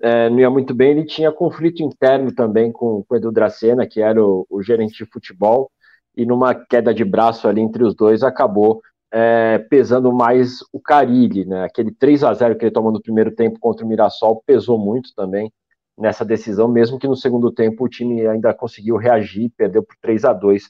é, 0.01 0.29
não 0.31 0.39
ia 0.39 0.51
muito 0.51 0.75
bem. 0.75 0.91
Ele 0.93 1.05
tinha 1.05 1.33
conflito 1.33 1.83
interno 1.83 2.35
também 2.35 2.73
com, 2.73 3.03
com 3.05 3.15
o 3.15 3.17
Edu 3.17 3.33
Dracena, 3.33 3.87
que 3.87 4.01
era 4.01 4.23
o, 4.23 4.47
o, 4.49 4.63
gerente 4.63 5.05
de 5.05 5.11
futebol, 5.11 5.71
e 6.17 6.25
numa 6.25 6.55
queda 6.55 6.95
de 6.95 7.05
braço 7.05 7.49
ali 7.49 7.61
entre 7.61 7.85
os 7.85 7.95
dois 7.95 8.23
acabou 8.23 8.81
é, 9.13 9.59
pesando 9.71 10.13
mais 10.13 10.59
o 10.73 10.81
Carilli, 10.81 11.45
né? 11.45 11.65
Aquele 11.65 11.93
3 11.93 12.25
a 12.25 12.35
0 12.35 12.57
que 12.57 12.65
ele 12.65 12.73
tomou 12.73 12.93
no 12.93 13.01
primeiro 13.01 13.31
tempo 13.35 13.59
contra 13.59 13.85
o 13.85 13.89
Mirassol 13.89 14.43
pesou 14.47 14.79
muito 14.79 15.15
também 15.15 15.53
nessa 15.99 16.25
decisão, 16.25 16.69
mesmo 16.69 16.99
que 16.99 17.09
no 17.09 17.17
segundo 17.17 17.51
tempo 17.51 17.85
o 17.85 17.89
time 17.89 18.27
ainda 18.27 18.53
conseguiu 18.53 18.97
reagir, 18.97 19.51
perdeu 19.57 19.83
por 19.83 19.97
3 20.03 20.25
a 20.27 20.33
2 20.33 20.69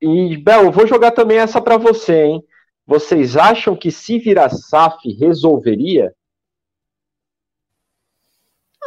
E, 0.00 0.36
Bel, 0.36 0.70
vou 0.70 0.86
jogar 0.86 1.12
também 1.12 1.38
essa 1.38 1.60
para 1.60 1.76
você, 1.76 2.24
hein? 2.24 2.44
Vocês 2.86 3.36
acham 3.36 3.76
que 3.76 3.90
se 3.90 4.18
virar 4.18 4.50
SAF 4.50 5.10
resolveria? 5.18 6.12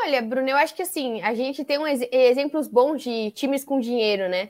Olha, 0.03 0.21
Bruno, 0.21 0.49
eu 0.49 0.57
acho 0.57 0.75
que 0.75 0.81
assim, 0.81 1.21
a 1.21 1.33
gente 1.33 1.63
tem 1.63 1.77
um 1.77 1.87
ex 1.87 2.01
exemplos 2.11 2.67
bons 2.67 3.01
de 3.01 3.31
times 3.31 3.63
com 3.63 3.79
dinheiro, 3.79 4.27
né? 4.29 4.49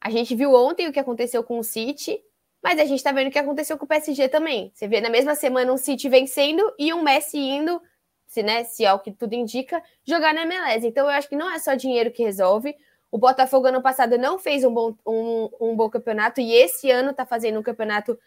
A 0.00 0.10
gente 0.10 0.34
viu 0.34 0.54
ontem 0.54 0.88
o 0.88 0.92
que 0.92 1.00
aconteceu 1.00 1.42
com 1.44 1.58
o 1.58 1.64
City, 1.64 2.20
mas 2.62 2.78
a 2.80 2.84
gente 2.84 3.02
tá 3.02 3.12
vendo 3.12 3.28
o 3.28 3.30
que 3.30 3.38
aconteceu 3.38 3.76
com 3.76 3.84
o 3.84 3.88
PSG 3.88 4.28
também. 4.28 4.70
Você 4.74 4.88
vê 4.88 5.00
na 5.00 5.10
mesma 5.10 5.34
semana 5.34 5.72
um 5.72 5.76
City 5.76 6.08
vencendo 6.08 6.62
e 6.78 6.92
um 6.92 7.02
Messi 7.02 7.38
indo 7.38 7.80
se, 8.26 8.42
né, 8.42 8.62
se 8.64 8.84
é 8.84 8.92
o 8.92 8.98
que 8.98 9.10
tudo 9.10 9.34
indica, 9.34 9.82
jogar 10.04 10.34
na 10.34 10.42
MLS. 10.42 10.86
Então 10.86 11.06
eu 11.06 11.10
acho 11.10 11.28
que 11.28 11.36
não 11.36 11.50
é 11.50 11.58
só 11.58 11.74
dinheiro 11.74 12.12
que 12.12 12.22
resolve. 12.22 12.76
O 13.10 13.18
Botafogo 13.18 13.66
ano 13.66 13.82
passado 13.82 14.18
não 14.18 14.38
fez 14.38 14.64
um 14.64 14.72
bom, 14.72 14.94
um, 15.06 15.48
um 15.60 15.76
bom 15.76 15.88
campeonato 15.88 16.40
e 16.40 16.52
esse 16.52 16.90
ano 16.90 17.10
está 17.10 17.24
fazendo 17.24 17.58
um 17.58 17.62
campeonato 17.62 18.18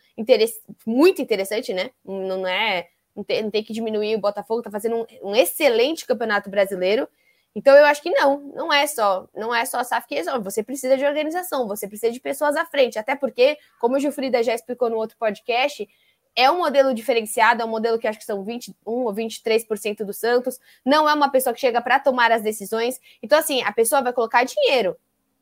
muito 0.85 1.21
interessante, 1.21 1.71
né? 1.71 1.91
Não 2.03 2.45
é. 2.47 2.87
Não 3.15 3.23
tem, 3.23 3.43
não 3.43 3.51
tem 3.51 3.63
que 3.63 3.73
diminuir 3.73 4.15
o 4.15 4.19
Botafogo, 4.19 4.61
está 4.61 4.71
fazendo 4.71 4.97
um, 4.97 5.29
um, 5.29 5.35
excelente 5.35 6.05
campeonato 6.05 6.49
brasileiro. 6.49 7.07
Então 7.53 7.75
eu 7.75 7.85
acho 7.85 8.01
que 8.01 8.09
não, 8.09 8.39
não 8.55 8.71
é 8.71 8.87
só, 8.87 9.27
não 9.35 9.53
é 9.53 9.65
só 9.65 9.79
a 9.79 9.83
SAF 9.83 10.07
que 10.07 10.15
resolve. 10.15 10.43
Você 10.43 10.63
precisa 10.63 10.97
de 10.97 11.05
organização, 11.05 11.67
você 11.67 11.87
precisa 11.87 12.11
de 12.11 12.19
pessoas 12.19 12.55
à 12.55 12.65
frente. 12.65 12.97
Até 12.97 13.15
porque, 13.15 13.57
como 13.79 13.97
o 13.97 13.99
Gilfrida 13.99 14.41
já 14.41 14.53
explicou 14.53 14.89
no 14.89 14.95
outro 14.95 15.17
podcast, 15.17 15.87
é 16.35 16.49
um 16.49 16.59
modelo 16.59 16.93
diferenciado, 16.93 17.61
é 17.61 17.65
um 17.65 17.69
modelo 17.69 17.99
que 17.99 18.07
acho 18.07 18.19
que 18.19 18.25
são 18.25 18.43
21 18.43 18.73
ou 18.85 19.13
23% 19.13 20.05
do 20.05 20.13
Santos. 20.13 20.59
Não 20.85 21.09
é 21.09 21.13
uma 21.13 21.29
pessoa 21.29 21.53
que 21.53 21.59
chega 21.59 21.81
para 21.81 21.99
tomar 21.99 22.31
as 22.31 22.41
decisões. 22.41 22.99
Então, 23.21 23.37
assim, 23.37 23.61
a 23.63 23.71
pessoa 23.71 24.01
vai 24.01 24.13
colocar 24.13 24.43
dinheiro. 24.45 24.95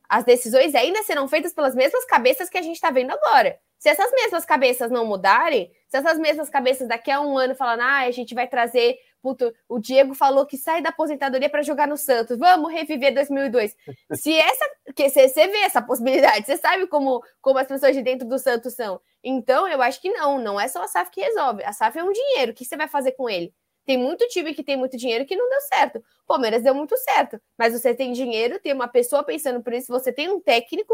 As 0.10 0.24
decisões 0.24 0.74
ainda 0.74 1.04
serão 1.04 1.28
feitas 1.28 1.54
pelas 1.54 1.76
mesmas 1.76 2.04
cabeças 2.06 2.50
que 2.50 2.58
a 2.58 2.62
gente 2.62 2.76
está 2.76 2.90
vendo 2.90 3.12
agora. 3.12 3.58
Se 3.78 3.88
essas 3.88 4.12
mesmas 4.12 4.44
cabeças 4.44 4.92
não 4.92 5.06
mudarem, 5.06 5.72
se 5.88 5.98
essas 5.98 6.18
mesmas 6.20 6.50
cabeças 6.50 6.88
daqui 6.88 7.12
a 7.12 7.22
um 7.22 7.38
ano 7.38 7.56
falando, 7.56 7.82
ah, 7.82 8.00
a 8.00 8.12
gente 8.12 8.34
vai 8.34 8.48
trazer 8.48 8.98
Puto, 9.22 9.54
o 9.68 9.80
Diego 9.80 10.14
falou 10.14 10.46
que 10.46 10.58
sai 10.58 10.82
da 10.82 10.90
aposentadoria 10.90 11.50
para 11.50 11.62
jogar 11.62 11.88
no 11.88 11.98
Santos. 11.98 12.38
Vamos 12.38 12.72
reviver 12.72 13.14
2002. 13.14 13.76
Se 14.14 14.34
essa, 14.34 14.66
que 14.96 15.10
você, 15.10 15.28
você 15.28 15.48
vê 15.48 15.58
essa 15.60 15.82
possibilidade, 15.82 16.46
você 16.46 16.58
sabe 16.58 16.88
como, 16.88 17.22
como 17.42 17.60
as 17.60 17.68
pessoas 17.68 17.96
de 17.96 18.02
dentro 18.02 18.28
do 18.28 18.40
Santos 18.40 18.74
são. 18.74 19.02
Então, 19.24 19.68
eu 19.68 19.82
acho 19.82 20.02
que 20.02 20.10
não, 20.12 20.40
não 20.40 20.60
é 20.60 20.68
só 20.68 20.82
a 20.84 20.88
SAF 20.88 21.12
que 21.12 21.22
resolve. 21.22 21.64
A 21.64 21.74
SAF 21.74 22.00
é 22.00 22.04
um 22.04 22.14
dinheiro. 22.14 22.52
O 22.52 22.56
que 22.56 22.64
você 22.64 22.78
vai 22.78 22.88
fazer 22.88 23.12
com 23.12 23.30
ele? 23.30 23.54
Tem 23.90 23.98
muito 23.98 24.28
time 24.28 24.54
que 24.54 24.64
tem 24.64 24.78
muito 24.78 24.96
dinheiro 24.96 25.26
que 25.26 25.36
não 25.36 25.50
deu 25.50 25.62
certo. 25.62 26.04
Palmeiras 26.28 26.62
deu 26.62 26.76
muito 26.76 26.96
certo, 26.96 27.42
mas 27.58 27.74
você 27.74 27.92
tem 27.92 28.12
dinheiro, 28.14 28.60
tem 28.60 28.72
uma 28.72 28.88
pessoa 28.88 29.24
pensando 29.24 29.64
por 29.64 29.74
isso, 29.74 29.92
você 29.92 30.14
tem 30.14 30.30
um 30.30 30.40
técnico 30.40 30.94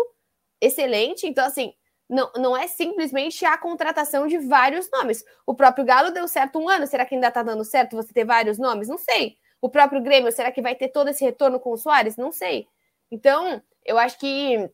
excelente, 0.62 1.28
então 1.28 1.46
assim, 1.46 1.74
não, 2.08 2.32
não 2.38 2.56
é 2.56 2.68
simplesmente 2.68 3.43
a 3.43 3.58
contratação 3.58 4.28
de 4.28 4.38
vários 4.38 4.89
nomes. 4.89 5.26
O 5.46 5.54
próprio 5.54 5.84
Galo 5.84 6.10
deu 6.10 6.26
certo 6.26 6.58
um 6.58 6.70
ano, 6.70 6.88
será 6.88 7.06
que 7.06 7.16
ainda 7.16 7.30
tá 7.30 7.43
dando 7.43 7.66
certo 7.66 7.98
você 7.98 8.14
ter 8.14 8.24
vários 8.24 8.58
nomes? 8.58 8.88
Não 8.88 8.98
sei. 8.98 9.36
O 9.60 9.68
próprio 9.68 10.02
Grêmio, 10.02 10.32
será 10.32 10.50
que 10.50 10.62
vai 10.62 10.74
ter 10.74 10.88
todo 10.88 11.10
esse 11.10 11.22
retorno 11.22 11.60
com 11.60 11.72
o 11.72 11.78
Soares? 11.78 12.16
Não 12.16 12.32
sei. 12.32 12.66
Então, 13.12 13.62
eu 13.84 13.98
acho 13.98 14.18
que 14.18 14.72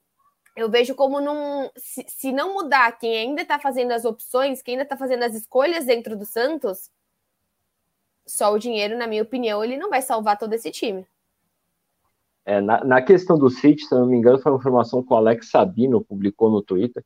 eu 0.56 0.70
vejo 0.70 0.94
como 0.94 1.20
não. 1.20 1.72
Se, 1.76 2.06
se 2.08 2.32
não 2.32 2.54
mudar 2.54 3.00
quem 3.00 3.18
ainda 3.18 3.42
está 3.42 3.58
fazendo 3.58 3.94
as 3.94 4.06
opções, 4.06 4.62
quem 4.62 4.74
ainda 4.74 4.84
está 4.84 4.96
fazendo 4.96 5.24
as 5.24 5.34
escolhas 5.34 5.86
dentro 5.88 6.16
do 6.16 6.24
Santos, 6.24 6.92
só 8.32 8.54
o 8.54 8.58
dinheiro, 8.58 8.98
na 8.98 9.08
minha 9.08 9.22
opinião, 9.22 9.62
ele 9.62 9.76
não 9.76 9.90
vai 9.90 10.02
salvar 10.02 10.38
todo 10.38 10.54
esse 10.54 10.72
time. 10.72 11.06
É, 12.46 12.62
na, 12.62 12.84
na, 12.84 13.02
questão 13.02 13.38
do 13.38 13.50
City, 13.50 13.84
se 13.84 13.94
não 13.94 14.06
me 14.06 14.16
engano, 14.16 14.40
foi 14.40 14.52
uma 14.52 14.58
informação 14.58 15.04
que 15.04 15.14
o 15.14 15.18
Alex 15.18 15.50
Sabino 15.50 16.02
publicou 16.02 16.50
no 16.50 16.62
Twitter. 16.62 17.04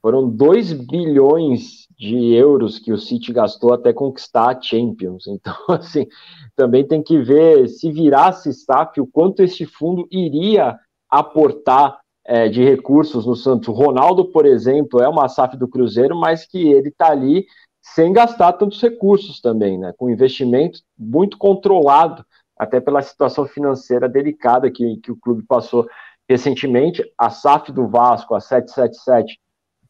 Foram 0.00 0.30
2 0.30 0.72
bilhões 0.72 1.86
de 1.98 2.32
euros 2.32 2.78
que 2.78 2.92
o 2.92 2.98
City 2.98 3.32
gastou 3.32 3.74
até 3.74 3.92
conquistar 3.92 4.56
a 4.56 4.60
Champions. 4.60 5.26
Então, 5.28 5.54
assim, 5.68 6.06
também 6.54 6.86
tem 6.86 7.02
que 7.02 7.18
ver 7.18 7.68
se 7.68 7.90
virasse 7.90 8.54
SAF, 8.54 9.00
o 9.00 9.06
quanto 9.06 9.42
esse 9.42 9.66
fundo 9.66 10.06
iria 10.10 10.78
aportar 11.10 11.98
é, 12.24 12.48
de 12.48 12.62
recursos 12.62 13.26
no 13.26 13.34
Santos. 13.34 13.68
O 13.68 13.72
Ronaldo, 13.72 14.26
por 14.26 14.46
exemplo, 14.46 15.02
é 15.02 15.08
uma 15.08 15.28
SAF 15.28 15.56
do 15.56 15.68
Cruzeiro, 15.68 16.16
mas 16.16 16.46
que 16.46 16.68
ele 16.68 16.90
está 16.90 17.10
ali 17.10 17.44
sem 17.82 18.12
gastar 18.12 18.52
tantos 18.54 18.80
recursos 18.80 19.40
também, 19.40 19.78
né? 19.78 19.92
Com 19.96 20.10
investimento 20.10 20.80
muito 20.98 21.38
controlado, 21.38 22.24
até 22.56 22.78
pela 22.78 23.00
situação 23.00 23.46
financeira 23.46 24.08
delicada 24.08 24.70
que, 24.70 24.98
que 24.98 25.10
o 25.10 25.16
clube 25.16 25.42
passou 25.44 25.88
recentemente. 26.28 27.02
A 27.16 27.30
SAF 27.30 27.72
do 27.72 27.88
Vasco, 27.88 28.34
a 28.34 28.40
777, 28.40 29.40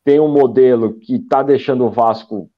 tem 0.05 0.20
um 0.20 0.32
modelo 0.32 0.95
que 0.95 1.16
está 1.16 1.43
deixando 1.43 1.84
o 1.84 1.91
Vasco 1.91 2.49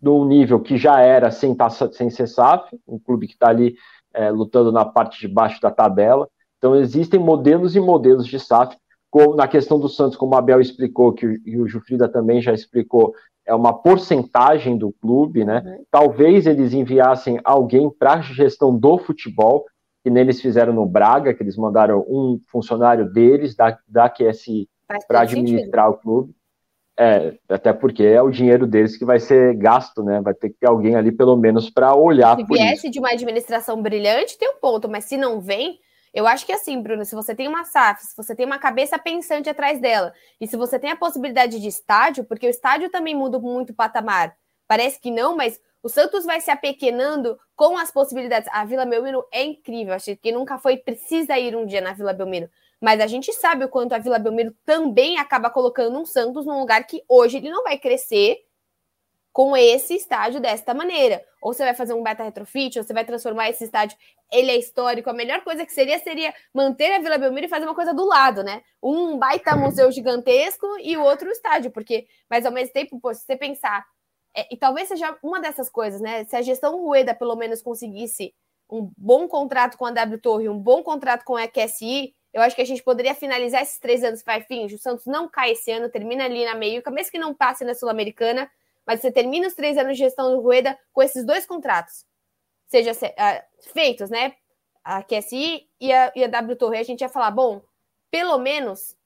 num 0.00 0.24
nível 0.24 0.60
que 0.60 0.76
já 0.76 1.00
era 1.00 1.30
sem, 1.30 1.56
sem 1.92 2.10
ser 2.10 2.26
SAF, 2.26 2.78
um 2.86 2.98
clube 2.98 3.26
que 3.26 3.34
está 3.34 3.48
ali 3.48 3.76
é, 4.12 4.30
lutando 4.30 4.70
na 4.70 4.84
parte 4.84 5.20
de 5.20 5.28
baixo 5.28 5.60
da 5.60 5.70
tabela. 5.70 6.28
Então, 6.58 6.76
existem 6.76 7.18
modelos 7.18 7.74
e 7.74 7.80
modelos 7.80 8.26
de 8.26 8.38
SAF. 8.38 8.76
Como, 9.10 9.34
na 9.34 9.46
questão 9.46 9.78
do 9.78 9.88
Santos, 9.88 10.16
como 10.16 10.34
o 10.34 10.36
Abel 10.36 10.60
explicou, 10.60 11.12
que 11.12 11.40
e 11.44 11.58
o 11.58 11.66
Jufrida 11.66 12.08
também 12.08 12.40
já 12.40 12.52
explicou, 12.52 13.14
é 13.46 13.54
uma 13.54 13.72
porcentagem 13.72 14.76
do 14.76 14.92
clube, 14.92 15.44
né? 15.44 15.62
Uhum. 15.64 15.84
Talvez 15.90 16.46
eles 16.46 16.72
enviassem 16.72 17.40
alguém 17.44 17.90
para 17.90 18.14
a 18.14 18.20
gestão 18.20 18.76
do 18.76 18.98
futebol, 18.98 19.64
que 20.02 20.10
neles 20.10 20.40
fizeram 20.40 20.72
no 20.72 20.86
Braga, 20.86 21.32
que 21.32 21.42
eles 21.42 21.56
mandaram 21.56 22.00
um 22.08 22.40
funcionário 22.50 23.10
deles, 23.12 23.54
da, 23.54 23.78
da 23.86 24.08
QSI, 24.08 24.68
para 25.06 25.20
administrar 25.22 25.86
sentido. 25.86 25.98
o 25.98 26.02
clube. 26.02 26.34
É, 26.98 27.34
até 27.48 27.72
porque 27.72 28.02
é 28.02 28.20
o 28.20 28.30
dinheiro 28.30 28.66
deles 28.66 28.96
que 28.96 29.04
vai 29.04 29.18
ser 29.18 29.56
gasto, 29.56 30.02
né? 30.02 30.20
Vai 30.20 30.34
ter 30.34 30.50
que 30.50 30.56
ter 30.60 30.68
alguém 30.68 30.94
ali, 30.94 31.10
pelo 31.10 31.36
menos, 31.36 31.70
para 31.70 31.94
olhar. 31.94 32.36
Se 32.36 32.44
viesse 32.44 32.90
de 32.90 32.98
uma 32.98 33.10
administração 33.10 33.80
brilhante, 33.80 34.38
tem 34.38 34.50
um 34.50 34.60
ponto, 34.60 34.88
mas 34.88 35.04
se 35.04 35.16
não 35.16 35.40
vem, 35.40 35.78
eu 36.12 36.26
acho 36.26 36.44
que 36.44 36.52
assim, 36.52 36.80
Bruno, 36.82 37.04
se 37.04 37.14
você 37.14 37.34
tem 37.34 37.48
uma 37.48 37.64
SAF, 37.64 38.04
se 38.04 38.16
você 38.16 38.34
tem 38.34 38.44
uma 38.44 38.58
cabeça 38.58 38.98
pensante 38.98 39.48
atrás 39.48 39.80
dela, 39.80 40.12
e 40.40 40.46
se 40.46 40.56
você 40.56 40.78
tem 40.78 40.90
a 40.90 40.96
possibilidade 40.96 41.58
de 41.58 41.68
estádio, 41.68 42.24
porque 42.24 42.46
o 42.46 42.50
estádio 42.50 42.90
também 42.90 43.14
muda 43.14 43.38
muito 43.38 43.70
o 43.70 43.74
patamar. 43.74 44.36
Parece 44.68 45.00
que 45.00 45.10
não, 45.10 45.36
mas 45.36 45.60
o 45.82 45.88
Santos 45.88 46.24
vai 46.24 46.40
se 46.40 46.50
apequenando 46.50 47.38
com 47.56 47.76
as 47.76 47.90
possibilidades. 47.90 48.48
A 48.52 48.64
Vila 48.64 48.84
Belmiro 48.84 49.24
é 49.32 49.42
incrível, 49.42 49.94
acho 49.94 50.16
que 50.16 50.30
nunca 50.30 50.58
foi 50.58 50.76
precisa 50.76 51.38
ir 51.38 51.56
um 51.56 51.66
dia 51.66 51.80
na 51.80 51.92
Vila 51.92 52.12
Belmiro. 52.12 52.48
Mas 52.80 53.00
a 53.00 53.06
gente 53.06 53.32
sabe 53.32 53.64
o 53.64 53.68
quanto 53.68 53.92
a 53.92 53.98
Vila 53.98 54.18
Belmiro 54.18 54.54
também 54.64 55.18
acaba 55.18 55.48
colocando 55.48 55.98
um 55.98 56.04
Santos 56.04 56.44
num 56.44 56.58
lugar 56.58 56.84
que 56.86 57.02
hoje 57.08 57.38
ele 57.38 57.50
não 57.50 57.62
vai 57.62 57.78
crescer 57.78 58.38
com 59.32 59.56
esse 59.56 59.94
estádio 59.94 60.40
desta 60.40 60.74
maneira. 60.74 61.24
Ou 61.40 61.52
você 61.52 61.64
vai 61.64 61.74
fazer 61.74 61.94
um 61.94 62.02
beta 62.02 62.22
retrofit, 62.22 62.78
ou 62.78 62.84
você 62.84 62.92
vai 62.92 63.04
transformar 63.04 63.48
esse 63.48 63.64
estádio, 63.64 63.96
ele 64.30 64.50
é 64.50 64.58
histórico. 64.58 65.08
A 65.08 65.14
melhor 65.14 65.42
coisa 65.42 65.64
que 65.64 65.72
seria 65.72 65.98
seria 65.98 66.34
manter 66.52 66.92
a 66.92 66.98
Vila 66.98 67.18
Belmiro 67.18 67.46
e 67.46 67.48
fazer 67.48 67.64
uma 67.64 67.74
coisa 67.74 67.94
do 67.94 68.04
lado, 68.04 68.42
né? 68.42 68.62
Um 68.82 69.18
baita 69.18 69.56
museu 69.56 69.90
gigantesco 69.90 70.66
e 70.80 70.96
o 70.96 71.02
outro 71.02 71.30
estádio, 71.30 71.70
porque, 71.70 72.06
mas 72.28 72.44
ao 72.44 72.52
mesmo 72.52 72.72
tempo, 72.72 73.00
pô, 73.00 73.12
se 73.14 73.24
você 73.24 73.36
pensar, 73.36 73.84
é, 74.36 74.46
e 74.52 74.56
talvez 74.56 74.88
seja 74.88 75.16
uma 75.22 75.40
dessas 75.40 75.70
coisas, 75.70 76.00
né? 76.00 76.24
Se 76.24 76.36
a 76.36 76.42
gestão 76.42 76.78
Rueda 76.82 77.14
pelo 77.14 77.36
menos 77.36 77.62
conseguisse 77.62 78.34
um 78.70 78.90
bom 78.96 79.28
contrato 79.28 79.76
com 79.76 79.84
a 79.86 79.90
W 79.90 80.20
Torre, 80.20 80.48
um 80.48 80.58
bom 80.58 80.82
contrato 80.82 81.24
com 81.24 81.36
a 81.36 81.46
QSI, 81.46 82.14
eu 82.32 82.40
acho 82.40 82.56
que 82.56 82.62
a 82.62 82.66
gente 82.66 82.82
poderia 82.82 83.14
finalizar 83.14 83.60
esses 83.60 83.78
três 83.78 84.02
anos 84.02 84.22
vai 84.24 84.40
fim. 84.42 84.64
O 84.64 84.78
Santos 84.78 85.04
não 85.04 85.28
cai 85.28 85.52
esse 85.52 85.70
ano, 85.70 85.90
termina 85.90 86.24
ali 86.24 86.44
na 86.46 86.54
meio, 86.54 86.82
mesmo 86.90 87.12
que 87.12 87.18
não 87.18 87.34
passe 87.34 87.64
na 87.64 87.74
Sul-Americana, 87.74 88.50
mas 88.86 89.00
você 89.00 89.10
termina 89.10 89.46
os 89.46 89.54
três 89.54 89.76
anos 89.78 89.96
de 89.96 90.04
gestão 90.04 90.30
do 90.30 90.40
Rueda 90.40 90.78
com 90.92 91.02
esses 91.02 91.24
dois 91.24 91.46
contratos, 91.46 92.04
seja 92.66 92.92
uh, 92.92 93.72
feitos, 93.72 94.10
né? 94.10 94.34
A 94.84 95.02
QSI 95.02 95.68
e 95.80 95.92
a, 95.92 96.12
e 96.16 96.24
a 96.24 96.26
W 96.28 96.56
Torre. 96.56 96.78
A 96.78 96.82
gente 96.82 97.02
ia 97.02 97.08
falar, 97.08 97.30
bom, 97.30 97.62
pelo 98.10 98.38
menos 98.38 98.96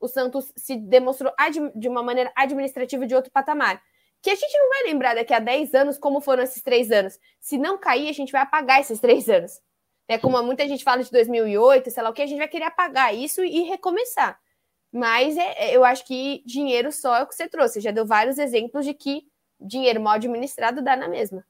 o 0.00 0.06
Santos 0.06 0.52
se 0.56 0.76
demonstrou 0.76 1.32
de 1.74 1.88
uma 1.88 2.02
maneira 2.02 2.32
administrativa 2.36 3.06
de 3.06 3.14
outro 3.14 3.32
patamar. 3.32 3.82
Que 4.22 4.30
a 4.30 4.34
gente 4.34 4.56
não 4.58 4.68
vai 4.68 4.82
lembrar 4.84 5.14
daqui 5.14 5.34
a 5.34 5.38
10 5.38 5.74
anos 5.74 5.98
como 5.98 6.20
foram 6.20 6.42
esses 6.42 6.62
três 6.62 6.90
anos. 6.90 7.18
Se 7.40 7.58
não 7.58 7.78
cair, 7.78 8.08
a 8.08 8.12
gente 8.12 8.32
vai 8.32 8.42
apagar 8.42 8.80
esses 8.80 9.00
três 9.00 9.28
anos. 9.28 9.60
É 10.08 10.18
como 10.18 10.40
muita 10.42 10.66
gente 10.68 10.84
fala 10.84 11.02
de 11.02 11.10
2008, 11.10 11.90
sei 11.90 12.02
lá 12.02 12.10
o 12.10 12.12
que, 12.12 12.22
a 12.22 12.26
gente 12.26 12.38
vai 12.38 12.48
querer 12.48 12.64
apagar 12.64 13.14
isso 13.14 13.44
e 13.44 13.62
recomeçar. 13.62 14.38
Mas 14.96 15.36
é, 15.36 15.52
é, 15.58 15.76
eu 15.76 15.84
acho 15.84 16.06
que 16.06 16.42
dinheiro 16.46 16.90
só 16.90 17.16
é 17.16 17.22
o 17.22 17.26
que 17.26 17.34
você 17.34 17.46
trouxe. 17.46 17.82
Já 17.82 17.90
deu 17.90 18.06
vários 18.06 18.38
exemplos 18.38 18.82
de 18.86 18.94
que 18.94 19.24
dinheiro 19.60 20.00
mal 20.00 20.14
administrado 20.14 20.80
dá 20.80 20.96
na 20.96 21.06
mesma. 21.06 21.44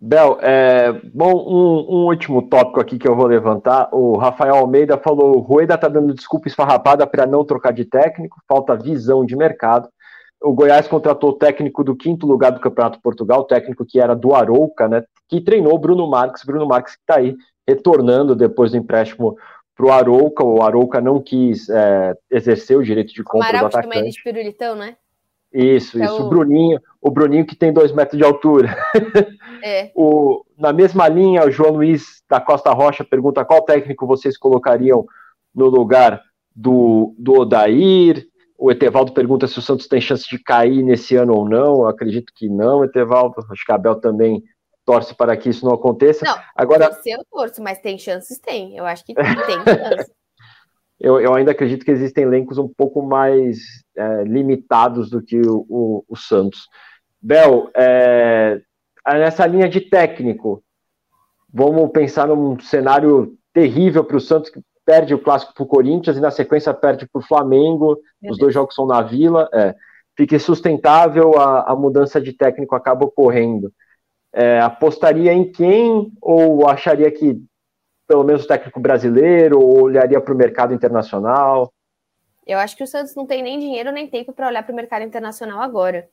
Bel, 0.00 0.38
é, 0.40 0.92
bom, 1.12 1.32
um, 1.32 1.96
um, 1.96 2.06
último 2.06 2.48
tópico 2.48 2.80
aqui 2.80 2.98
que 2.98 3.08
eu 3.08 3.16
vou 3.16 3.26
levantar. 3.26 3.88
O 3.90 4.16
Rafael 4.16 4.54
Almeida 4.54 4.96
falou: 4.96 5.36
o 5.36 5.40
Rueda 5.40 5.74
está 5.74 5.88
dando 5.88 6.14
desculpa 6.14 6.46
esfarrapada 6.46 7.04
para 7.04 7.26
não 7.26 7.44
trocar 7.44 7.72
de 7.72 7.84
técnico, 7.84 8.40
falta 8.46 8.76
visão 8.76 9.26
de 9.26 9.34
mercado. 9.34 9.88
O 10.40 10.52
Goiás 10.52 10.86
contratou 10.86 11.30
o 11.30 11.38
técnico 11.38 11.82
do 11.82 11.96
quinto 11.96 12.28
lugar 12.28 12.52
do 12.52 12.60
Campeonato 12.60 13.00
Portugal, 13.00 13.40
o 13.40 13.44
técnico 13.44 13.84
que 13.84 13.98
era 13.98 14.14
do 14.14 14.34
Arouca, 14.36 14.86
né? 14.86 15.02
Que 15.28 15.40
treinou 15.40 15.76
Bruno 15.80 16.08
Marques. 16.08 16.44
Bruno 16.44 16.66
Marques 16.66 16.94
que 16.94 17.00
está 17.00 17.16
aí 17.16 17.34
retornando 17.66 18.36
depois 18.36 18.70
do 18.70 18.76
empréstimo 18.76 19.36
para 19.74 19.86
o 19.86 19.92
Arouca. 19.92 20.44
O 20.44 20.62
Arouca 20.62 21.00
não 21.00 21.20
quis 21.20 21.68
é, 21.68 22.14
exercer 22.30 22.76
o 22.76 22.82
direito 22.82 23.12
de 23.12 23.22
compra 23.22 23.48
Amaral, 23.48 23.68
do 23.68 23.76
atacante. 23.76 24.10
de 24.10 24.22
pirulitão, 24.22 24.74
né? 24.74 24.96
Isso, 25.52 26.00
é 26.00 26.04
isso. 26.04 26.22
O... 26.22 26.26
o... 26.26 26.28
Bruninho, 26.28 26.80
o 27.00 27.10
Bruninho 27.10 27.46
que 27.46 27.54
tem 27.54 27.72
dois 27.72 27.92
metros 27.92 28.18
de 28.18 28.24
altura. 28.24 28.76
É. 29.66 29.90
o, 29.94 30.44
na 30.58 30.74
mesma 30.74 31.08
linha, 31.08 31.42
o 31.42 31.50
João 31.50 31.70
Luiz 31.70 32.22
da 32.28 32.38
Costa 32.38 32.70
Rocha 32.70 33.02
pergunta 33.02 33.46
qual 33.46 33.62
técnico 33.62 34.06
vocês 34.06 34.36
colocariam 34.36 35.06
no 35.54 35.68
lugar 35.68 36.20
do, 36.54 37.14
do 37.18 37.40
Odair. 37.40 38.26
O 38.58 38.70
Etevaldo 38.70 39.12
pergunta 39.12 39.46
se 39.46 39.58
o 39.58 39.62
Santos 39.62 39.88
tem 39.88 40.02
chance 40.02 40.28
de 40.28 40.38
cair 40.38 40.82
nesse 40.82 41.16
ano 41.16 41.34
ou 41.34 41.48
não. 41.48 41.76
Eu 41.76 41.88
acredito 41.88 42.30
que 42.36 42.46
não, 42.46 42.84
Etevaldo. 42.84 43.36
Acho 43.50 43.64
que 43.64 43.72
a 43.72 43.76
Abel 43.76 43.94
também 43.94 44.42
torce 44.84 45.14
para 45.14 45.36
que 45.36 45.48
isso 45.48 45.64
não 45.64 45.74
aconteça. 45.74 46.24
Não, 46.24 46.36
Agora, 46.54 46.90
torcer 46.90 47.16
eu 47.16 47.24
torço, 47.30 47.62
mas 47.62 47.80
tem 47.80 47.98
chances? 47.98 48.38
Tem. 48.38 48.76
Eu 48.76 48.84
acho 48.84 49.04
que 49.04 49.14
tem 49.14 49.24
chances. 49.64 50.10
eu, 51.00 51.20
eu, 51.20 51.34
ainda 51.34 51.52
acredito 51.52 51.84
que 51.84 51.90
existem 51.90 52.24
elencos 52.24 52.58
um 52.58 52.68
pouco 52.68 53.02
mais 53.02 53.58
é, 53.96 54.24
limitados 54.24 55.10
do 55.10 55.22
que 55.22 55.40
o, 55.40 55.66
o, 55.68 56.04
o 56.08 56.16
Santos. 56.16 56.68
Bel, 57.20 57.70
é, 57.74 58.60
nessa 59.06 59.46
linha 59.46 59.68
de 59.68 59.80
técnico, 59.80 60.62
vamos 61.52 61.90
pensar 61.90 62.28
num 62.28 62.58
cenário 62.60 63.36
terrível 63.52 64.04
para 64.04 64.16
o 64.16 64.20
Santos, 64.20 64.50
que 64.50 64.60
perde 64.84 65.14
o 65.14 65.18
clássico 65.18 65.54
para 65.54 65.64
o 65.64 65.68
Corinthians 65.68 66.18
e 66.18 66.20
na 66.20 66.30
sequência 66.30 66.74
perde 66.74 67.08
para 67.10 67.20
o 67.20 67.24
Flamengo. 67.24 67.98
Meu 68.20 68.32
Os 68.32 68.36
Deus. 68.36 68.38
dois 68.38 68.54
jogos 68.54 68.74
são 68.74 68.86
na 68.86 69.00
Vila. 69.00 69.48
É, 69.54 69.74
fica 70.14 70.36
insustentável, 70.36 71.40
a, 71.40 71.72
a 71.72 71.74
mudança 71.74 72.20
de 72.20 72.34
técnico 72.34 72.74
acaba 72.74 73.06
ocorrendo 73.06 73.72
é, 74.34 74.60
apostaria 74.60 75.32
em 75.32 75.50
quem 75.50 76.12
ou 76.20 76.68
acharia 76.68 77.10
que 77.10 77.40
pelo 78.06 78.24
menos 78.24 78.44
o 78.44 78.48
técnico 78.48 78.80
brasileiro 78.80 79.60
ou 79.60 79.84
olharia 79.84 80.20
para 80.20 80.34
o 80.34 80.36
mercado 80.36 80.74
internacional? 80.74 81.72
Eu 82.46 82.58
acho 82.58 82.76
que 82.76 82.82
o 82.82 82.86
Santos 82.86 83.14
não 83.14 83.26
tem 83.26 83.42
nem 83.42 83.58
dinheiro 83.58 83.92
nem 83.92 84.08
tempo 84.08 84.32
para 84.32 84.48
olhar 84.48 84.62
para 84.64 84.72
o 84.72 84.76
mercado 84.76 85.04
internacional 85.04 85.60
agora. 85.60 86.08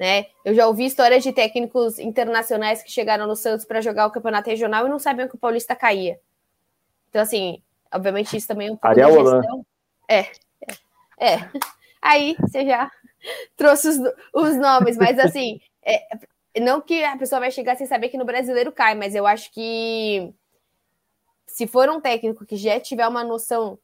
Né? 0.00 0.26
Eu 0.44 0.54
já 0.54 0.66
ouvi 0.66 0.86
histórias 0.86 1.22
de 1.22 1.32
técnicos 1.32 1.98
internacionais 1.98 2.82
que 2.82 2.90
chegaram 2.90 3.26
no 3.26 3.36
Santos 3.36 3.64
para 3.64 3.80
jogar 3.80 4.06
o 4.06 4.10
campeonato 4.10 4.50
regional 4.50 4.86
e 4.86 4.90
não 4.90 4.98
sabiam 4.98 5.28
que 5.28 5.36
o 5.36 5.38
Paulista 5.38 5.76
caía. 5.76 6.18
Então, 7.10 7.22
assim, 7.22 7.62
obviamente 7.94 8.36
isso 8.36 8.48
também 8.48 8.68
é 8.68 8.72
um 8.72 8.76
pouco 8.76 8.88
Ariel 8.88 9.10
de 9.10 9.30
gestão. 9.30 9.66
É, 10.08 10.20
é, 10.20 11.34
é. 11.34 11.50
Aí 12.02 12.36
você 12.40 12.64
já 12.64 12.90
trouxe 13.56 13.88
os, 13.88 13.98
os 14.34 14.56
nomes, 14.56 14.96
mas 14.96 15.18
assim, 15.18 15.60
é, 15.84 16.06
não 16.60 16.80
que 16.80 17.04
a 17.04 17.16
pessoa 17.16 17.40
vai 17.40 17.50
chegar 17.50 17.76
sem 17.76 17.86
saber 17.86 18.08
que 18.08 18.18
no 18.18 18.24
brasileiro 18.24 18.72
cai, 18.72 18.94
mas 18.94 19.14
eu 19.14 19.26
acho 19.26 19.52
que 19.52 20.32
se 21.46 21.66
for 21.66 21.88
um 21.88 22.00
técnico 22.00 22.44
que 22.44 22.56
já 22.56 22.78
tiver 22.80 23.06
uma 23.06 23.24
noção 23.24 23.78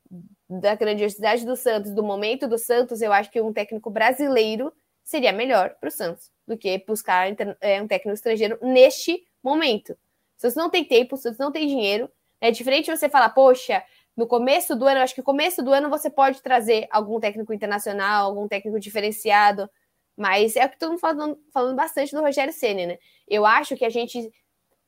da 0.48 0.74
grandiosidade 0.74 1.46
do 1.46 1.56
Santos, 1.56 1.92
do 1.92 2.02
momento 2.02 2.46
do 2.46 2.58
Santos, 2.58 3.00
eu 3.00 3.12
acho 3.12 3.30
que 3.30 3.40
um 3.40 3.52
técnico 3.52 3.90
brasileiro 3.90 4.72
seria 5.02 5.32
melhor 5.32 5.76
para 5.80 5.88
o 5.88 5.92
Santos 5.92 6.30
do 6.46 6.56
que 6.56 6.84
buscar 6.86 7.34
é, 7.60 7.80
um 7.80 7.86
técnico 7.86 8.14
estrangeiro 8.14 8.58
neste 8.60 9.24
momento. 9.42 9.92
O 9.92 10.40
Santos 10.40 10.56
não 10.56 10.68
tem 10.68 10.84
tempo, 10.84 11.14
o 11.14 11.18
Santos 11.18 11.38
não 11.38 11.52
tem 11.52 11.66
dinheiro. 11.66 12.10
É 12.40 12.50
diferente 12.50 12.90
você 12.90 13.08
falar, 13.08 13.30
poxa, 13.30 13.82
no 14.16 14.26
começo 14.26 14.76
do 14.76 14.86
ano, 14.86 14.98
eu 14.98 15.04
acho 15.04 15.14
que 15.14 15.20
no 15.20 15.24
começo 15.24 15.62
do 15.62 15.72
ano 15.72 15.88
você 15.88 16.10
pode 16.10 16.42
trazer 16.42 16.86
algum 16.90 17.18
técnico 17.18 17.52
internacional, 17.52 18.26
algum 18.26 18.46
técnico 18.46 18.78
diferenciado, 18.78 19.70
mas 20.16 20.56
é 20.56 20.64
o 20.66 20.68
que 20.68 20.78
todo 20.78 20.90
mundo 20.90 21.00
falando, 21.00 21.38
falando 21.52 21.76
bastante 21.76 22.14
do 22.14 22.20
Rogério 22.20 22.52
Senna, 22.52 22.86
né? 22.86 22.98
Eu 23.28 23.46
acho 23.46 23.76
que 23.76 23.84
a 23.84 23.90
gente 23.90 24.30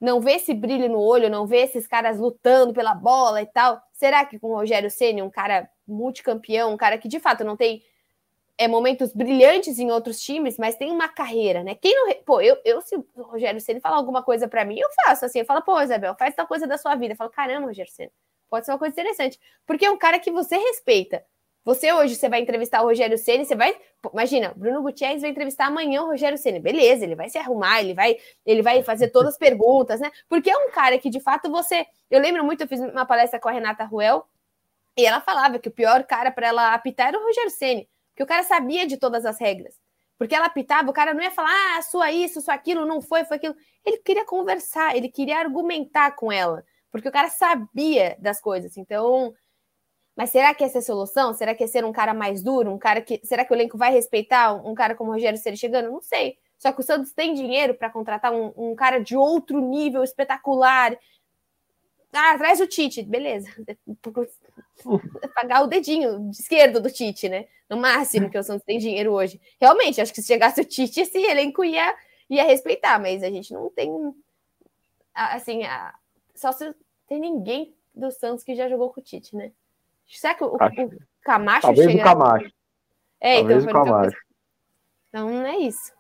não 0.01 0.21
vê 0.21 0.33
esse 0.33 0.53
brilho 0.53 0.89
no 0.89 1.01
olho, 1.01 1.31
não 1.31 1.47
vê 1.47 1.59
esses 1.59 1.87
caras 1.87 2.19
lutando 2.19 2.73
pela 2.75 2.95
bola 2.95 3.41
e 3.41 3.47
tal. 3.47 3.81
Será 3.93 4.25
que 4.25 4.39
com 4.39 4.49
o 4.49 4.57
Rogério 4.57 4.91
Senna, 4.91 5.25
um 5.25 5.31
cara 5.31 5.69
multicampeão, 5.87 6.73
um 6.73 6.77
cara 6.77 6.99
que 6.99 7.09
de 7.09 7.19
fato 7.19 7.45
não 7.45 7.57
tem 7.57 7.83
é, 8.57 8.69
momentos 8.69 9.13
brilhantes 9.13 9.79
em 9.79 9.91
outros 9.91 10.21
times, 10.21 10.59
mas 10.59 10.77
tem 10.77 10.91
uma 10.91 11.09
carreira, 11.09 11.65
né? 11.65 11.75
Quem 11.75 11.95
não. 11.95 12.15
Pô, 12.25 12.41
eu, 12.41 12.57
eu 12.65 12.81
se 12.81 12.97
o 12.97 13.07
Rogério 13.17 13.61
Senna 13.61 13.81
falar 13.81 13.97
alguma 13.97 14.23
coisa 14.23 14.47
para 14.47 14.65
mim, 14.65 14.79
eu 14.79 14.89
faço 15.05 15.25
assim. 15.25 15.41
Eu 15.41 15.45
falo, 15.45 15.63
pô, 15.63 15.81
Isabel, 15.81 16.15
faz 16.19 16.35
tal 16.35 16.47
coisa 16.47 16.67
da 16.67 16.79
sua 16.79 16.95
vida. 16.95 17.15
Eu 17.15 17.17
falo, 17.17 17.31
caramba, 17.31 17.67
Rogério 17.67 17.91
Senna, 17.91 18.11
pode 18.49 18.67
ser 18.67 18.73
uma 18.73 18.79
coisa 18.79 18.93
interessante. 18.93 19.41
Porque 19.67 19.85
é 19.85 19.91
um 19.91 19.99
cara 19.99 20.19
que 20.19 20.31
você 20.31 20.57
respeita. 20.57 21.25
Você 21.65 21.91
hoje, 21.95 22.15
você 22.15 22.29
vai 22.29 22.41
entrevistar 22.41 22.83
o 22.83 22.85
Rogério 22.85 23.17
Ceni, 23.17 23.47
você 23.47 23.57
vai, 23.57 23.75
imagina, 24.13 24.53
Bruno 24.55 24.83
Gutierrez 24.83 25.23
vai 25.23 25.31
entrevistar 25.31 25.67
amanhã 25.67 26.03
o 26.03 26.09
Rogério 26.09 26.37
Ceni, 26.37 26.61
beleza? 26.61 27.05
Ele 27.05 27.15
vai 27.15 27.31
se 27.31 27.39
arrumar, 27.39 27.81
ele 27.81 27.95
vai, 27.95 28.19
ele 28.45 28.61
vai 28.61 28.83
fazer 28.83 29.09
todas 29.09 29.31
as 29.31 29.39
perguntas, 29.39 29.99
né? 29.99 30.11
Porque 30.29 30.51
é 30.51 30.57
um 30.59 30.71
cara 30.71 30.99
que 30.99 31.09
de 31.09 31.21
fato 31.21 31.51
você, 31.51 31.87
eu 32.11 32.21
lembro 32.21 32.45
muito, 32.45 32.61
eu 32.61 32.69
fiz 32.69 32.81
uma 32.81 33.07
palestra 33.07 33.41
com 33.41 33.49
a 33.49 33.53
Renata 33.53 33.85
Ruel 33.85 34.27
e 34.95 35.07
ela 35.07 35.23
falava 35.23 35.59
que 35.59 35.69
o 35.69 35.73
pior 35.73 36.05
cara 36.05 36.31
para 36.31 36.49
ela 36.49 36.75
apitar 36.75 37.09
era 37.09 37.19
o 37.19 37.25
Rogério 37.25 37.51
Ceni, 37.51 37.89
que 38.15 38.23
o 38.23 38.27
cara 38.27 38.43
sabia 38.43 38.87
de 38.87 38.99
todas 38.99 39.25
as 39.25 39.41
regras. 39.41 39.81
Porque 40.19 40.35
ela 40.35 40.47
apitava, 40.47 40.91
o 40.91 40.93
cara 40.93 41.15
não 41.15 41.23
ia 41.23 41.31
falar, 41.31 41.51
ah, 41.51 41.83
sua 41.83 42.13
isso, 42.13 42.43
sua 42.43 42.55
aquilo, 42.55 42.85
não 42.85 43.01
foi, 43.01 43.25
foi 43.25 43.39
aquilo. 43.39 43.57
Ele 43.85 43.97
queria 43.99 44.25
conversar, 44.25 44.95
ele 44.95 45.09
queria 45.09 45.39
argumentar 45.39 46.13
com 46.13 46.31
ela, 46.31 46.63
porque 46.91 47.09
o 47.09 47.13
cara 47.13 47.31
sabia 47.31 48.17
das 48.21 48.39
coisas. 48.39 48.77
Então, 48.77 49.35
mas 50.17 50.31
será 50.31 50.55
que 50.55 50.63
essa 50.63 50.79
é 50.79 50.81
a 50.81 50.83
solução? 50.83 51.35
Será 51.35 51.55
que 51.55 51.65
é 51.65 51.67
ser 51.67 51.85
um 51.85 51.93
cara 51.93 52.15
mais 52.15 52.43
duro? 52.43 52.73
Um 52.73 52.79
cara 52.79 53.01
que. 53.01 53.21
Será 53.25 53.45
que 53.45 53.53
o 53.53 53.57
elenco 53.57 53.77
vai 53.77 53.93
respeitar 53.93 54.55
um 54.55 54.75
cara 54.75 54.95
como 54.95 55.11
o 55.11 55.13
Rogério 55.13 55.39
Ceni 55.39 55.57
chegando? 55.57 55.91
Não 55.91 56.01
sei. 56.01 56.39
Só 56.57 56.73
que 56.73 56.81
o 56.81 56.85
Santos 56.85 57.13
tem 57.13 57.35
dinheiro 57.35 57.75
para 57.75 57.91
contratar 57.91 58.33
um, 58.33 58.53
um, 58.57 58.75
cara 58.77 59.01
de 59.01 59.17
outro 59.17 59.61
nível 59.61 60.05
espetacular. 60.05 60.97
Ah, 62.13 62.39
traz 62.39 62.61
o 62.61 62.67
Tite, 62.67 63.03
beleza. 63.03 63.51
Pagar 65.35 65.65
o 65.65 65.67
dedinho 65.67 66.31
esquerdo 66.31 66.81
do 66.81 66.91
Tite, 66.91 67.29
né? 67.29 67.47
No 67.69 67.77
máximo 67.77 68.31
que 68.31 68.39
o 68.39 68.43
Santos 68.43 68.65
tem 68.65 68.79
dinheiro 68.79 69.13
hoje. 69.13 69.41
Realmente, 69.61 70.01
acho 70.01 70.15
que 70.15 70.23
se 70.23 70.29
chegasse 70.29 70.61
o 70.61 70.65
Tite, 70.65 71.01
esse 71.01 71.19
elenco 71.19 71.65
ia, 71.65 71.93
ia 72.31 72.45
respeitar, 72.45 73.01
mas 73.01 73.25
a 73.25 73.31
gente 73.31 73.53
não 73.53 73.69
tem. 73.69 73.91
Assim, 75.13 75.63
só 76.37 76.53
se 76.53 76.73
tem 77.09 77.19
ninguém 77.19 77.77
do 77.93 78.13
Santos 78.13 78.45
que 78.45 78.55
já 78.55 78.69
jogou 78.69 78.91
com 78.93 79.01
o 79.01 79.05
Tite, 79.05 79.35
né? 79.35 79.51
Será 80.07 80.35
que 80.35 80.45
o, 80.45 80.55
o 80.55 80.59
Camacho 81.23 81.63
Talvez 81.63 81.91
chega... 81.91 82.01
o 82.01 82.05
Camacho. 82.05 82.51
É, 83.21 83.41
então, 83.41 83.49
Talvez 83.49 83.65
então, 83.65 83.81
o 83.81 83.85
Camacho. 83.85 84.17
Então, 85.09 85.31
não 85.31 85.47
é 85.47 85.57
isso. 85.59 85.93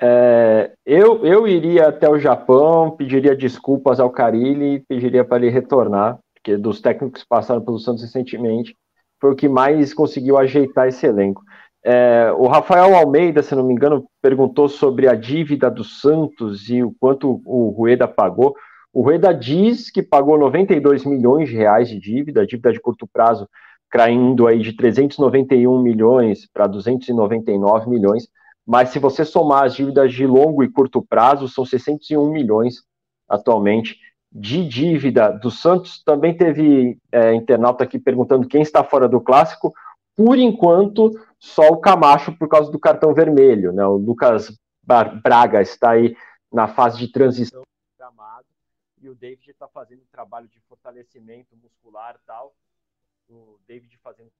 É, 0.00 0.72
eu, 0.86 1.24
eu 1.24 1.48
iria 1.48 1.88
até 1.88 2.08
o 2.08 2.18
Japão, 2.18 2.92
pediria 2.92 3.34
desculpas 3.34 3.98
ao 3.98 4.10
Carilli 4.10 4.74
e 4.74 4.80
pediria 4.80 5.24
para 5.24 5.38
ele 5.38 5.50
retornar, 5.50 6.18
porque 6.34 6.56
dos 6.56 6.80
técnicos 6.80 7.22
que 7.22 7.28
passaram 7.28 7.60
pelo 7.60 7.78
Santos 7.78 8.02
recentemente, 8.02 8.74
foi 9.20 9.32
o 9.32 9.36
que 9.36 9.48
mais 9.48 9.92
conseguiu 9.92 10.38
ajeitar 10.38 10.86
esse 10.86 11.04
elenco. 11.04 11.42
É, 11.84 12.32
o 12.36 12.46
Rafael 12.46 12.94
Almeida, 12.94 13.42
se 13.42 13.54
não 13.54 13.64
me 13.64 13.72
engano, 13.72 14.06
perguntou 14.20 14.68
sobre 14.68 15.08
a 15.08 15.14
dívida 15.14 15.70
do 15.70 15.82
Santos 15.82 16.68
e 16.68 16.82
o 16.82 16.94
quanto 17.00 17.40
o 17.44 17.70
Rueda 17.70 18.06
pagou. 18.06 18.54
O 18.98 19.02
Rueda 19.02 19.32
diz 19.32 19.92
que 19.92 20.02
pagou 20.02 20.36
92 20.36 21.04
milhões 21.04 21.48
de 21.48 21.54
reais 21.54 21.88
de 21.88 22.00
dívida, 22.00 22.44
dívida 22.44 22.72
de 22.72 22.80
curto 22.80 23.06
prazo, 23.06 23.48
caindo 23.88 24.44
aí 24.44 24.58
de 24.58 24.72
391 24.72 25.80
milhões 25.80 26.48
para 26.52 26.66
299 26.66 27.88
milhões, 27.88 28.28
mas 28.66 28.88
se 28.88 28.98
você 28.98 29.24
somar 29.24 29.66
as 29.66 29.76
dívidas 29.76 30.12
de 30.12 30.26
longo 30.26 30.64
e 30.64 30.68
curto 30.68 31.00
prazo, 31.00 31.46
são 31.46 31.64
601 31.64 32.28
milhões 32.28 32.82
atualmente 33.28 33.96
de 34.32 34.66
dívida 34.66 35.30
do 35.30 35.48
Santos. 35.48 36.02
Também 36.02 36.36
teve 36.36 36.98
é, 37.12 37.32
internauta 37.34 37.84
aqui 37.84 38.00
perguntando 38.00 38.48
quem 38.48 38.62
está 38.62 38.82
fora 38.82 39.08
do 39.08 39.20
clássico. 39.20 39.72
Por 40.16 40.36
enquanto, 40.36 41.12
só 41.38 41.68
o 41.68 41.76
Camacho 41.76 42.36
por 42.36 42.48
causa 42.48 42.72
do 42.72 42.80
cartão 42.80 43.14
vermelho. 43.14 43.72
Né? 43.72 43.86
O 43.86 43.96
Lucas 43.96 44.52
Braga 44.82 45.62
está 45.62 45.90
aí 45.92 46.16
na 46.52 46.66
fase 46.66 46.98
de 46.98 47.12
transição 47.12 47.62
e 49.00 49.08
o 49.08 49.14
David 49.14 49.50
está 49.50 49.68
fazendo 49.68 50.02
um 50.02 50.10
trabalho 50.10 50.48
de 50.48 50.60
fortalecimento 50.60 51.56
muscular 51.56 52.18
tal. 52.26 52.54
O 53.28 53.58
David 53.66 53.96
fazendo 53.98 54.30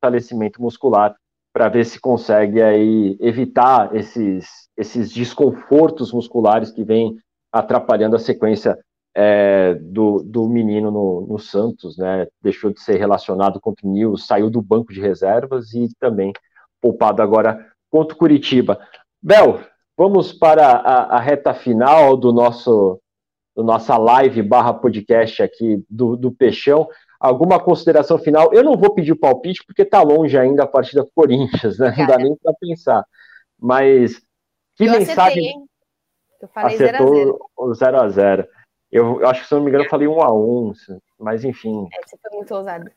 fortalecimento 0.00 0.60
muscular 0.60 1.16
para 1.52 1.68
ver 1.68 1.86
se 1.86 2.00
consegue 2.00 2.60
aí 2.60 3.16
evitar 3.20 3.94
esses, 3.94 4.68
esses 4.76 5.10
desconfortos 5.12 6.12
musculares 6.12 6.70
que 6.70 6.84
vêm 6.84 7.16
atrapalhando 7.52 8.16
a 8.16 8.18
sequência 8.18 8.76
é, 9.14 9.74
do, 9.74 10.22
do 10.24 10.48
menino 10.48 10.90
no, 10.90 11.26
no, 11.28 11.38
Santos, 11.38 11.96
né? 11.96 12.26
Deixou 12.42 12.72
de 12.72 12.80
ser 12.80 12.96
relacionado 12.96 13.60
contra 13.60 13.86
o 13.86 13.90
Nils, 13.90 14.26
saiu 14.26 14.50
do 14.50 14.60
banco 14.60 14.92
de 14.92 15.00
reservas 15.00 15.72
e 15.72 15.88
também 16.00 16.32
poupado 16.80 17.22
agora 17.22 17.64
contra 17.88 18.14
o 18.14 18.18
Curitiba. 18.18 18.80
Bel, 19.22 19.60
vamos 19.96 20.32
para 20.32 20.66
a, 20.66 21.16
a 21.16 21.20
reta 21.20 21.54
final 21.54 22.16
do 22.16 22.32
nosso 22.32 23.00
do 23.54 23.62
nossa 23.62 23.96
live 23.96 24.42
barra 24.42 24.74
podcast 24.74 25.42
aqui 25.42 25.84
do, 25.88 26.16
do 26.16 26.32
Peixão. 26.32 26.88
Alguma 27.20 27.58
consideração 27.58 28.18
final? 28.18 28.52
Eu 28.52 28.62
não 28.62 28.76
vou 28.76 28.92
pedir 28.94 29.12
o 29.12 29.18
palpite 29.18 29.64
porque 29.66 29.82
está 29.82 30.02
longe 30.02 30.36
ainda 30.36 30.64
a 30.64 30.66
partida 30.66 31.02
do 31.02 31.10
Corinthians, 31.14 31.78
né? 31.78 31.94
Não 31.96 32.06
dá 32.06 32.18
nem 32.18 32.36
para 32.36 32.52
pensar. 32.60 33.04
Mas 33.58 34.20
que 34.76 34.84
eu 34.84 34.92
mensagem. 34.92 35.46
Acertei, 35.46 35.64
eu 36.42 36.48
falei 36.48 36.74
acertou 36.74 37.50
o 37.56 37.70
0x0. 37.70 38.46
Eu, 38.90 39.20
eu, 39.20 39.28
acho 39.28 39.42
que, 39.42 39.48
se 39.48 39.54
não 39.54 39.62
me 39.62 39.68
engano, 39.68 39.84
eu 39.84 39.90
falei 39.90 40.06
1x1, 40.06 41.00
mas 41.18 41.44
enfim. 41.44 41.88
É, 41.92 42.06
você 42.06 42.16
foi 42.16 42.36
muito 42.36 42.54
ousado. 42.54 42.90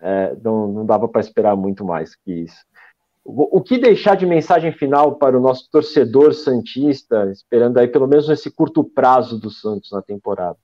É, 0.00 0.34
não, 0.42 0.68
não 0.68 0.86
dava 0.86 1.08
para 1.08 1.20
esperar 1.20 1.56
muito 1.56 1.84
mais 1.84 2.14
que 2.14 2.32
isso. 2.44 2.64
O 3.24 3.62
que 3.62 3.78
deixar 3.78 4.16
de 4.16 4.26
mensagem 4.26 4.70
final 4.70 5.16
para 5.16 5.36
o 5.36 5.40
nosso 5.40 5.70
torcedor 5.70 6.34
santista, 6.34 7.30
esperando 7.32 7.78
aí 7.78 7.88
pelo 7.88 8.06
menos 8.06 8.28
esse 8.28 8.50
curto 8.50 8.84
prazo 8.84 9.40
do 9.40 9.50
Santos 9.50 9.90
na 9.90 10.02
temporada? 10.02 10.58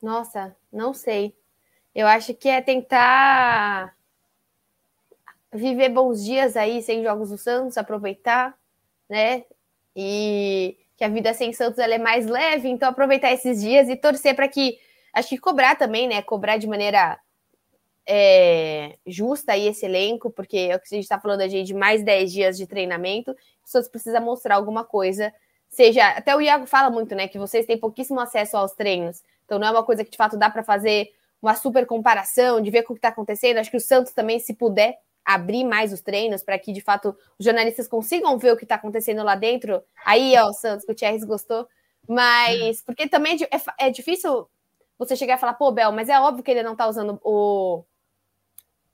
Nossa, 0.00 0.54
não 0.72 0.94
sei. 0.94 1.34
Eu 1.92 2.06
acho 2.06 2.32
que 2.32 2.48
é 2.48 2.60
tentar 2.60 3.96
viver 5.52 5.88
bons 5.88 6.24
dias 6.24 6.56
aí 6.56 6.80
sem 6.80 7.02
jogos 7.02 7.30
do 7.30 7.38
Santos, 7.38 7.76
aproveitar, 7.76 8.56
né? 9.08 9.44
E 9.96 10.76
que 10.96 11.02
a 11.02 11.08
vida 11.08 11.34
sem 11.34 11.52
Santos 11.52 11.78
é 11.80 11.98
mais 11.98 12.26
leve, 12.26 12.68
então 12.68 12.88
aproveitar 12.88 13.32
esses 13.32 13.60
dias 13.60 13.88
e 13.88 13.96
torcer 13.96 14.36
para 14.36 14.46
que 14.46 14.78
acho 15.12 15.28
que 15.28 15.38
cobrar 15.38 15.76
também, 15.76 16.06
né? 16.06 16.22
Cobrar 16.22 16.56
de 16.56 16.68
maneira 16.68 17.18
é, 18.06 18.96
justa 19.06 19.52
aí 19.52 19.66
esse 19.66 19.86
elenco, 19.86 20.30
porque 20.30 20.56
é 20.56 20.76
o 20.76 20.80
que 20.80 20.86
a 20.90 20.94
gente 20.94 21.04
está 21.04 21.18
falando 21.18 21.40
a 21.40 21.48
gente 21.48 21.68
de 21.68 21.74
mais 21.74 22.02
10 22.02 22.32
dias 22.32 22.56
de 22.56 22.66
treinamento, 22.66 23.32
o 23.32 23.36
Santos 23.64 23.88
precisa 23.88 24.20
mostrar 24.20 24.56
alguma 24.56 24.84
coisa. 24.84 25.32
Seja, 25.68 26.08
até 26.08 26.36
o 26.36 26.40
Iago 26.40 26.66
fala 26.66 26.90
muito, 26.90 27.14
né? 27.14 27.26
Que 27.26 27.38
vocês 27.38 27.66
têm 27.66 27.78
pouquíssimo 27.78 28.20
acesso 28.20 28.56
aos 28.56 28.72
treinos. 28.72 29.22
Então 29.44 29.58
não 29.58 29.66
é 29.66 29.70
uma 29.70 29.82
coisa 29.82 30.04
que 30.04 30.10
de 30.10 30.16
fato 30.16 30.36
dá 30.36 30.48
para 30.50 30.62
fazer 30.62 31.12
uma 31.40 31.54
super 31.54 31.84
comparação, 31.86 32.60
de 32.60 32.70
ver 32.70 32.80
o 32.80 32.86
que 32.86 32.92
está 32.94 33.08
acontecendo. 33.08 33.58
Acho 33.58 33.70
que 33.70 33.76
o 33.76 33.80
Santos 33.80 34.12
também, 34.12 34.38
se 34.38 34.54
puder, 34.54 34.98
abrir 35.24 35.64
mais 35.64 35.92
os 35.92 36.00
treinos 36.00 36.42
para 36.42 36.58
que 36.58 36.72
de 36.72 36.80
fato 36.80 37.16
os 37.38 37.44
jornalistas 37.44 37.88
consigam 37.88 38.38
ver 38.38 38.52
o 38.52 38.56
que 38.56 38.64
está 38.64 38.74
acontecendo 38.76 39.22
lá 39.22 39.34
dentro. 39.34 39.82
Aí, 40.04 40.34
ó, 40.38 40.48
o 40.48 40.52
Santos, 40.52 40.84
que 40.84 40.92
o 40.92 40.94
Thierry 40.94 41.18
gostou. 41.24 41.66
Mas, 42.06 42.82
porque 42.82 43.08
também 43.08 43.38
é, 43.50 43.56
é, 43.56 43.86
é 43.86 43.90
difícil 43.90 44.48
você 44.98 45.16
chegar 45.16 45.36
e 45.36 45.40
falar, 45.40 45.54
pô, 45.54 45.72
Bel, 45.72 45.90
mas 45.92 46.08
é 46.08 46.18
óbvio 46.20 46.44
que 46.44 46.50
ele 46.50 46.62
não 46.62 46.72
está 46.72 46.86
usando 46.86 47.18
o, 47.22 47.82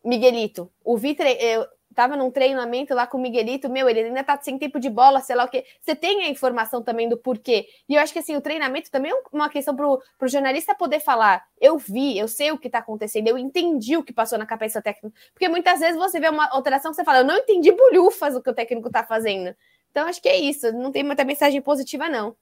Miguelito. 0.04 0.70
O 0.84 0.96
Vitor, 0.96 1.26
eu 1.26 1.66
tava 1.94 2.16
num 2.16 2.30
treinamento 2.30 2.94
lá 2.94 3.06
com 3.06 3.18
o 3.18 3.20
Miguelito, 3.20 3.68
meu, 3.68 3.88
ele 3.88 4.00
ainda 4.00 4.22
tá 4.22 4.38
sem 4.40 4.58
tempo 4.58 4.78
de 4.78 4.88
bola, 4.88 5.20
sei 5.20 5.36
lá 5.36 5.44
o 5.44 5.48
quê. 5.48 5.64
Você 5.80 5.94
tem 5.94 6.22
a 6.22 6.28
informação 6.28 6.82
também 6.82 7.08
do 7.08 7.16
porquê. 7.16 7.66
E 7.88 7.94
eu 7.94 8.00
acho 8.00 8.12
que 8.12 8.18
assim, 8.18 8.36
o 8.36 8.40
treinamento 8.40 8.90
também 8.90 9.12
é 9.12 9.14
uma 9.32 9.48
questão 9.48 9.74
pro, 9.74 10.00
pro 10.18 10.28
jornalista 10.28 10.74
poder 10.74 11.00
falar. 11.00 11.44
Eu 11.60 11.76
vi, 11.76 12.16
eu 12.16 12.28
sei 12.28 12.52
o 12.52 12.58
que 12.58 12.70
tá 12.70 12.78
acontecendo, 12.78 13.28
eu 13.28 13.36
entendi 13.36 13.96
o 13.96 14.02
que 14.02 14.12
passou 14.12 14.38
na 14.38 14.46
cabeça 14.46 14.80
técnica. 14.80 15.14
Porque 15.32 15.48
muitas 15.48 15.80
vezes 15.80 15.96
você 15.96 16.20
vê 16.20 16.28
uma 16.28 16.48
alteração 16.50 16.90
que 16.90 16.96
você 16.96 17.04
fala, 17.04 17.18
eu 17.18 17.24
não 17.24 17.36
entendi 17.36 17.72
bolhufas 17.72 18.34
o 18.34 18.42
que 18.42 18.50
o 18.50 18.54
técnico 18.54 18.90
tá 18.90 19.04
fazendo. 19.04 19.54
Então 19.90 20.06
acho 20.06 20.22
que 20.22 20.28
é 20.28 20.36
isso. 20.36 20.72
Não 20.72 20.92
tem 20.92 21.02
muita 21.02 21.24
mensagem 21.24 21.60
positiva, 21.60 22.08
não. 22.08 22.36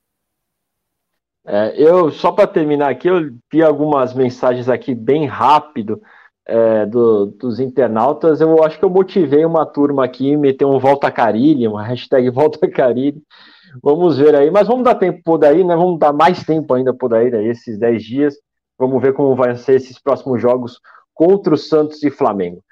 É, 1.46 1.72
eu, 1.74 2.10
só 2.10 2.30
para 2.30 2.46
terminar 2.46 2.90
aqui, 2.90 3.08
eu 3.08 3.34
vi 3.50 3.62
algumas 3.62 4.12
mensagens 4.12 4.68
aqui 4.68 4.94
bem 4.94 5.24
rápido 5.24 6.02
é, 6.48 6.86
do, 6.86 7.26
dos 7.26 7.60
internautas. 7.60 8.40
Eu 8.40 8.64
acho 8.64 8.78
que 8.78 8.84
eu 8.84 8.90
motivei 8.90 9.44
uma 9.44 9.64
turma 9.64 10.04
aqui, 10.04 10.36
meter 10.36 10.64
um 10.64 10.78
Volta 10.78 11.10
Carilli, 11.10 11.68
uma 11.68 11.82
hashtag 11.82 12.30
Volta 12.32 12.68
Carilli. 12.68 13.22
Vamos 13.82 14.18
ver 14.18 14.34
aí, 14.34 14.50
mas 14.50 14.66
vamos 14.66 14.84
dar 14.84 14.94
tempo 14.94 15.20
por 15.22 15.38
daí, 15.38 15.62
né? 15.62 15.76
Vamos 15.76 15.98
dar 15.98 16.12
mais 16.12 16.42
tempo 16.42 16.72
ainda 16.74 16.92
por 16.92 17.10
daí, 17.10 17.30
né? 17.30 17.44
esses 17.44 17.78
10 17.78 18.02
dias. 18.02 18.34
Vamos 18.78 19.00
ver 19.02 19.12
como 19.12 19.36
vão 19.36 19.54
ser 19.54 19.74
esses 19.74 20.00
próximos 20.00 20.40
jogos 20.40 20.80
contra 21.14 21.54
o 21.54 21.58
Santos 21.58 22.02
e 22.02 22.10
Flamengo. 22.10 22.62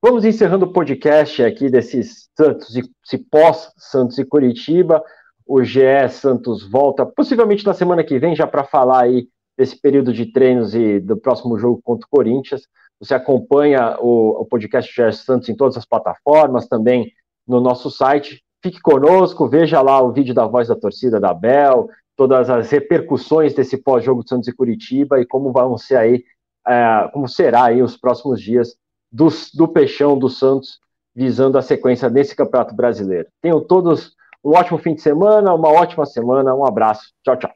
Vamos 0.00 0.24
encerrando 0.24 0.66
o 0.66 0.72
podcast 0.72 1.42
aqui 1.42 1.68
desses 1.68 2.28
Santos 2.36 2.76
e 2.76 3.18
pós-Santos 3.18 4.18
e 4.18 4.24
Curitiba 4.24 5.02
o 5.46 5.62
GE 5.62 6.08
Santos 6.10 6.68
volta, 6.68 7.06
possivelmente 7.06 7.64
na 7.64 7.72
semana 7.72 8.02
que 8.02 8.18
vem, 8.18 8.34
já 8.34 8.46
para 8.46 8.64
falar 8.64 9.04
aí 9.04 9.28
desse 9.56 9.80
período 9.80 10.12
de 10.12 10.26
treinos 10.32 10.74
e 10.74 10.98
do 10.98 11.16
próximo 11.16 11.56
jogo 11.56 11.80
contra 11.82 12.04
o 12.04 12.10
Corinthians. 12.10 12.62
Você 13.00 13.14
acompanha 13.14 13.96
o, 14.00 14.40
o 14.40 14.44
podcast 14.44 14.92
GE 14.92 15.12
Santos 15.12 15.48
em 15.48 15.54
todas 15.54 15.76
as 15.76 15.84
plataformas, 15.84 16.66
também 16.66 17.12
no 17.46 17.60
nosso 17.60 17.90
site. 17.90 18.42
Fique 18.62 18.80
conosco, 18.80 19.48
veja 19.48 19.80
lá 19.80 20.00
o 20.00 20.12
vídeo 20.12 20.34
da 20.34 20.46
voz 20.46 20.68
da 20.68 20.74
torcida 20.74 21.20
da 21.20 21.32
Bel, 21.32 21.88
todas 22.16 22.48
as 22.48 22.70
repercussões 22.70 23.54
desse 23.54 23.76
pós-jogo 23.76 24.22
de 24.22 24.30
Santos 24.30 24.48
e 24.48 24.54
Curitiba 24.54 25.20
e 25.20 25.26
como 25.26 25.52
vão 25.52 25.76
ser 25.76 25.96
aí, 25.96 26.24
é, 26.66 27.08
como 27.12 27.28
será 27.28 27.64
aí 27.66 27.82
os 27.82 27.96
próximos 27.96 28.40
dias 28.40 28.76
do, 29.12 29.28
do 29.54 29.68
Peixão 29.68 30.18
do 30.18 30.28
Santos 30.28 30.80
visando 31.14 31.56
a 31.56 31.62
sequência 31.62 32.10
desse 32.10 32.34
Campeonato 32.34 32.74
Brasileiro. 32.74 33.28
Tenham 33.40 33.60
todos 33.60 34.14
um 34.44 34.50
ótimo 34.50 34.78
fim 34.78 34.94
de 34.94 35.00
semana, 35.00 35.54
uma 35.54 35.70
ótima 35.70 36.06
semana. 36.06 36.54
Um 36.54 36.64
abraço. 36.64 37.12
Tchau, 37.24 37.36
tchau. 37.36 37.52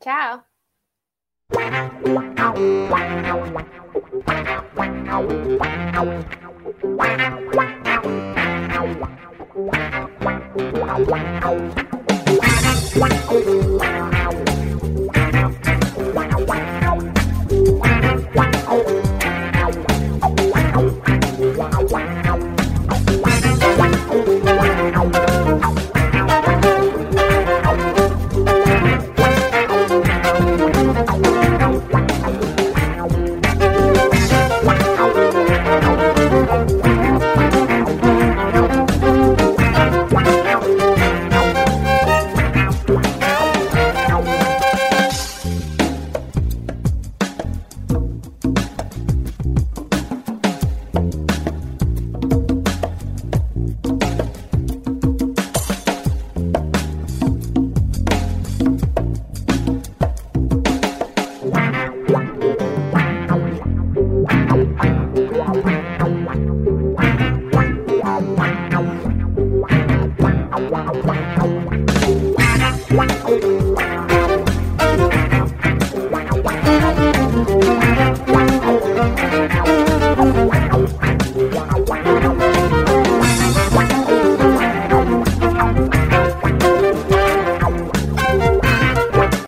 Tchau. 0.00 0.44
Tchau. 5.14 6.24